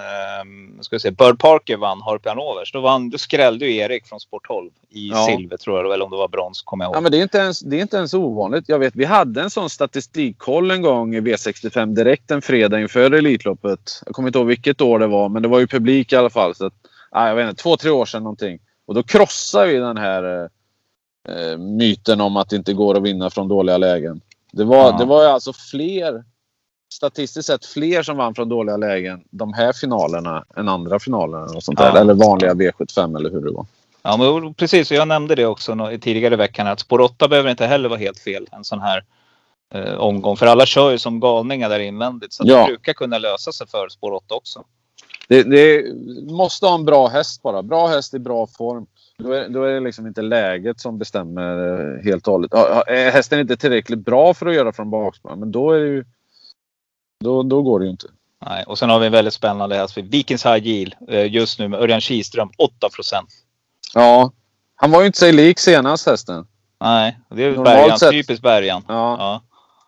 eh, 0.00 0.80
ska 0.80 0.98
säga, 0.98 1.12
Bird 1.12 1.38
Parker 1.38 1.76
vann 1.76 2.02
Harpian 2.02 2.38
Overs. 2.38 2.72
Då, 2.72 2.80
vann, 2.80 3.10
då 3.10 3.18
skrällde 3.18 3.66
ju 3.66 3.76
Erik 3.76 4.06
från 4.06 4.20
Sport 4.20 4.46
12 4.46 4.70
i 4.90 5.08
Ja. 5.08 5.26
silver 5.26 5.56
tror 5.56 5.76
jag 5.78 5.94
eller 5.94 6.04
om 6.04 6.10
det 6.10 6.16
var 6.16 6.28
brons 6.28 6.62
kommer 6.62 6.84
jag 6.84 6.88
ihåg. 6.88 6.96
Ja, 6.96 7.00
men 7.00 7.12
det 7.12 7.18
är, 7.18 7.22
inte 7.22 7.38
ens, 7.38 7.60
det 7.60 7.76
är 7.76 7.82
inte 7.82 7.96
ens 7.96 8.14
ovanligt. 8.14 8.64
Jag 8.68 8.78
vet, 8.78 8.96
vi 8.96 9.04
hade 9.04 9.42
en 9.42 9.50
sån 9.50 9.70
statistikkoll 9.70 10.70
en 10.70 10.82
gång 10.82 11.14
i 11.14 11.20
V65 11.20 11.94
direkt 11.94 12.30
en 12.30 12.42
fredag 12.42 12.80
inför 12.80 13.10
Elitloppet. 13.10 14.02
Jag 14.06 14.14
kommer 14.14 14.28
inte 14.28 14.38
ihåg 14.38 14.48
vilket 14.48 14.80
år 14.80 14.98
det 14.98 15.06
var, 15.06 15.28
men 15.28 15.42
det 15.42 15.48
var 15.48 15.58
ju 15.60 15.66
publik 15.66 16.12
i 16.12 16.16
alla 16.16 16.30
fall. 16.30 16.54
Så 16.54 16.66
att, 16.66 16.74
ja, 17.10 17.28
jag 17.28 17.34
vet 17.34 17.50
inte, 17.50 17.62
två, 17.62 17.76
tre 17.76 17.90
år 17.90 18.06
sedan 18.06 18.22
någonting. 18.22 18.58
Och 18.86 18.94
då 18.94 19.02
krossade 19.02 19.66
vi 19.66 19.78
den 19.78 19.96
här 19.96 20.22
eh, 21.28 21.36
eh, 21.36 21.58
myten 21.58 22.20
om 22.20 22.36
att 22.36 22.48
det 22.48 22.56
inte 22.56 22.72
går 22.72 22.96
att 22.96 23.02
vinna 23.02 23.30
från 23.30 23.48
dåliga 23.48 23.78
lägen. 23.78 24.20
Det 24.56 24.64
var, 24.64 24.76
Ja. 24.90 24.96
det 24.98 25.04
var 25.04 25.24
alltså 25.24 25.52
fler, 25.52 26.24
statistiskt 26.94 27.46
sett 27.46 27.66
fler 27.66 28.02
som 28.02 28.16
vann 28.16 28.34
från 28.34 28.48
dåliga 28.48 28.76
lägen 28.76 29.24
de 29.30 29.52
här 29.52 29.72
finalerna 29.72 30.44
än 30.56 30.68
andra 30.68 30.98
finalerna. 30.98 31.44
Och 31.56 31.62
sånt 31.62 31.78
där. 31.78 31.86
Ja. 31.94 32.00
Eller 32.00 32.14
vanliga 32.14 32.54
V75 32.54 33.16
eller 33.16 33.30
hur 33.30 33.40
det 33.40 33.50
var. 33.50 33.66
Ja, 34.02 34.16
men 34.16 34.54
precis. 34.54 34.92
Jag 34.92 35.08
nämnde 35.08 35.34
det 35.34 35.46
också 35.46 35.90
i 35.92 35.98
tidigare 35.98 36.34
i 36.34 36.36
veckan 36.36 36.66
att 36.66 36.80
spår 36.80 37.00
8 37.00 37.28
behöver 37.28 37.50
inte 37.50 37.66
heller 37.66 37.88
vara 37.88 37.98
helt 37.98 38.18
fel 38.18 38.48
en 38.52 38.64
sån 38.64 38.80
här 38.80 39.04
eh, 39.74 39.94
omgång. 39.94 40.36
För 40.36 40.46
alla 40.46 40.66
kör 40.66 40.90
ju 40.90 40.98
som 40.98 41.20
galningar 41.20 41.68
där 41.68 41.78
invändigt. 41.80 42.32
Så 42.32 42.42
Ja. 42.46 42.58
det 42.60 42.66
brukar 42.66 42.92
kunna 42.92 43.18
lösa 43.18 43.52
sig 43.52 43.66
för 43.66 43.88
spår 43.88 44.12
8 44.12 44.34
också. 44.34 44.64
Det, 45.28 45.42
det 45.42 45.84
måste 46.32 46.66
ha 46.66 46.74
en 46.74 46.84
bra 46.84 47.06
häst 47.08 47.42
bara. 47.42 47.62
Bra 47.62 47.86
häst 47.86 48.14
i 48.14 48.18
bra 48.18 48.46
form. 48.46 48.86
Då 49.18 49.32
är, 49.32 49.48
då 49.48 49.62
är 49.64 49.72
det 49.74 49.80
liksom 49.80 50.06
inte 50.06 50.22
läget 50.22 50.80
som 50.80 50.98
bestämmer 50.98 51.68
eh, 51.96 52.04
helt 52.04 52.26
och 52.26 52.32
hållet. 52.32 52.54
Är 52.86 53.10
hästen 53.10 53.40
inte 53.40 53.56
tillräckligt 53.56 53.98
bra 54.04 54.34
för 54.34 54.46
att 54.46 54.54
göra 54.54 54.72
från 54.72 54.90
bakspår, 54.90 55.36
men 55.36 55.52
då 55.52 55.70
är 55.70 55.80
det 55.80 55.86
ju... 55.86 56.04
Då, 57.24 57.42
då 57.42 57.62
går 57.62 57.78
det 57.80 57.84
ju 57.84 57.90
inte. 57.90 58.06
Nej. 58.46 58.64
Och 58.66 58.78
sen 58.78 58.90
har 58.90 58.98
vi 58.98 59.06
en 59.06 59.12
väldigt 59.12 59.34
spännande 59.34 59.76
häst. 59.76 59.96
Vikings 59.96 60.46
High 60.46 60.66
Yield 60.66 60.94
eh, 61.08 61.32
just 61.32 61.58
nu 61.58 61.68
med 61.68 61.80
Örjan 61.80 62.00
Kihlström 62.00 62.48
8 62.58 62.88
procent. 62.96 63.28
Ja. 63.94 64.32
Han 64.74 64.90
var 64.90 65.00
ju 65.00 65.06
inte 65.06 65.18
sig 65.18 65.32
lik 65.32 65.58
senast 65.58 66.06
hästen. 66.06 66.46
Nej, 66.80 67.18
det 67.30 67.44
är 67.44 67.64
Bergan. 67.64 67.98
sett- 67.98 68.10
Typiskt 68.10 68.42
Bergan. 68.42 68.82
Ja. 68.88 69.16
Ja. 69.18 69.42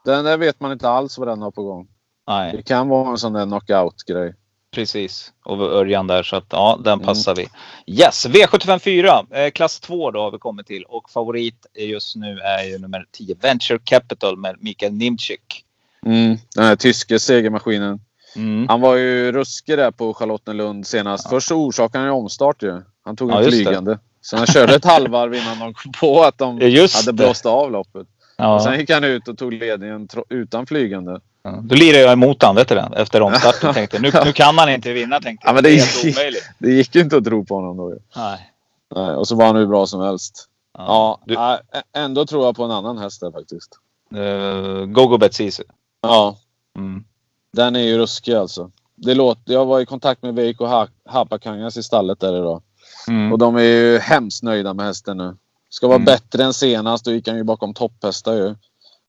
Den 0.05 0.25
där 0.25 0.37
vet 0.37 0.61
man 0.61 0.73
inte 0.73 0.89
alls 0.89 1.19
vad 1.19 1.29
den 1.29 1.43
har 1.43 1.51
på 1.51 1.63
gång. 1.63 1.89
Nej, 2.29 2.53
Det 2.57 2.63
kan 2.63 2.89
vara 2.89 3.11
en 3.11 3.19
sån 3.19 3.33
där 3.33 3.45
knockout-grej. 3.47 4.35
Precis. 4.75 5.33
Och 5.45 5.61
Örjan 5.61 6.07
där 6.07 6.23
så 6.23 6.37
att 6.37 6.47
ja, 6.51 6.81
den 6.85 6.93
Mm. 6.93 7.07
passar 7.07 7.35
vi. 7.35 7.49
Yes, 7.87 8.27
V75 8.27 8.79
4. 8.79 9.27
Eh, 9.31 9.51
klass 9.51 9.81
2 9.81 10.11
då 10.11 10.21
har 10.21 10.31
vi 10.31 10.39
kommit 10.39 10.67
till 10.67 10.83
och 10.85 11.11
favorit 11.11 11.67
just 11.75 12.17
nu 12.17 12.39
är 12.39 12.65
ju 12.65 12.79
nummer 12.79 13.05
10 13.13 13.35
Venture 13.41 13.79
Capital 13.85 14.37
med 14.37 14.57
Mikael 14.61 14.93
Nimczyk. 14.93 15.65
Mm. 16.07 16.37
Den 16.55 16.65
här 16.65 16.77
tyske 16.77 17.19
segermaskinen. 17.19 18.01
Mm. 18.37 18.69
Han 18.69 18.81
var 18.81 18.97
ju 18.97 19.33
ruskig 19.33 19.79
där 19.79 19.91
på 19.91 20.15
Charlottenlund 20.15 20.87
senast. 20.87 21.29
Först 21.29 21.49
så 21.49 21.55
orsakade 21.57 21.99
han 21.99 22.09
en 22.09 22.15
omstart 22.15 22.63
ju. 22.63 22.83
Han 23.05 23.17
tog 23.17 23.31
Ja, 23.31 23.39
en 23.39 23.45
det. 23.45 23.51
flygande. 23.51 23.99
Så 24.21 24.37
han 24.37 24.47
körde 24.47 24.75
ett 24.75 24.85
halvvarv 24.95 25.35
innan 25.35 25.59
de 25.59 25.75
kom 25.75 25.93
på 25.93 26.23
att 26.23 26.39
de 26.39 26.59
Ja, 26.59 26.67
just 26.67 26.97
hade 26.97 27.13
blåst 27.13 27.47
av 27.47 27.71
loppet. 27.73 28.07
Och 28.39 28.63
sen 28.63 28.73
Ja. 28.73 28.79
gick 28.79 28.91
han 28.91 29.05
ut 29.05 29.29
och 29.29 29.39
tog 29.39 29.53
ledningen 29.53 30.09
utan 30.29 30.67
flygande. 30.67 31.21
Ja. 31.55 31.61
Då 31.63 31.75
lirade 31.75 32.03
jag 32.03 32.13
emot 32.13 32.43
han, 32.43 32.55
vet 32.55 32.69
du 32.69 32.75
det? 32.75 32.89
Efter 32.97 33.21
omstarten 33.23 33.75
tänkte 33.75 33.99
nu, 33.99 34.11
nu 34.25 34.33
kan 34.33 34.59
han 34.59 34.69
inte 34.71 34.93
vinna 34.93 35.21
tänkte 35.21 35.47
jag. 35.47 35.51
Ja, 35.51 35.55
men 35.55 35.63
det 35.65 35.71
gick-. 35.71 36.17
Det 36.59 36.71
gick 36.71 36.95
ju 36.95 37.01
inte 37.01 37.17
att 37.17 37.25
tro 37.25 37.45
på 37.45 37.55
honom 37.55 37.77
då 37.77 37.91
ju. 37.91 37.99
Nej. 38.17 38.51
Nej, 38.95 39.11
och 39.15 39.29
så 39.29 39.35
var 39.37 39.47
han 39.47 39.57
hur 39.57 39.67
bra 39.67 39.87
som 39.87 40.01
helst. 40.01 40.49
Ja, 40.79 41.21
Du, 41.27 41.35
nej, 41.35 41.59
ä- 41.73 41.83
ändå 42.01 42.27
tror 42.27 42.45
jag 42.45 42.57
på 42.57 42.65
en 42.65 42.71
annan 42.71 42.99
häst 42.99 43.21
där 43.21 43.31
faktiskt. 43.31 43.79
uh, 44.17 44.85
Gogo 44.85 45.19
Betsisu. 45.19 45.63
Ja, 46.03 46.37
Mm. 46.77 47.05
den 47.53 47.77
är 47.77 47.81
ju 47.81 47.99
ruskig 47.99 48.35
alltså. 48.35 48.71
Det 48.97 49.15
låter, 49.15 49.53
jag 49.53 49.67
var 49.67 49.81
i 49.81 49.87
kontakt 49.87 50.23
med 50.23 50.35
Veikko 50.35 50.65
Ha- 50.67 50.89
Hapakangas 51.07 51.77
i 51.77 51.83
stallet 51.83 52.21
där 52.21 52.37
idag. 52.37 52.63
Mm. 53.09 53.33
Och 53.33 53.39
de 53.39 53.57
är 53.57 53.61
ju 53.63 53.99
hemskt 53.99 54.43
nöjda 54.43 54.75
med 54.75 54.87
hästen 54.87 55.17
nu. 55.17 55.37
Ska 55.71 55.87
vara 55.87 55.97
Mm. 55.97 56.05
bättre 56.05 56.45
än 56.45 56.55
senast. 56.55 57.05
Då 57.05 57.11
gick 57.13 57.29
han 57.29 57.37
ju 57.37 57.43
bakom 57.45 57.75
topphästar 57.75 58.35
ju. 58.35 58.55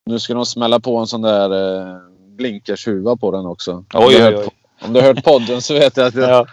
Nu 0.06 0.20
ska 0.20 0.34
de 0.34 0.46
smälla 0.46 0.80
på 0.80 0.98
en 0.98 1.08
sån 1.08 1.22
där 1.22 1.50
eh, 1.80 1.98
blinkershuva 2.40 3.16
på 3.16 3.32
den 3.32 3.46
också. 3.46 3.72
Om 3.72 3.86
Oj, 3.94 4.16
du 4.16 4.22
har 4.24 4.30
oj, 4.32 4.36
hört- 4.36 4.46
oj. 4.46 4.52
Om 4.82 4.94
du 4.94 5.00
har 5.00 5.08
hört 5.08 5.24
podden 5.24 5.62
så 5.62 5.74
vet 5.74 5.98
jag 5.98 6.08
att 6.08 6.14
det 6.14 6.46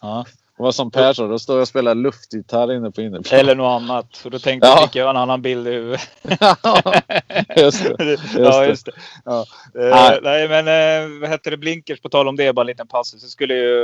Ja. 0.00 0.24
Ja. 0.62 0.64
var 0.64 0.72
som 0.72 0.90
Per 0.90 1.12
sa. 1.12 1.26
Då 1.26 1.38
står 1.38 1.56
jag 1.56 1.62
och 1.62 1.68
spelar 1.68 1.94
luftgitarr 1.94 2.72
inne 2.72 2.90
på 2.90 3.00
innerplan. 3.00 3.40
Eller 3.40 3.54
något 3.54 3.82
annat. 3.82 4.16
För 4.16 4.30
då 4.30 4.38
tänkte 4.38 4.68
Ja. 4.68 4.76
fick 4.86 4.94
jag 4.96 5.10
en 5.10 5.16
annan 5.16 5.42
bild 5.42 5.68
i 5.68 5.70
huvudet. 5.70 6.00
Just 7.56 7.84
det. 7.84 8.18
ja, 8.38 8.60
det. 8.60 8.66
just 8.66 8.86
det. 8.86 8.92
Ja. 9.24 9.44
Eh, 9.80 10.18
Nej. 10.22 10.48
men 10.48 10.68
eh, 10.68 11.20
vad 11.20 11.30
hette 11.30 11.50
det? 11.50 11.56
Blinkers, 11.56 12.00
på 12.00 12.08
tal 12.08 12.28
om 12.28 12.36
det, 12.36 12.52
bara 12.52 12.60
en 12.62 12.66
liten 12.66 12.86
passus. 12.86 13.22
Så 13.22 13.28
skulle 13.28 13.54
ju 13.54 13.76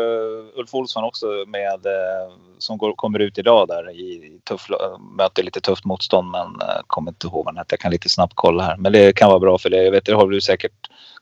Ulf 0.56 0.74
Olsson 0.74 1.04
också 1.04 1.26
med, 1.46 1.86
eh, 1.86 2.32
som 2.58 2.78
går, 2.78 2.92
kommer 2.92 3.18
ut 3.18 3.38
idag 3.38 3.68
där 3.68 3.90
i, 3.90 4.38
tuff, 4.48 4.66
möter 5.16 5.42
lite 5.42 5.60
tufft 5.60 5.84
motstånd 5.84 6.30
men 6.30 6.46
kommer 6.86 7.10
inte 7.10 7.26
ihåg 7.26 7.44
vad 7.44 7.54
den 7.54 7.58
hette. 7.58 7.72
Jag 7.72 7.80
kan 7.80 7.90
lite 7.90 8.08
snabbt 8.08 8.32
kolla 8.36 8.62
här. 8.62 8.76
Men 8.76 8.92
det 8.92 9.12
kan 9.16 9.28
vara 9.28 9.38
bra 9.38 9.58
för 9.58 9.70
det. 9.70 9.84
Jag 9.84 9.90
vet, 9.92 10.04
det 10.04 10.12
har 10.12 10.26
du 10.28 10.40
säkert 10.40 10.72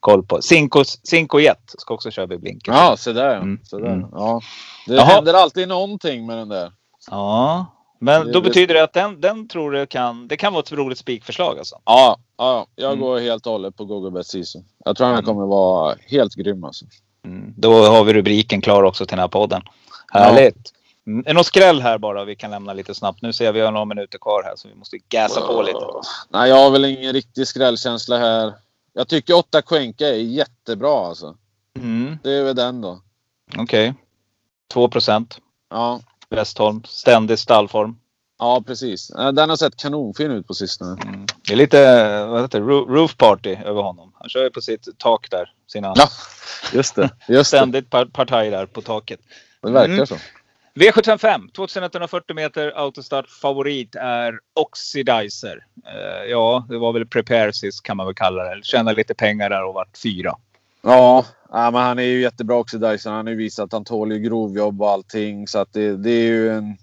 koll 0.01 0.23
på. 0.23 0.43
Cinco, 0.43 0.85
Cinco 0.85 1.39
Jet 1.41 1.59
ska 1.79 1.95
också 1.95 2.11
köra 2.11 2.27
vid 2.27 2.41
Blinkers. 2.41 2.75
Ja, 2.75 2.97
så 2.97 3.13
där. 3.13 3.37
Mm. 3.37 3.61
Så 3.65 3.79
där. 3.79 3.87
Mm. 3.87 4.07
Ja. 4.13 4.41
Det 4.87 4.95
Jaha. 4.95 5.05
händer 5.05 5.35
alltid 5.47 5.69
någonting 5.69 6.27
med 6.27 6.39
den 6.39 6.49
där. 6.49 6.73
Ja, 7.11 7.67
men 7.99 8.33
då 8.33 8.41
betyder 8.41 8.75
det 8.75 8.83
att 8.83 8.93
den, 8.93 9.21
den 9.21 9.49
tror 9.49 9.71
du 9.73 9.87
kan, 9.87 10.29
det 10.29 10.37
kan 10.37 10.53
vara 10.53 10.63
ett 10.63 10.73
roligt 10.73 10.99
spikförslag 10.99 11.59
alltså. 11.59 11.77
Ja, 11.85 12.17
ja 12.37 12.67
jag 12.77 12.93
Mm. 12.93 13.05
går 13.05 13.19
helt 13.21 13.47
och 13.47 13.53
hållet 13.53 13.77
på 13.77 13.85
Gogo 13.85 14.11
Bet 14.11 14.27
Sisu. 14.27 14.59
Jag 14.85 14.97
tror 14.97 15.07
han 15.07 15.15
Mm. 15.15 15.25
kommer 15.25 15.47
vara 15.47 15.97
helt 16.07 16.35
grym 16.35 16.65
alltså. 16.65 16.85
Mm. 17.25 17.55
Då 17.57 17.73
har 17.87 18.05
vi 18.05 18.13
rubriken 18.13 18.61
klar 18.61 18.83
också 18.83 19.07
till 19.07 19.17
den 19.17 19.21
här 19.21 19.29
podden. 19.29 19.63
Härligt. 20.13 20.73
Mm. 21.07 21.21
Är 21.21 21.25
det 21.25 21.33
någon 21.33 21.45
skräll 21.45 21.81
här 21.81 21.99
bara 21.99 22.25
vi 22.25 22.37
kan 22.37 22.51
lämna 22.51 22.73
lite 22.73 22.95
snabbt? 22.95 23.23
Nu 23.23 23.33
ser 23.33 23.45
jag 23.45 23.53
vi 23.53 23.61
har 23.61 23.73
några 23.73 23.85
minuter 23.85 24.19
kvar 24.19 24.43
här 24.45 24.53
så 24.57 24.69
vi 24.69 24.75
måste 24.75 24.99
gasa 25.09 25.41
på 25.41 25.63
lite. 25.63 25.79
Nej, 26.29 26.51
jag 26.51 26.57
har 26.57 26.71
väl 26.71 26.85
ingen 26.85 27.13
riktig 27.13 27.47
skrällkänsla 27.49 28.19
här. 28.19 28.53
Jag 28.93 29.09
tycker 29.09 29.35
åtta 29.37 29.63
Cuenca 29.63 30.07
är 30.09 30.15
jättebra 30.15 31.07
alltså. 31.07 31.37
Mm. 31.79 32.19
Det 32.23 32.33
är 32.33 32.45
väl 32.45 32.57
den 32.57 32.81
då. 32.81 33.01
Okej. 33.59 33.95
2 34.73 34.89
procent. 34.89 35.39
Ja, 35.71 36.01
Westholm. 36.31 36.83
Ständig 36.85 37.39
stallform. 37.39 37.97
ja 38.39 38.63
precis. 38.67 39.09
Den 39.33 39.49
har 39.51 39.57
sett 39.57 39.77
kanonfin 39.77 40.31
ut 40.31 40.47
på 40.47 40.55
sistone. 40.55 41.03
Mm. 41.03 41.27
Det 41.47 41.53
är 41.53 41.57
lite 41.57 42.25
vad 42.27 42.43
heter 42.43 42.61
roof 42.61 43.17
party 43.17 43.57
över 43.65 43.83
honom. 43.83 44.13
Han 44.21 44.29
kör 44.29 44.43
ju 44.45 44.51
på 44.51 44.61
sitt 44.61 44.89
tak 44.99 45.31
där. 45.31 45.53
Sina 45.67 45.93
Ja, 45.97 46.09
just 46.73 46.95
det. 46.95 47.11
Just 47.29 47.49
ständigt 47.49 47.91
par- 47.91 48.07
partaj 48.07 48.51
där 48.51 48.67
på 48.67 48.83
taket. 48.83 49.21
Det 49.63 49.71
verkar 49.71 49.93
Mm. 49.95 50.07
så. 50.07 50.17
V75 50.75 51.53
2140 51.53 52.35
meter 52.37 52.73
autostart. 52.77 53.29
Favorit 53.29 53.95
är 53.95 54.39
Oxidizer. 54.55 55.67
Eh, 55.87 56.31
ja, 56.31 56.67
det 56.69 56.79
var 56.79 56.93
väl 56.93 57.07
Prepare 57.07 57.53
sist 57.53 57.83
kan 57.83 57.97
man 57.97 58.07
väl 58.07 58.15
kalla 58.15 58.45
det. 58.45 58.65
Tjäna 58.65 58.93
lite 58.93 59.15
pengar 59.15 59.51
där 59.51 59.65
och 59.65 59.75
vart 59.75 59.99
fyra. 60.03 60.35
Ja, 60.89 61.25
ja, 61.53 61.71
men 61.71 61.83
han 61.83 61.99
är 61.99 62.03
ju 62.03 62.21
jättebra 62.21 62.57
också 62.57 62.79
Dyson. 62.79 63.13
Han 63.13 63.27
har 63.27 63.31
ju 63.31 63.39
visat 63.39 63.65
att 63.65 63.73
han 63.73 63.85
tål 63.85 64.13
ju 64.13 64.19
grovjobb 64.19 64.83
och 64.83 64.91
allting. 64.91 65.49
Så 65.49 65.59
att 65.59 65.73
det, 65.73 65.97
det 65.97 66.11
är 66.11 66.27
ju 66.27 66.51
en... 66.51 66.77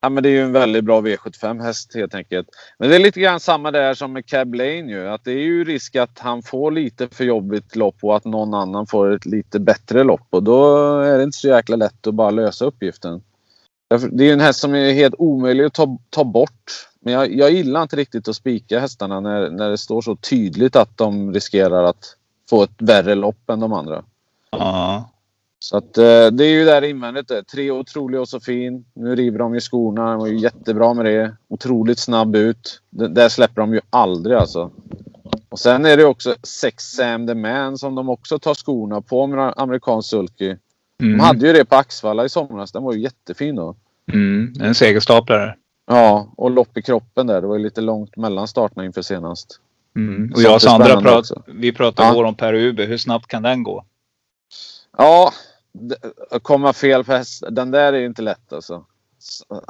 Ja, 0.00 0.08
men 0.08 0.22
det 0.22 0.28
är 0.28 0.30
ju 0.30 0.42
en 0.42 0.52
väldigt 0.52 0.84
bra 0.84 1.00
V75 1.00 1.62
häst 1.62 1.94
helt 1.94 2.14
enkelt. 2.14 2.48
Men 2.78 2.88
det 2.88 2.96
är 2.96 3.00
lite 3.00 3.20
grann 3.20 3.40
samma 3.40 3.70
där 3.70 3.94
som 3.94 4.12
med 4.12 4.26
Cab 4.26 4.54
Lane 4.54 4.92
ju. 4.92 5.08
Att 5.08 5.24
det 5.24 5.32
är 5.32 5.42
ju 5.42 5.64
risk 5.64 5.96
att 5.96 6.18
han 6.18 6.42
får 6.42 6.70
lite 6.70 7.08
för 7.08 7.24
jobbigt 7.24 7.76
lopp 7.76 7.96
och 8.02 8.16
att 8.16 8.24
någon 8.24 8.54
annan 8.54 8.86
får 8.86 9.14
ett 9.14 9.26
lite 9.26 9.60
bättre 9.60 10.04
lopp. 10.04 10.26
Och 10.30 10.42
då 10.42 10.76
är 11.00 11.18
det 11.18 11.24
inte 11.24 11.38
så 11.38 11.48
jäkla 11.48 11.76
lätt 11.76 12.06
att 12.06 12.14
bara 12.14 12.30
lösa 12.30 12.64
uppgiften. 12.64 13.22
Det 14.10 14.24
är 14.24 14.26
ju 14.26 14.32
en 14.32 14.40
häst 14.40 14.60
som 14.60 14.74
är 14.74 14.92
helt 14.92 15.14
omöjlig 15.18 15.64
att 15.64 15.74
ta, 15.74 15.98
ta 16.10 16.24
bort. 16.24 16.88
Men 17.00 17.12
jag, 17.12 17.34
jag 17.34 17.50
gillar 17.50 17.82
inte 17.82 17.96
riktigt 17.96 18.28
att 18.28 18.36
spika 18.36 18.80
hästarna 18.80 19.20
när, 19.20 19.50
när 19.50 19.70
det 19.70 19.78
står 19.78 20.02
så 20.02 20.16
tydligt 20.16 20.76
att 20.76 20.96
de 20.96 21.32
riskerar 21.32 21.84
att 21.84 22.16
få 22.50 22.62
ett 22.62 22.70
värre 22.78 23.14
lopp 23.14 23.50
än 23.50 23.60
de 23.60 23.72
andra. 23.72 24.04
Ja. 24.50 25.10
Så 25.58 25.76
att 25.76 25.98
eh, 25.98 26.26
det 26.26 26.44
är 26.44 26.58
ju 26.58 26.64
där 26.64 26.82
invändigt 26.82 27.28
det. 27.28 27.42
Tre 27.42 27.70
otrolig 27.70 28.20
och 28.20 28.28
så 28.28 28.40
fin. 28.40 28.84
Nu 28.94 29.14
river 29.14 29.38
de 29.38 29.54
ju 29.54 29.60
skorna. 29.60 30.10
De 30.10 30.18
var 30.18 30.26
ju 30.26 30.38
jättebra 30.38 30.94
med 30.94 31.04
det. 31.04 31.36
Otroligt 31.48 31.98
snabb 31.98 32.36
ut. 32.36 32.80
D- 32.90 33.08
där 33.08 33.28
släpper 33.28 33.60
de 33.60 33.74
ju 33.74 33.80
aldrig 33.90 34.36
alltså. 34.36 34.70
Och 35.48 35.58
sen 35.58 35.86
är 35.86 35.96
det 35.96 36.04
också 36.04 36.34
Sex 36.42 36.84
Sam 36.84 37.26
the 37.26 37.34
Man 37.34 37.78
som 37.78 37.94
de 37.94 38.08
också 38.08 38.38
tar 38.38 38.54
skorna 38.54 39.00
på 39.00 39.26
med 39.26 39.54
amerikansk 39.56 40.10
sulky. 40.10 40.46
Mm. 40.46 40.58
De 40.98 41.20
hade 41.20 41.46
ju 41.46 41.52
det 41.52 41.64
på 41.64 41.76
Axvalla 41.76 42.24
i 42.24 42.28
somras. 42.28 42.72
Den 42.72 42.82
var 42.82 42.92
ju 42.92 43.00
jättefin 43.00 43.56
då. 43.56 43.74
Mm. 44.12 44.52
En 44.60 44.74
segerstaplare. 44.74 45.54
Ja, 45.86 46.28
och 46.36 46.50
lopp 46.50 46.76
i 46.78 46.82
kroppen 46.82 47.26
där. 47.26 47.40
Det 47.40 47.46
var 47.46 47.56
ju 47.56 47.62
lite 47.62 47.80
långt 47.80 48.16
mellan 48.16 48.48
starterna 48.48 48.84
inför 48.84 49.02
senast. 49.02 49.60
Mm. 49.96 50.32
Och 50.34 50.42
jag 50.42 50.54
och 50.54 50.62
Sandra 50.62 51.00
prat, 51.00 51.30
vi 51.46 51.72
pratade 51.72 52.08
Ja. 52.08 52.12
igår 52.12 52.24
om 52.24 52.34
Per 52.34 52.54
Uber. 52.54 52.86
Hur 52.86 52.98
snabbt 52.98 53.26
kan 53.26 53.42
den 53.42 53.62
gå? 53.62 53.84
Ja, 54.98 55.32
komma 56.42 56.72
fel 56.72 57.04
på 57.04 57.12
häst. 57.12 57.42
Den 57.50 57.70
där 57.70 57.92
är 57.92 58.02
inte 58.04 58.22
lätt 58.22 58.52
alltså. 58.52 58.84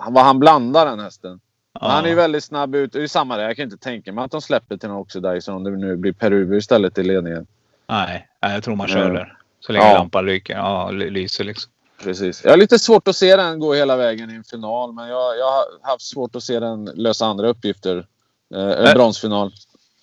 Vad 0.08 0.24
han 0.24 0.38
blandar 0.38 0.86
den 0.86 1.00
hästen. 1.00 1.40
Men 1.80 1.90
Han 1.90 2.04
är 2.04 2.08
ju 2.08 2.14
väldigt 2.14 2.44
snabb 2.44 2.74
ut. 2.74 2.92
Det 2.92 2.98
är 2.98 3.00
ju 3.00 3.08
samma 3.08 3.36
där. 3.36 3.44
Jag 3.44 3.56
kan 3.56 3.62
inte 3.64 3.76
tänka 3.76 4.12
mig 4.12 4.24
att 4.24 4.30
de 4.30 4.40
släpper 4.40 4.76
till 4.76 4.88
någon 4.88 4.98
Oxidizer 4.98 5.52
om 5.52 5.64
det 5.64 5.70
nu 5.70 5.96
blir 5.96 6.12
Peruber 6.12 6.56
istället 6.56 6.98
i 6.98 7.02
ledningen. 7.02 7.46
Nej, 7.88 8.28
jag 8.40 8.62
tror 8.64 8.76
man 8.76 8.88
kör 8.88 9.00
Mm. 9.04 9.14
där. 9.14 9.38
Så 9.60 9.72
länge 9.72 9.84
Ja. 9.84 9.94
lampan 9.94 10.26
lyker. 10.26 10.54
Ja, 10.54 10.90
ly- 10.90 11.10
lyser 11.10 11.44
liksom. 11.44 11.72
Precis. 12.02 12.44
Jag 12.44 12.50
har 12.50 12.56
lite 12.56 12.78
svårt 12.78 13.08
att 13.08 13.16
se 13.16 13.36
den 13.36 13.58
gå 13.58 13.74
hela 13.74 13.96
vägen 13.96 14.30
i 14.30 14.34
en 14.34 14.44
final. 14.44 14.92
Men 14.92 15.08
jag, 15.08 15.38
jag 15.38 15.44
har 15.52 15.64
haft 15.90 16.02
svårt 16.02 16.36
att 16.36 16.42
se 16.42 16.60
den 16.60 16.84
lösa 16.84 17.26
andra 17.26 17.48
uppgifter. 17.48 18.06
Eh, 18.54 18.88
en 18.88 18.94
bronsfinal. 18.94 19.52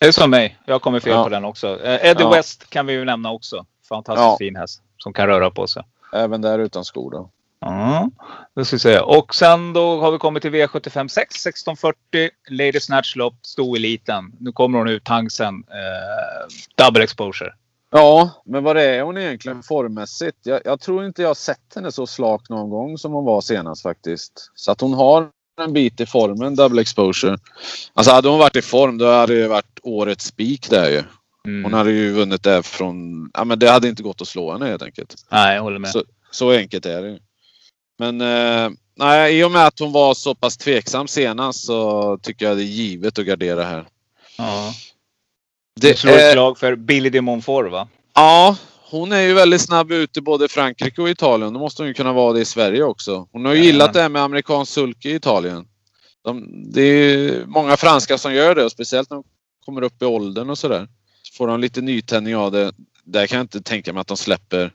Det 0.01 0.07
är 0.07 0.11
som 0.11 0.29
mig. 0.29 0.57
Jag 0.65 0.81
kommer 0.81 0.99
fel 0.99 1.11
Ja. 1.13 1.23
på 1.23 1.29
den 1.29 1.45
också. 1.45 1.83
Eh, 1.83 2.05
Eddie 2.05 2.21
Ja. 2.23 2.29
West 2.29 2.69
kan 2.69 2.85
vi 2.85 2.93
ju 2.93 3.05
nämna 3.05 3.31
också. 3.31 3.65
Fantastiskt 3.89 4.23
Ja. 4.23 4.35
fin 4.39 4.55
häst. 4.55 4.81
Som 4.97 5.13
kan 5.13 5.27
röra 5.27 5.51
på 5.51 5.67
sig. 5.67 5.83
Även 6.13 6.41
där 6.41 6.59
utan 6.59 6.85
skor 6.85 7.11
då. 7.11 7.29
Ja, 7.59 8.09
det 8.55 8.65
ska 8.65 8.75
vi 8.75 8.79
säga. 8.79 9.03
Och 9.03 9.35
sen 9.35 9.73
då 9.73 10.01
har 10.01 10.11
vi 10.11 10.17
kommit 10.17 10.41
till 10.43 10.51
V75 10.51 11.07
6, 11.07 11.35
1640. 11.45 12.29
Lady 12.49 12.79
Snatch 12.79 13.15
Lopp, 13.15 13.35
stoeliten. 13.41 14.31
Nu 14.39 14.51
kommer 14.51 14.77
hon 14.77 14.87
ut, 14.87 15.03
Tangsen. 15.03 15.63
Eh, 15.69 16.85
double 16.85 17.03
exposure. 17.03 17.53
Ja, 17.91 18.29
men 18.45 18.63
vad 18.63 18.77
är 18.77 19.01
hon 19.01 19.17
egentligen 19.17 19.63
formmässigt? 19.63 20.37
Jag, 20.43 20.61
jag 20.65 20.79
tror 20.79 21.05
inte 21.05 21.21
jag 21.21 21.37
sett 21.37 21.75
henne 21.75 21.91
så 21.91 22.07
slak 22.07 22.49
någon 22.49 22.69
gång 22.69 22.97
som 22.97 23.11
hon 23.13 23.25
var 23.25 23.41
senast 23.41 23.81
faktiskt. 23.83 24.51
Så 24.55 24.71
att 24.71 24.81
hon 24.81 24.93
har 24.93 25.29
en 25.61 25.73
bit 25.73 26.01
i 26.01 26.05
formen, 26.05 26.55
double 26.55 26.81
exposure. 26.81 27.37
Alltså 27.93 28.11
hade 28.11 28.29
hon 28.29 28.39
varit 28.39 28.55
i 28.55 28.61
form 28.61 28.97
då 28.97 29.11
hade 29.11 29.41
det 29.41 29.47
varit 29.47 29.79
årets 29.83 30.25
spik 30.25 30.69
där 30.69 30.89
ju. 30.89 31.03
Mm. 31.45 31.63
Hon 31.63 31.73
hade 31.73 31.91
ju 31.91 32.11
vunnit 32.11 32.43
det 32.43 32.63
från... 32.63 33.29
Ja 33.33 33.43
men 33.43 33.59
det 33.59 33.69
hade 33.69 33.87
inte 33.87 34.03
gått 34.03 34.21
att 34.21 34.27
slå 34.27 34.51
henne 34.51 34.65
helt 34.65 34.81
enkelt. 34.81 35.15
Nej, 35.29 35.55
jag 35.55 35.63
håller 35.63 35.79
med. 35.79 35.91
Så, 35.91 36.03
så 36.31 36.51
enkelt 36.51 36.85
är 36.85 37.01
det 37.01 37.07
ju. 37.09 37.19
Men 37.99 38.21
eh, 38.21 38.71
nej, 38.97 39.39
i 39.39 39.43
och 39.43 39.51
med 39.51 39.65
att 39.65 39.79
hon 39.79 39.91
var 39.91 40.13
så 40.13 40.35
pass 40.35 40.57
tveksam 40.57 41.07
senast 41.07 41.65
så 41.65 42.17
tycker 42.17 42.45
jag 42.45 42.57
det 42.57 42.63
är 42.63 42.65
givet 42.65 43.19
att 43.19 43.25
gardera 43.25 43.63
här. 43.63 43.85
Ja. 44.37 44.73
Det 45.81 45.91
Du 45.91 45.97
slår 45.97 46.13
ett 46.13 46.31
slag 46.31 46.57
för 46.57 46.75
Billy 46.75 47.09
de 47.09 47.21
Montfort 47.21 47.71
va? 47.71 47.87
Ja, 48.13 48.55
hon 48.91 49.11
är 49.11 49.21
ju 49.21 49.33
väldigt 49.33 49.61
snabb 49.61 49.91
ut 49.91 50.17
i 50.17 50.21
både 50.21 50.47
Frankrike 50.47 51.01
och 51.01 51.09
Italien. 51.09 51.53
Då 51.53 51.59
måste 51.59 51.81
hon 51.81 51.87
ju 51.87 51.93
kunna 51.93 52.13
vara 52.13 52.33
det 52.33 52.41
i 52.41 52.45
Sverige 52.45 52.83
också. 52.83 53.27
Hon 53.31 53.45
har 53.45 53.53
ju 53.53 53.63
gillat 53.63 53.93
det 53.93 54.01
här 54.01 54.09
med 54.09 54.21
amerikansk 54.21 54.71
sulky 54.73 55.09
i 55.09 55.15
Italien. 55.15 55.67
De, 56.23 56.47
det 56.71 56.81
är 56.81 57.45
många 57.45 57.77
franskar 57.77 58.17
som 58.17 58.33
gör 58.33 58.55
det 58.55 58.63
och 58.65 58.71
speciellt 58.71 59.09
när 59.09 59.17
de 59.17 59.23
kommer 59.65 59.81
upp 59.81 60.01
i 60.01 60.05
åldern 60.05 60.49
och 60.49 60.57
sådär. 60.57 60.87
Får 61.37 61.47
de 61.47 61.59
lite 61.59 61.81
nytändning 61.81 62.35
av 62.35 62.51
det. 62.51 62.71
Där 63.03 63.27
kan 63.27 63.37
jag 63.37 63.43
inte 63.43 63.61
tänka 63.61 63.93
mig 63.93 64.01
att 64.01 64.07
de 64.07 64.17
släpper. 64.17 64.71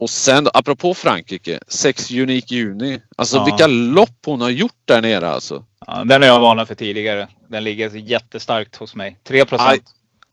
Och 0.00 0.10
sen 0.10 0.48
apropå 0.54 0.94
Frankrike. 0.94 1.60
Sex 1.68 2.10
Unique 2.10 2.54
Juni. 2.54 3.00
Alltså 3.16 3.36
Ja. 3.36 3.44
vilka 3.44 3.66
lopp 3.66 4.18
hon 4.26 4.40
har 4.40 4.50
gjort 4.50 4.72
där 4.84 5.02
nere 5.02 5.28
alltså. 5.28 5.64
Ja, 5.86 6.04
den 6.04 6.22
har 6.22 6.28
jag 6.28 6.40
varnat 6.40 6.68
för 6.68 6.74
tidigare. 6.74 7.28
Den 7.48 7.64
ligger 7.64 7.90
jättestarkt 7.90 8.76
hos 8.76 8.94
mig. 8.94 9.18
3 9.24 9.40
Aj. 9.40 9.46
procent. 9.46 9.82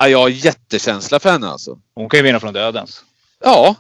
Ja, 0.02 0.08
jag 0.08 0.20
har 0.20 0.30
jättekänsla 0.30 1.20
för 1.20 1.30
henne 1.32 1.48
alltså. 1.48 1.78
Hon 1.96 2.10
kan 2.10 2.18
ju 2.18 2.24
vinna 2.24 2.40
från 2.40 2.54
dödens. 2.54 3.04
Ja. 3.44 3.76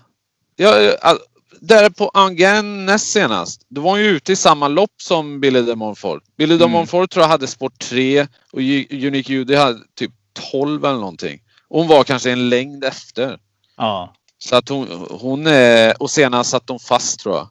Jag, 0.55 0.95
all- 1.01 1.19
där 1.59 1.89
på 1.89 2.11
Angen 2.13 2.85
näst 2.85 3.11
senast. 3.11 3.61
Då 3.69 3.81
var 3.81 3.89
hon 3.91 3.99
ju 3.99 4.05
ute 4.05 4.31
i 4.31 4.35
samma 4.35 4.67
lopp 4.67 4.91
som 5.01 5.39
Billy 5.39 5.61
de 5.61 5.75
Montfort. 5.75 6.23
Billy 6.37 6.57
de 6.57 6.63
Mm. 6.63 6.71
Montfort 6.71 7.09
tror 7.11 7.23
jag 7.23 7.29
hade 7.29 7.47
sport 7.47 7.79
3 7.79 8.27
och 8.51 8.59
Unique 8.91 9.33
Judy 9.33 9.55
hade 9.55 9.79
typ 9.95 10.11
12 10.51 10.85
eller 10.85 10.99
någonting. 10.99 11.39
Och 11.67 11.79
hon 11.79 11.87
var 11.87 12.03
kanske 12.03 12.31
en 12.31 12.49
längd 12.49 12.83
efter. 12.83 13.39
Ja. 13.77 14.13
Så 14.37 14.55
att 14.55 14.69
hon, 14.69 15.07
hon 15.09 15.47
är... 15.47 16.01
Och 16.01 16.09
senast 16.11 16.49
satt 16.49 16.67
de 16.67 16.79
fast 16.79 17.19
tror 17.19 17.35
jag. 17.35 17.47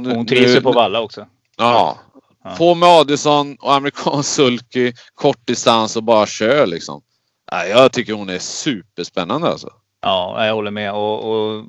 Nu- 0.00 0.14
Hon 0.14 0.26
trivs 0.26 0.50
ju 0.56 0.60
på 0.60 0.72
valla 0.72 1.00
också. 1.00 1.26
Ja. 1.56 1.98
Ja. 2.44 2.54
På 2.58 2.74
med 2.74 2.88
Adelsson 2.88 3.56
och 3.60 3.74
amerikansk 3.74 4.30
sulky, 4.34 4.92
kortdistans 5.14 5.96
och 5.96 6.02
bara 6.02 6.26
kör 6.26 6.66
liksom. 6.66 7.02
Jag 7.50 7.92
tycker 7.92 8.12
hon 8.12 8.28
är 8.28 8.38
superspännande 8.38 9.48
alltså. 9.48 9.70
Ja, 10.02 10.46
jag 10.46 10.54
håller 10.54 10.70
med. 10.70 10.92
Och, 10.92 11.24
och 11.24 11.64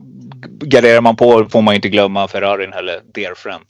garderar 0.59 1.01
man 1.01 1.15
på 1.15 1.47
får 1.51 1.61
man 1.61 1.75
inte 1.75 1.89
glömma 1.89 2.27
Ferrarin 2.27 2.73
heller. 2.73 3.01
Dear 3.13 3.35
friend. 3.35 3.63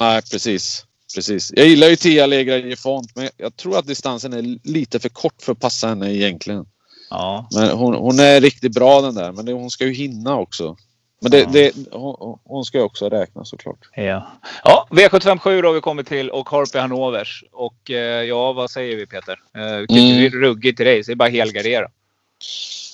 Nej, 0.00 0.22
precis. 0.32 0.84
Precis. 1.14 1.52
Jag 1.56 1.66
gillar 1.66 1.88
ju 1.88 1.96
Tia 1.96 2.24
Allegra 2.24 2.56
i 2.56 2.76
font, 2.76 3.16
men 3.16 3.28
jag 3.36 3.56
tror 3.56 3.78
att 3.78 3.86
distansen 3.86 4.32
är 4.32 4.68
lite 4.68 5.00
för 5.00 5.08
kort 5.08 5.42
för 5.42 5.52
att 5.52 5.60
passa 5.60 5.88
henne 5.88 6.14
egentligen. 6.14 6.66
Ja. 7.10 7.48
Men 7.54 7.70
hon, 7.70 7.94
hon 7.94 8.18
är 8.18 8.40
riktigt 8.40 8.74
bra 8.74 9.00
den 9.00 9.14
där, 9.14 9.32
men 9.32 9.44
det, 9.44 9.52
hon 9.52 9.70
ska 9.70 9.84
ju 9.84 9.92
hinna 9.92 10.36
också. 10.36 10.76
Men 11.20 11.30
det, 11.30 11.44
det, 11.52 11.72
hon, 11.92 12.38
hon 12.44 12.64
ska 12.64 12.78
ju 12.78 12.84
också 12.84 13.08
räkna 13.08 13.44
såklart. 13.44 13.78
Ja, 13.94 14.26
ja 14.64 14.88
V757 14.90 15.64
har 15.64 15.72
vi 15.72 15.80
kommit 15.80 16.06
till 16.06 16.30
och 16.30 16.48
Harpy 16.48 16.78
Hannovers. 16.78 17.44
Och 17.52 17.90
eh, 17.90 18.22
ja, 18.22 18.52
vad 18.52 18.70
säger 18.70 18.96
vi 18.96 19.06
Peter? 19.06 19.40
Eh, 19.56 19.76
vilket 19.76 19.96
Mm. 19.96 20.30
ruggigt 20.42 20.80
race. 20.80 21.02
Det 21.06 21.12
är 21.12 21.14
bara 21.14 21.28
helgardera. 21.28 21.88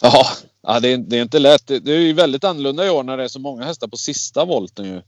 Ja, 0.03 0.27
ja 0.63 0.81
det, 0.81 0.89
är, 0.89 0.97
det 0.97 1.19
är 1.19 1.23
inte 1.23 1.39
lätt. 1.39 1.67
Det, 1.67 1.79
det 1.79 1.93
är 1.93 1.99
ju 1.99 2.13
väldigt 2.13 2.45
annorlunda 2.45 2.87
i 2.87 2.91
år 2.91 3.03
när 3.03 3.17
det 3.17 3.25
är 3.25 3.29
så 3.29 3.41
många 3.41 3.65
hästar 3.65 3.89
på 3.89 3.97
sista 3.97 4.45
volten. 4.45 4.85
Ju. 4.85 5.03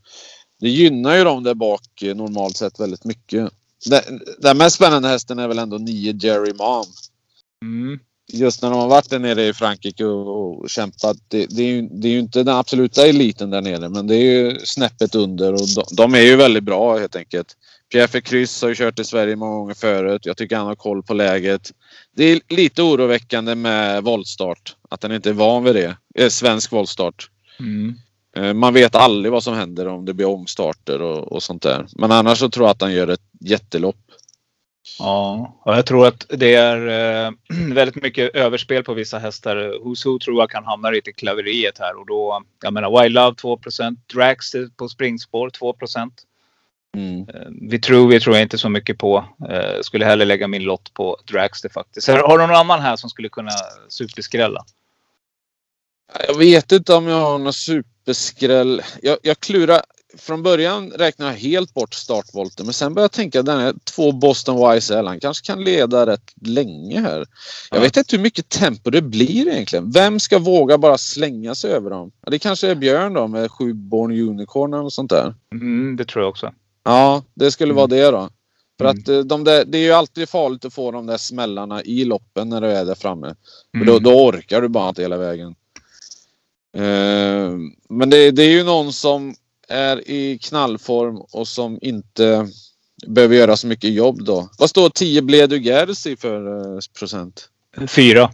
Det 0.60 0.68
gynnar 0.68 1.16
ju 1.16 1.24
dem 1.24 1.42
där 1.42 1.54
bak 1.54 2.02
eh, 2.02 2.14
normalt 2.14 2.56
sett 2.56 2.80
väldigt 2.80 3.04
mycket. 3.04 3.50
Den, 3.86 4.22
den 4.38 4.58
mest 4.58 4.76
spännande 4.76 5.08
hästen 5.08 5.38
är 5.38 5.48
väl 5.48 5.58
ändå 5.58 5.78
9 5.78 6.12
Jerry 6.12 6.52
Mom. 6.52 6.84
Mm. 7.62 8.00
Just 8.33 8.62
när 8.62 8.70
de 8.70 8.81
har 8.81 8.89
varit 8.89 9.11
där 9.11 9.18
nere 9.18 9.47
i 9.47 9.53
Frankrike 9.53 10.05
och, 10.05 10.62
och 10.62 10.70
kämpat. 10.70 11.16
Det, 11.29 11.47
det, 11.47 11.62
är 11.62 11.66
ju, 11.66 11.83
det 11.83 12.09
är 12.09 12.12
ju 12.12 12.18
inte 12.18 12.43
den 12.43 12.57
absoluta 12.57 13.07
eliten 13.07 13.51
där 13.51 13.61
nere 13.61 13.89
men 13.89 14.07
det 14.07 14.16
är 14.16 14.22
ju 14.22 14.59
snäppet 14.64 15.14
under 15.14 15.53
och 15.53 15.68
de, 15.77 15.97
de 15.97 16.14
är 16.14 16.20
ju 16.20 16.37
väldigt 16.37 16.64
bra 16.64 16.99
helt 16.99 17.16
enkelt. 17.16 17.57
Pierre 17.93 18.20
Kryss 18.20 18.62
har 18.62 18.68
ju 18.68 18.75
kört 18.75 18.99
i 18.99 19.05
Sverige 19.05 19.37
många 19.37 19.57
gånger 19.57 19.75
förut. 19.75 20.27
Jag 20.27 20.37
tycker 20.37 20.57
han 20.57 20.66
har 20.66 20.75
koll 20.75 21.03
på 21.03 21.14
läget. 21.14 21.72
Det 22.16 22.25
är 22.25 22.41
lite 22.49 22.83
oroväckande 22.83 23.55
med 23.55 24.05
voltstart. 24.05 24.77
Att 24.91 25.03
han 25.03 25.12
inte 25.12 25.29
är 25.29 25.35
van 25.35 25.64
vid 25.64 25.75
det. 25.75 25.97
Eh, 26.14 26.29
svensk 26.29 26.72
voltstart. 26.72 27.31
Mm. 27.61 27.95
Eh, 28.37 28.55
Man 28.55 28.75
vet 28.75 28.95
aldrig 28.95 29.33
vad 29.33 29.43
som 29.43 29.55
händer 29.55 29.89
om 29.89 30.05
det 30.05 30.14
blir 30.14 30.27
omstarter 30.27 31.03
och, 31.03 31.33
och 31.33 31.43
sånt 31.43 31.62
där. 31.62 31.87
Men 31.97 32.12
annars 32.12 32.39
så 32.39 32.51
tror 32.51 32.66
jag 32.66 32.70
att 32.70 32.83
han 32.83 32.93
gör 32.93 33.09
ett 33.09 33.20
jättelopp. 33.41 33.97
Ja, 34.99 35.55
och 35.62 35.74
jag 35.76 35.87
tror 35.87 36.07
att 36.07 36.26
det 36.28 36.55
är 36.55 36.87
eh, 37.26 37.32
väldigt 37.74 38.03
mycket 38.03 38.35
överspel 38.35 38.85
på 38.85 38.95
vissa 38.95 39.18
hästar. 39.18 39.57
Who's 39.57 40.07
Who 40.07 40.18
tror 40.18 40.41
jag 40.43 40.51
kan 40.51 40.64
hamna 40.64 40.91
lite 40.91 41.11
i 41.11 41.12
klaveriet 41.12 41.78
här 41.78 42.01
och 42.01 42.07
då, 42.07 42.43
jag 42.62 42.72
menar 42.72 43.03
Wild 43.03 43.14
Love 43.14 43.35
2% 43.35 43.97
Drax 44.07 44.47
på 44.76 44.89
springspår 44.89 45.51
2% 45.51 46.11
Mm. 46.95 47.26
Eh, 47.28 47.70
Vitruvi 47.70 48.20
tror 48.20 48.37
jag 48.37 48.43
inte 48.43 48.59
så 48.59 48.68
mycket 48.68 48.99
på. 48.99 49.24
Eh, 49.51 49.80
skulle 49.80 50.05
hellre 50.05 50.24
lägga 50.24 50.49
min 50.49 50.62
lott 50.62 50.95
på 50.95 51.18
Dragster 51.24 51.68
faktiskt. 51.68 52.09
Har 52.09 52.18
har 52.18 52.39
du 52.39 52.47
någon 52.47 52.57
annan 52.57 52.80
här 52.80 52.97
som 52.97 53.11
skulle 53.11 53.28
kunna 53.28 53.51
superskrälla? 53.89 54.64
Jag 56.28 56.39
vet 56.39 56.72
inte 56.72 56.95
om 56.95 57.09
jag 57.09 57.20
har 57.20 57.39
någon 57.39 57.53
superskräll. 57.53 58.82
Jag, 59.03 59.18
jag 59.22 59.41
klurar. 59.41 59.82
Från 60.18 60.42
början 60.42 60.90
räknar 60.90 61.26
jag 61.26 61.34
helt 61.34 61.74
bort 61.74 61.94
startvolten 61.94 62.66
men 62.66 62.72
sen 62.72 62.94
börjar 62.94 63.04
jag 63.04 63.12
tänka 63.12 63.42
den 63.42 63.60
här 63.60 63.74
två 63.84 64.12
Boston 64.12 64.76
YSL 64.76 65.06
han 65.06 65.20
kanske 65.20 65.46
kan 65.46 65.64
leda 65.64 66.06
rätt 66.06 66.32
länge 66.40 67.00
här. 67.00 67.18
Jag 67.70 67.78
Ja. 67.78 67.80
vet 67.82 67.96
inte 67.96 68.16
hur 68.16 68.22
mycket 68.22 68.48
tempo 68.48 68.90
det 68.90 69.02
blir 69.02 69.48
egentligen. 69.48 69.90
Vem 69.90 70.20
ska 70.20 70.38
våga 70.38 70.78
bara 70.78 70.98
slänga 70.98 71.54
sig 71.54 71.70
över 71.72 71.90
dem? 71.90 72.12
Ja, 72.24 72.30
det 72.30 72.38
kanske 72.38 72.68
är 72.70 72.74
Björn 72.74 73.12
då 73.12 73.26
med 73.26 73.50
sju 73.50 73.72
Born 73.72 74.12
Unicorn 74.28 74.74
eller 74.74 74.88
sånt 74.90 75.10
där. 75.10 75.34
Mm, 75.52 75.96
det 75.96 76.04
tror 76.04 76.22
jag 76.24 76.30
också. 76.30 76.52
Ja, 76.84 77.22
det 77.34 77.50
skulle 77.50 77.74
vara 77.74 77.86
det 77.86 78.10
då. 78.10 78.28
För 78.78 78.84
Mm. 78.84 79.00
att 79.00 79.08
eh, 79.08 79.18
de 79.18 79.44
där, 79.44 79.64
det 79.64 79.78
är 79.78 79.82
ju 79.82 79.92
alltid 79.92 80.28
farligt 80.28 80.64
att 80.64 80.74
få 80.74 80.90
de 80.90 81.06
där 81.06 81.16
smällarna 81.16 81.82
i 81.82 82.04
loppen 82.04 82.48
när 82.48 82.60
du 82.60 82.66
är 82.66 82.84
där 82.84 82.94
framme. 82.94 83.34
För 83.72 83.76
Mm. 83.82 83.86
då, 83.86 83.98
då 83.98 84.24
orkar 84.26 84.60
du 84.60 84.68
bara 84.68 84.88
inte 84.88 85.02
hela 85.02 85.16
vägen. 85.16 85.54
Eh, 86.76 87.50
men 87.88 88.10
det, 88.10 88.30
det 88.30 88.42
är 88.42 88.50
ju 88.50 88.64
någon 88.64 88.92
som 88.92 89.34
är 89.68 90.08
i 90.10 90.38
knallform 90.38 91.16
och 91.32 91.48
som 91.48 91.78
inte 91.82 92.48
behöver 93.06 93.36
göra 93.36 93.56
så 93.56 93.66
mycket 93.66 93.92
jobb 93.92 94.24
då. 94.24 94.48
Vad 94.58 94.70
står 94.70 94.88
10 94.90 95.22
Bledu 95.22 95.58
Gers 95.58 96.06
i 96.06 96.16
för 96.16 96.74
eh, 96.74 96.78
procent? 96.98 97.48
Fyra. 97.88 98.30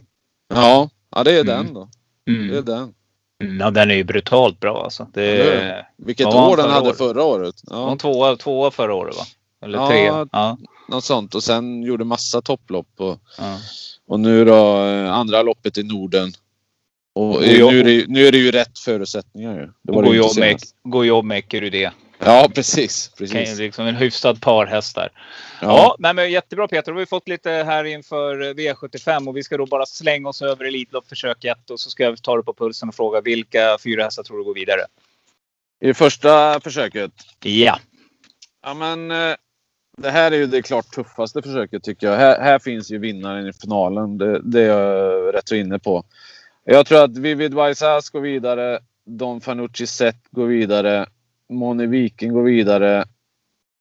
Ja, 0.53 0.89
ja 1.15 1.23
det 1.23 1.31
är 1.31 1.41
Mm. 1.41 1.47
den 1.65 1.73
då. 1.73 1.89
Det 2.25 2.31
är 2.31 2.35
Mm. 2.49 2.65
den. 2.65 2.93
Ja, 3.59 3.71
den 3.71 3.91
är 3.91 3.95
ju 3.95 4.03
brutalt 4.03 4.59
bra 4.59 4.83
alltså. 4.83 5.07
Det 5.13 5.23
är, 5.41 5.87
Vilket 5.97 6.27
han 6.27 6.35
år 6.51 6.57
den 6.57 6.69
hade 6.69 6.87
året? 6.87 6.97
förra 6.97 7.23
året. 7.23 7.55
hon 7.69 7.89
Ja, 7.89 7.95
tvåa, 7.97 8.35
tvåa 8.35 8.71
förra 8.71 8.93
året 8.93 9.15
va? 9.17 9.23
Eller 9.63 9.77
Ja. 9.77 9.87
tre? 9.87 10.05
Ja. 10.31 10.57
något 10.89 11.03
sånt. 11.03 11.35
Och 11.35 11.43
sen 11.43 11.83
gjorde 11.83 12.03
massa 12.05 12.41
topplopp. 12.41 12.87
Och, 12.97 13.19
ja. 13.37 13.57
Och 14.07 14.19
nu 14.19 14.45
då 14.45 14.83
eh, 14.85 15.13
andra 15.13 15.41
loppet 15.41 15.77
i 15.77 15.83
Norden. 15.83 16.31
Och 17.13 17.35
Och 17.35 17.45
jag- 17.45 17.73
nu, 17.73 17.79
är 17.79 17.83
det, 17.83 17.91
ju- 17.91 18.05
nu 18.07 18.25
är 18.27 18.31
det 18.31 18.37
ju 18.37 18.51
rätt 18.51 18.79
förutsättningar 18.79 19.53
ju. 19.59 19.65
Det 19.65 19.91
var 19.91 19.95
Och 19.97 20.03
det 20.03 20.07
gå 20.09 20.15
inte 20.15 20.67
jobb 20.83 21.05
jobb 21.05 21.25
med 21.25 21.37
Ekerudé. 21.37 21.89
Ja 22.19 22.49
precis. 22.55 23.11
Precis. 23.17 23.57
Liksom 23.59 23.87
en 23.87 23.95
hyfsad 23.95 24.41
par 24.41 24.65
hästar. 24.65 25.09
Ja, 25.61 25.67
Ja. 25.67 25.95
nej, 25.99 26.13
men 26.13 26.31
jättebra 26.31 26.67
Peter. 26.67 26.91
Då 26.91 26.95
har 26.95 26.99
vi 26.99 27.05
fått 27.05 27.27
lite 27.27 27.49
här 27.51 27.83
inför 27.83 28.41
eh, 28.41 28.53
V75 28.53 29.27
och 29.27 29.37
vi 29.37 29.43
ska 29.43 29.57
då 29.57 29.65
bara 29.65 29.85
slänga 29.85 30.29
oss 30.29 30.41
över 30.41 30.65
Elitlopp 30.65 31.07
försök 31.09 31.45
1 31.45 31.69
och 31.69 31.79
så 31.79 31.89
ska 31.89 32.03
jag 32.03 32.21
ta 32.23 32.37
det 32.37 32.43
på 32.43 32.53
pulsen 32.53 32.89
och 32.89 32.95
fråga 32.95 33.21
vilka 33.21 33.77
fyra 33.83 34.03
hästar 34.03 34.23
tror 34.23 34.37
du 34.37 34.43
går 34.43 34.53
vidare? 34.53 34.81
I 35.83 35.93
första 35.93 36.59
försöket. 36.59 37.11
Ja. 37.43 37.79
Ja 38.63 38.73
men 38.73 39.11
eh, 39.11 39.35
det 39.97 40.09
här 40.09 40.31
är 40.31 40.35
ju 40.35 40.45
det 40.45 40.61
klart 40.61 40.85
tuffaste 40.91 41.41
försöket 41.41 41.83
tycker 41.83 42.07
jag. 42.07 42.15
Här, 42.17 42.39
här 42.41 42.59
finns 42.59 42.91
ju 42.91 42.97
vinnaren 42.97 43.47
i 43.47 43.53
finalen. 43.53 44.17
Det, 44.17 44.39
det 44.43 44.61
är 44.61 44.67
jag 44.67 45.33
rätt 45.35 45.49
så 45.49 45.55
inne 45.55 45.79
på. 45.79 46.03
Jag 46.65 46.85
tror 46.85 47.03
att 47.03 47.17
Vivid 47.17 47.53
Vaisas 47.53 48.09
går 48.09 48.21
vidare. 48.21 48.79
Don 49.05 49.41
Fanucci 49.41 49.87
Zet 49.87 50.15
går 50.31 50.45
vidare. 50.47 51.05
Moni 51.49 51.85
Viking 51.85 52.33
går 52.33 52.43
vidare. 52.43 53.05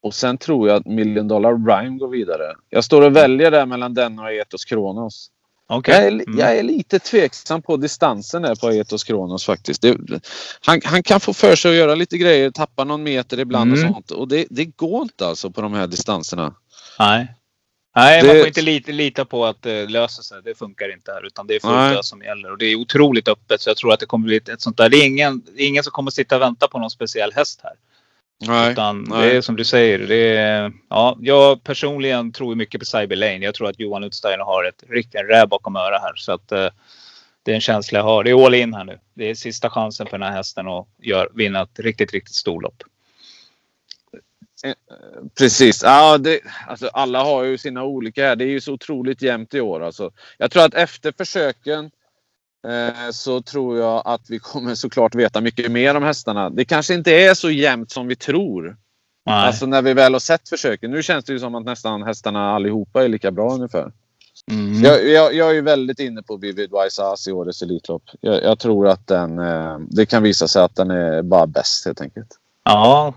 Och 0.03 0.15
sen 0.15 0.39
tror 0.39 0.69
jag 0.69 0.77
att 0.77 0.87
Million 0.87 1.29
Dollar 1.29 1.53
Rhyme 1.53 1.99
går 1.99 2.09
vidare. 2.09 2.55
Jag 2.69 2.85
står 2.85 3.03
och 3.03 3.17
väljer 3.17 3.51
där 3.51 3.67
mellan 3.67 3.95
den 3.95 4.19
och 4.19 4.33
Etos 4.33 4.65
Kronos. 4.65 5.31
Okej. 5.69 5.95
Jag, 5.95 6.05
är, 6.05 6.09
Mm. 6.11 6.39
jag 6.39 6.59
är 6.59 6.63
lite 6.63 6.99
tveksam 6.99 7.63
på 7.63 7.77
distansen 7.77 8.43
där 8.43 8.55
på 8.55 8.71
Etos 8.73 9.05
Kronos 9.05 9.45
faktiskt. 9.47 9.83
Det, 9.83 9.97
han, 10.67 10.81
han 10.85 11.03
kan 11.03 11.21
få 11.21 11.33
för 11.33 11.57
sig 11.57 11.71
att 11.71 11.77
göra 11.77 11.95
lite 11.95 12.19
grejer, 12.19 12.51
tappa 12.51 12.85
någon 12.85 13.03
meter 13.03 13.41
ibland 13.41 13.73
Mm. 13.73 13.85
och 13.89 13.95
sånt. 13.95 14.11
Och 14.11 14.29
det, 14.29 14.47
det 14.51 14.65
går 14.65 15.03
inte 15.03 15.27
alltså 15.27 15.51
på 15.51 15.61
de 15.61 15.75
här 15.75 15.87
distanserna. 15.87 16.55
Nej. 16.99 17.35
Nej, 17.97 18.23
Det- 18.23 18.27
man 18.27 18.37
får 18.37 18.47
inte 18.47 18.63
lita, 18.63 18.93
lita 18.93 19.25
på 19.25 19.47
att 19.47 19.63
det 19.63 19.87
löser 19.87 20.23
sig. 20.23 20.43
Det 20.45 20.59
funkar 20.59 20.93
inte 20.93 21.13
här. 21.13 21.27
Utan 21.27 21.47
det 21.47 21.55
är 21.55 21.61
fullt 21.61 21.99
ös 21.99 22.09
som 22.09 22.23
gäller. 22.23 22.53
Och 22.53 22.59
det 22.59 22.67
är 22.67 22.77
otroligt 22.77 23.29
öppet. 23.29 23.61
Så 23.61 23.71
jag 23.71 23.77
tror 23.77 23.93
att 23.93 24.01
det 24.01 24.07
kommer 24.07 24.27
bli 24.27 24.37
ett, 24.37 24.49
ett 24.49 24.61
sånt 24.61 24.77
där. 24.77 24.89
Det 24.89 24.97
är 24.97 25.07
ingen, 25.07 25.43
ingen 25.57 25.85
som 25.85 25.91
kommer 25.91 26.11
sitta 26.11 26.37
och 26.37 26.43
vänta 26.43 26.69
på 26.69 26.79
någon 26.79 26.91
speciell 26.91 27.33
häst 27.33 27.61
här. 27.63 27.73
Nej. 28.47 28.73
Utan 28.73 29.03
nej. 29.09 29.29
det 29.29 29.37
är 29.37 29.41
som 29.41 29.57
du 29.57 29.65
säger. 29.65 29.99
Det 29.99 30.37
är, 30.37 30.73
ja, 30.91 31.17
jag 31.21 31.65
personligen 31.65 32.33
tror 32.33 32.55
mycket 32.55 32.81
på 32.81 32.87
Cyber 32.87 33.17
Lane. 33.17 33.39
Jag 33.39 33.55
tror 33.55 33.69
att 33.69 33.81
Johan 33.81 34.05
Utsteiner 34.05 34.45
har 34.45 34.65
ett 34.65 34.85
riktigt 34.89 35.21
räv 35.29 35.49
bakom 35.49 35.77
öra 35.77 35.99
här. 35.99 36.13
Så 36.17 36.33
att, 36.33 36.53
eh, 36.53 36.69
det 37.43 37.51
är 37.51 37.55
en 37.55 37.61
känsla 37.61 37.99
jag 37.99 38.05
har. 38.05 38.25
Det 38.25 38.31
är 38.31 38.47
all 38.47 38.55
in 38.55 38.75
här 38.75 38.85
nu. 38.85 38.99
Det 39.15 39.31
är 39.31 39.35
sista 39.35 39.71
chansen 39.71 40.07
för 40.07 40.19
den 40.19 40.29
här 40.29 40.37
hästen 40.37 40.69
att 40.69 40.87
gör, 41.03 41.29
vinna 41.35 41.63
ett 41.63 41.79
riktigt, 41.79 42.13
riktigt 42.13 42.35
storlopp. 42.35 42.83
Precis. 45.39 45.83
Ja, 45.83 46.19
det, 46.19 46.41
alltså, 46.69 46.87
alla 46.87 47.25
har 47.25 47.45
ju 47.45 47.59
sina 47.59 47.85
olika 47.85 48.27
här. 48.27 48.37
Det 48.37 48.45
är 48.45 48.49
ju 48.49 48.61
så 48.61 48.73
otroligt 48.73 49.23
jämnt 49.23 49.55
i 49.55 49.61
år. 49.61 49.81
Alltså. 49.81 50.11
Jag 50.39 50.51
tror 50.51 50.65
att 50.65 50.75
efter 50.75 51.13
försöken 51.19 51.91
eh, 52.69 53.11
så 53.13 53.43
tror 53.43 53.79
jag 53.79 54.03
att 54.05 54.31
vi 54.31 54.39
kommer 54.39 54.75
såklart 54.75 55.15
veta 55.15 55.41
mycket 55.41 55.71
mer 55.71 55.95
om 55.95 56.03
hästarna. 56.03 56.51
Det 56.51 56.65
kanske 56.65 56.95
inte 56.95 57.13
är 57.13 57.35
så 57.35 57.51
jämnt 57.51 57.91
som 57.91 58.07
vi 58.07 58.17
tror. 58.17 58.77
Nej. 59.27 59.47
Alltså 59.47 59.67
när 59.67 59.83
vi 59.83 59.95
väl 59.95 60.13
har 60.13 60.21
sett 60.21 60.49
försöken. 60.49 60.91
Nu 60.91 61.03
känns 61.03 61.25
det 61.25 61.33
ju 61.33 61.39
som 61.39 61.55
att 61.55 61.65
nästan 61.65 62.03
hästarna 62.03 62.51
allihopa 62.51 63.05
är 63.05 63.09
lika 63.09 63.31
bra 63.31 63.55
ungefär. 63.55 63.93
Mm. 64.51 64.85
Jag, 64.85 65.09
jag, 65.09 65.35
jag, 65.35 65.51
är 65.51 65.55
ju 65.55 65.61
väldigt 65.61 65.99
inne 65.99 66.23
på 66.23 66.37
Vivid 66.37 66.71
Wise 66.71 67.31
i 67.31 67.33
årets 67.33 67.63
Elitlopp. 67.63 68.03
Jag, 68.21 68.43
jag, 68.43 68.59
tror 68.59 68.89
att 68.89 69.07
den, 69.07 69.39
eh, 69.39 69.79
det 69.79 70.07
kan 70.07 70.23
visa 70.23 70.49
sig 70.49 70.63
att 70.63 70.77
den 70.77 70.91
är 70.91 71.23
bara 71.23 71.47
bäst 71.47 71.87
helt 71.87 72.01
enkelt. 72.01 72.40
Ja, 72.73 73.15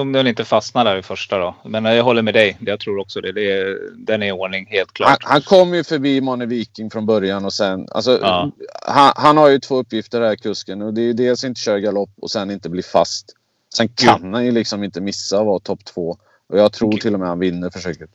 om 0.00 0.12
den 0.12 0.26
inte 0.26 0.44
fastnar 0.44 0.84
där 0.84 0.96
i 0.96 1.02
första 1.02 1.38
då. 1.38 1.54
Men 1.64 1.84
jag 1.84 2.04
håller 2.04 2.22
med 2.22 2.34
dig. 2.34 2.56
Jag 2.60 2.80
tror 2.80 2.98
också 2.98 3.20
det. 3.20 3.32
det 3.32 3.50
är, 3.52 3.78
den 3.96 4.22
är 4.22 4.26
i 4.26 4.32
ordning 4.32 4.66
helt 4.70 4.92
klart. 4.92 5.08
Han, 5.22 5.32
han 5.32 5.42
kom 5.42 5.74
ju 5.74 5.84
förbi 5.84 6.20
Mone 6.20 6.46
Viking 6.46 6.90
från 6.90 7.06
början 7.06 7.44
och 7.44 7.52
sen... 7.52 7.88
Alltså, 7.90 8.18
ja. 8.22 8.50
han, 8.86 9.12
han, 9.16 9.36
har 9.36 9.48
ju 9.48 9.58
två 9.58 9.76
uppgifter 9.76 10.20
här 10.20 10.36
kusken. 10.36 10.82
Och 10.82 10.94
det 10.94 11.02
är 11.02 11.14
dels 11.14 11.44
inte 11.44 11.60
köra 11.60 11.80
galopp 11.80 12.10
och 12.20 12.30
sen 12.30 12.50
inte 12.50 12.68
bli 12.68 12.82
fast. 12.82 13.26
Sen 13.74 13.88
kan 13.88 14.20
mm. 14.20 14.32
han 14.32 14.44
ju 14.44 14.50
liksom 14.50 14.84
inte 14.84 15.00
missa 15.00 15.38
att 15.38 15.46
vara 15.46 15.58
topp 15.58 15.84
två. 15.84 16.16
Och 16.48 16.58
jag 16.58 16.72
tror 16.72 16.92
till 16.92 17.14
och 17.14 17.20
med 17.20 17.28
han 17.28 17.38
vinner 17.38 17.70
försöket. 17.70 18.10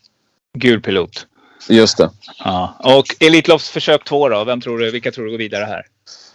Gul 0.53 0.81
pilot. 0.81 1.27
Just 1.69 1.97
det. 1.97 2.09
Ja. 2.43 2.73
Och 2.79 3.05
Elitloppsförsök 3.19 4.03
två 4.03 4.29
då? 4.29 4.43
Vem 4.43 4.61
tror 4.61 4.77
du, 4.77 4.91
vilka 4.91 5.11
tror 5.11 5.25
du 5.25 5.31
går 5.31 5.37
vidare 5.37 5.65
här? 5.65 5.85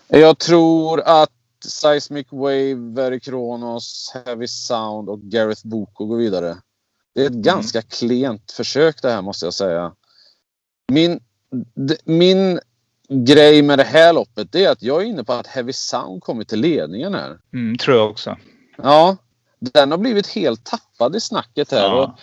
Jag 0.09 0.39
tror 0.39 1.01
att 1.01 1.31
Seismic 1.65 2.27
Wave, 2.31 2.75
Very 2.75 3.21
Kronos, 3.21 4.13
Heavy 4.15 4.47
Sound 4.47 5.09
och 5.09 5.21
Gareth 5.21 5.67
Boko 5.67 6.07
går 6.07 6.17
vidare. 6.17 6.57
Det 7.15 7.21
är 7.21 7.27
ett 7.27 7.31
mm. 7.31 7.43
ganska 7.43 7.83
klent 7.83 8.53
försök 8.53 9.03
det 9.03 9.11
här 9.11 9.23
måste 9.23 9.47
jag 9.47 9.55
säga. 9.55 9.93
Min, 10.93 11.21
min 12.05 12.61
grej 13.09 13.63
med 13.63 13.79
det 13.79 13.85
här 13.85 14.13
loppet 14.13 14.55
är 14.55 14.71
att 14.71 14.83
jag 14.83 15.03
är 15.03 15.07
inne 15.07 15.25
på 15.25 15.33
att 15.33 15.47
Heavy 15.47 15.73
Sound 15.73 16.23
kommer 16.23 16.45
till 16.45 16.61
ledningen 16.61 17.15
här. 17.15 17.39
Mm, 17.53 17.79
tror 17.79 17.97
jag 17.97 18.11
också. 18.11 18.37
Ja, 18.77 19.17
den 19.59 19.91
har 19.91 19.99
blivit 19.99 20.27
helt 20.27 20.65
tappad 20.65 21.17
i 21.17 21.21
snacket 21.21 21.71
här. 21.71 21.89
Ja. 21.89 22.17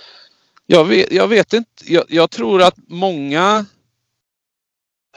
Jag, 0.66 0.86
vet, 0.86 1.12
jag 1.12 1.28
vet 1.28 1.54
inte. 1.54 1.94
Jag, 1.94 2.04
jag, 2.08 2.30
tror 2.30 2.62
att 2.62 2.76
många 2.88 3.66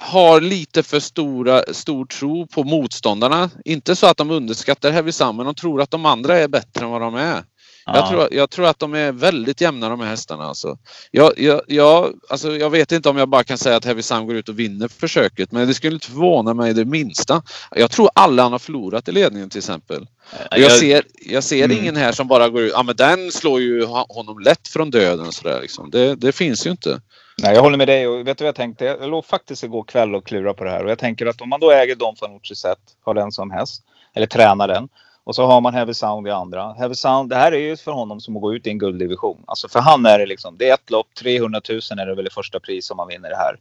har 0.03 0.41
lite 0.41 0.83
för 0.83 1.01
stora, 1.01 1.63
stor 1.73 2.07
tro 2.07 2.47
på 2.47 2.65
motståndarna. 2.65 3.51
Inte 3.65 3.97
så 3.97 4.07
att 4.07 4.17
de 4.17 4.31
underskattar 4.31 4.91
Heavy 4.91 5.13
Sam, 5.13 5.37
men 5.37 5.47
de 5.47 5.55
tror 5.55 5.83
att 5.83 5.91
de 5.91 6.07
andra 6.07 6.39
är 6.39 6.49
bättre 6.49 6.85
än 6.85 6.91
vad 6.91 7.01
de 7.01 7.15
är. 7.15 7.45
Ja. 7.87 7.97
Jag, 7.97 8.09
tror, 8.09 8.29
jag 8.31 8.51
tror 8.51 8.67
att 8.67 8.79
de 8.79 8.95
är 8.95 9.13
väldigt 9.13 9.61
jämna 9.61 9.89
de 9.89 10.01
här 10.01 10.09
hästarna. 10.09 10.45
Alltså. 10.45 10.79
Jag, 11.11 11.33
jag, 11.37 11.61
jag, 11.67 12.13
alltså 12.29 12.57
jag 12.57 12.71
vet 12.71 12.93
inte 12.93 13.09
om 13.09 13.17
jag 13.17 13.29
bara 13.29 13.45
kan 13.45 13.59
säga 13.59 13.77
att 13.77 13.85
Heavy 13.85 14.03
Sam 14.03 14.27
går 14.27 14.37
ut 14.37 14.49
och 14.49 14.59
vinner 14.59 14.89
försöket 14.89 15.53
men 15.53 15.69
det 15.69 15.75
skulle 15.75 15.95
inte 15.95 16.07
förvåna 16.07 16.55
mig 16.55 16.75
det 16.75 16.85
minsta. 16.85 17.43
Jag 17.71 17.91
tror 17.91 18.11
alla 18.15 18.43
han 18.43 18.53
har 18.53 18.59
förlorat 18.59 19.09
i 19.09 19.13
ledningen 19.13 19.51
till 19.51 19.59
exempel. 19.59 20.07
Jag 20.51 20.73
ser, 20.73 21.03
jag 21.27 21.45
ser 21.45 21.65
mm. 21.65 21.79
ingen 21.79 21.97
här 21.97 22.13
som 22.13 22.29
bara 22.29 22.49
går 22.49 22.63
ut, 22.63 22.73
ja 22.75 22.83
men 22.83 22.97
den 22.97 23.33
slår 23.33 23.61
ju 23.61 23.85
honom 23.85 24.39
lätt 24.39 24.69
från 24.69 24.91
döden 24.91 25.33
sådär 25.33 25.61
liksom. 25.61 25.91
Det, 25.91 26.15
det 26.15 26.33
finns 26.33 26.67
ju 26.67 26.71
inte. 26.71 27.01
Nej, 27.43 27.55
jag 27.55 27.63
håller 27.63 27.79
med 27.79 27.89
dig 27.89 28.09
och 28.09 28.27
vet 28.27 28.39
du 28.39 28.45
vad 28.45 28.49
jag 28.49 28.55
tänkte? 28.55 28.85
Jag 28.85 29.11
låg 29.11 29.25
faktiskt 29.25 29.65
igår 29.65 29.83
kväll 29.83 30.15
och 30.15 30.27
klura 30.27 30.55
på 30.55 30.65
det 30.65 30.71
här 30.71 30.85
och 30.85 30.91
jag 30.91 30.99
tänker 30.99 31.27
att 31.27 31.41
om 31.41 31.49
man 31.49 31.61
då 31.61 31.71
äger 31.71 31.97
Don 31.97 32.17
Fanucci 32.17 32.55
set, 32.55 32.79
har 33.05 33.15
den 33.15 33.33
som 33.33 33.51
häst, 33.51 33.83
eller 34.15 34.27
tränar 34.27 34.69
den 34.69 34.89
och 35.25 35.35
så 35.35 35.47
har 35.47 35.61
man 35.61 35.75
Heavy 35.75 35.95
Sound 35.95 36.29
i 36.29 36.31
andra. 36.31 36.73
Heavy 36.73 36.95
Sound, 36.95 37.31
det 37.31 37.37
här 37.37 37.53
är 37.53 37.59
ju 37.59 37.77
för 37.77 37.93
honom 37.93 38.21
som 38.21 38.37
att 38.37 38.43
gå 38.43 38.55
ut 38.55 38.67
i 38.67 38.71
en 38.71 38.79
gulddivision. 38.79 39.45
Alltså 39.47 39.69
för 39.69 39.81
han 39.81 40.07
är 40.07 40.19
det 40.19 40.27
liksom, 40.27 40.57
det 40.59 40.69
är 40.69 40.75
ett 40.75 40.91
lopp, 40.91 41.07
300 41.23 41.61
000 41.69 41.79
är 41.99 42.07
det 42.07 42.15
väl 42.15 42.27
i 42.27 42.31
första 42.31 42.61
pris 42.61 42.91
om 42.91 42.97
man 42.97 43.09
vinner 43.09 43.31
det 43.31 43.37
här. 43.37 43.57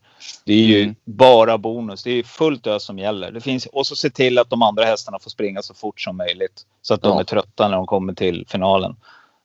Det 0.46 0.54
är 0.54 0.66
ju 0.66 0.84
mm. 0.84 0.96
bara 1.04 1.58
bonus, 1.58 2.04
det 2.04 2.12
är 2.12 2.24
fullt 2.24 2.68
ös 2.68 2.84
som 2.84 3.00
gäller. 3.00 3.32
Det 3.32 3.42
finns, 3.42 3.66
och 3.66 3.88
så 3.88 3.96
se 3.96 4.10
till 4.10 4.38
att 4.38 4.50
de 4.50 4.62
andra 4.62 4.86
hästarna 4.86 5.20
får 5.20 5.30
springa 5.30 5.62
så 5.62 5.74
fort 5.74 6.02
som 6.02 6.18
möjligt. 6.18 6.62
Så 6.82 6.94
att 6.94 7.02
de 7.02 7.14
ja. 7.14 7.20
är 7.20 7.24
trötta 7.24 7.68
när 7.68 7.76
de 7.76 7.86
kommer 7.86 8.14
till 8.14 8.46
finalen. 8.48 8.96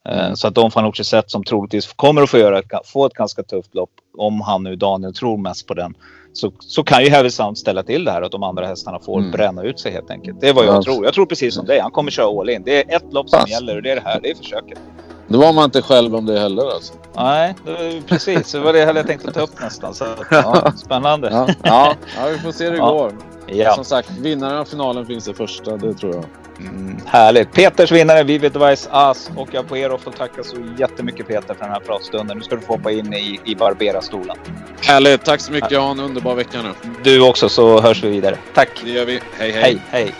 Eh. 0.09 0.35
Så 0.35 0.49
att 0.49 0.55
de 0.55 0.71
Fanucci 0.71 1.05
sett 1.05 1.31
som 1.31 1.45
troligtvis 1.45 1.93
kommer 1.93 2.23
att 2.23 2.31
få, 2.31 2.39
göra 2.39 2.63
få 2.85 3.07
ett 3.07 3.15
ganska 3.15 3.43
tufft 3.43 3.75
lopp 3.75 3.91
om 4.19 4.41
han 4.41 4.63
nu 4.63 4.77
Daniel 4.77 5.15
tror 5.15 5.37
mest 5.37 5.67
på 5.67 5.75
den. 5.75 5.95
Så, 6.33 6.53
så 6.59 6.85
kan 6.85 7.05
ju 7.05 7.11
Heavy 7.11 7.31
Sound 7.31 7.59
ställa 7.59 7.83
till 7.83 8.05
det 8.05 8.11
här 8.11 8.23
att 8.23 8.33
de 8.33 8.43
andra 8.43 8.67
hästarna 8.67 8.99
får 8.99 9.19
mm. 9.19 9.31
bränna 9.31 9.63
ut 9.63 9.81
sig 9.81 9.93
helt 9.93 10.11
enkelt. 10.11 10.41
Det 10.41 10.49
är 10.49 10.53
vad 10.53 10.65
jag 10.65 10.75
alltså. 10.75 10.93
tror. 10.93 11.05
Jag 11.05 11.15
tror 11.15 11.27
precis 11.27 11.55
som 11.55 11.67
dig. 11.67 11.81
Han 11.81 11.91
kommer 11.91 12.11
köra 12.11 12.41
all 12.41 12.51
in. 12.51 12.63
Det 12.65 12.93
är 12.93 12.97
ett 12.97 13.13
lopp 13.13 13.31
som 13.31 13.41
Fast. 13.41 13.53
gäller 13.53 13.77
och 13.77 13.83
det 13.83 13.91
är 13.91 13.97
det 13.97 14.03
här. 14.05 14.21
Det 14.23 14.31
är 14.31 14.35
försöket. 14.35 14.79
Då 15.29 15.39
var 15.39 15.53
man 15.53 15.65
inte 15.65 15.83
själv 15.83 16.17
om 16.17 16.27
det 16.27 16.41
heller 16.41 16.75
alltså. 16.75 16.93
Nej, 17.17 17.55
det, 17.65 18.03
precis. 18.07 18.53
Det 18.53 18.61
var 18.61 18.73
det 18.73 18.79
jag 18.79 19.07
tänkte 19.07 19.33
ta 19.33 19.41
upp 19.41 19.61
nästan. 19.61 19.95
Så, 19.95 20.05
ja, 20.31 20.73
spännande. 20.77 21.29
Ja, 21.31 21.49
ja, 21.63 21.95
ja, 22.17 22.27
vi 22.33 22.39
får 22.39 22.53
se 22.53 22.65
hur 22.65 22.71
det 22.71 22.77
ja. 22.77 22.91
går. 22.91 23.13
Ja. 23.47 23.75
Som 23.75 23.85
sagt, 23.85 24.11
vinnaren 24.11 24.59
av 24.59 24.65
finalen 24.65 25.07
finns 25.07 25.29
i 25.29 25.35
första, 25.35 25.77
det 25.77 25.95
tror 25.95 26.15
jag. 26.15 26.25
Mm, 26.59 26.97
härligt. 27.07 27.53
Peters 27.53 27.93
vinnare, 27.93 28.23
Vivid 28.23 28.57
Vice 28.57 28.89
As. 28.93 29.31
Och 29.37 29.49
jag 29.53 29.69
på 29.69 29.77
er 29.77 29.93
och 29.93 30.01
får 30.01 30.11
tacka 30.11 30.43
så 30.43 30.57
jättemycket 30.79 31.29
Peter 31.29 31.55
för 31.55 31.65
den 31.65 31.73
här 31.73 31.81
pratstunden. 31.81 32.37
Nu 32.37 32.43
ska 32.43 32.57
du 32.57 32.61
få 32.61 32.73
hoppa 32.73 32.91
in 32.91 33.13
i, 33.13 33.41
i 33.45 33.55
Barbera-stolen. 33.55 34.37
Härligt. 34.81 35.25
Tack 35.25 35.41
så 35.41 35.53
mycket. 35.53 35.79
Ha 35.79 35.91
en 35.91 36.01
underbar 36.01 36.35
vecka 36.35 36.59
nu. 36.63 36.91
Du 37.03 37.21
också, 37.21 37.49
så 37.49 37.81
hörs 37.81 38.05
vi 38.05 38.09
vidare. 38.09 38.39
Tack. 38.55 38.69
Det 38.85 38.91
gör 38.91 39.05
vi. 39.05 39.21
Hej, 39.39 39.51
hej. 39.51 39.63
Hej, 39.63 39.81
hej. 39.91 40.15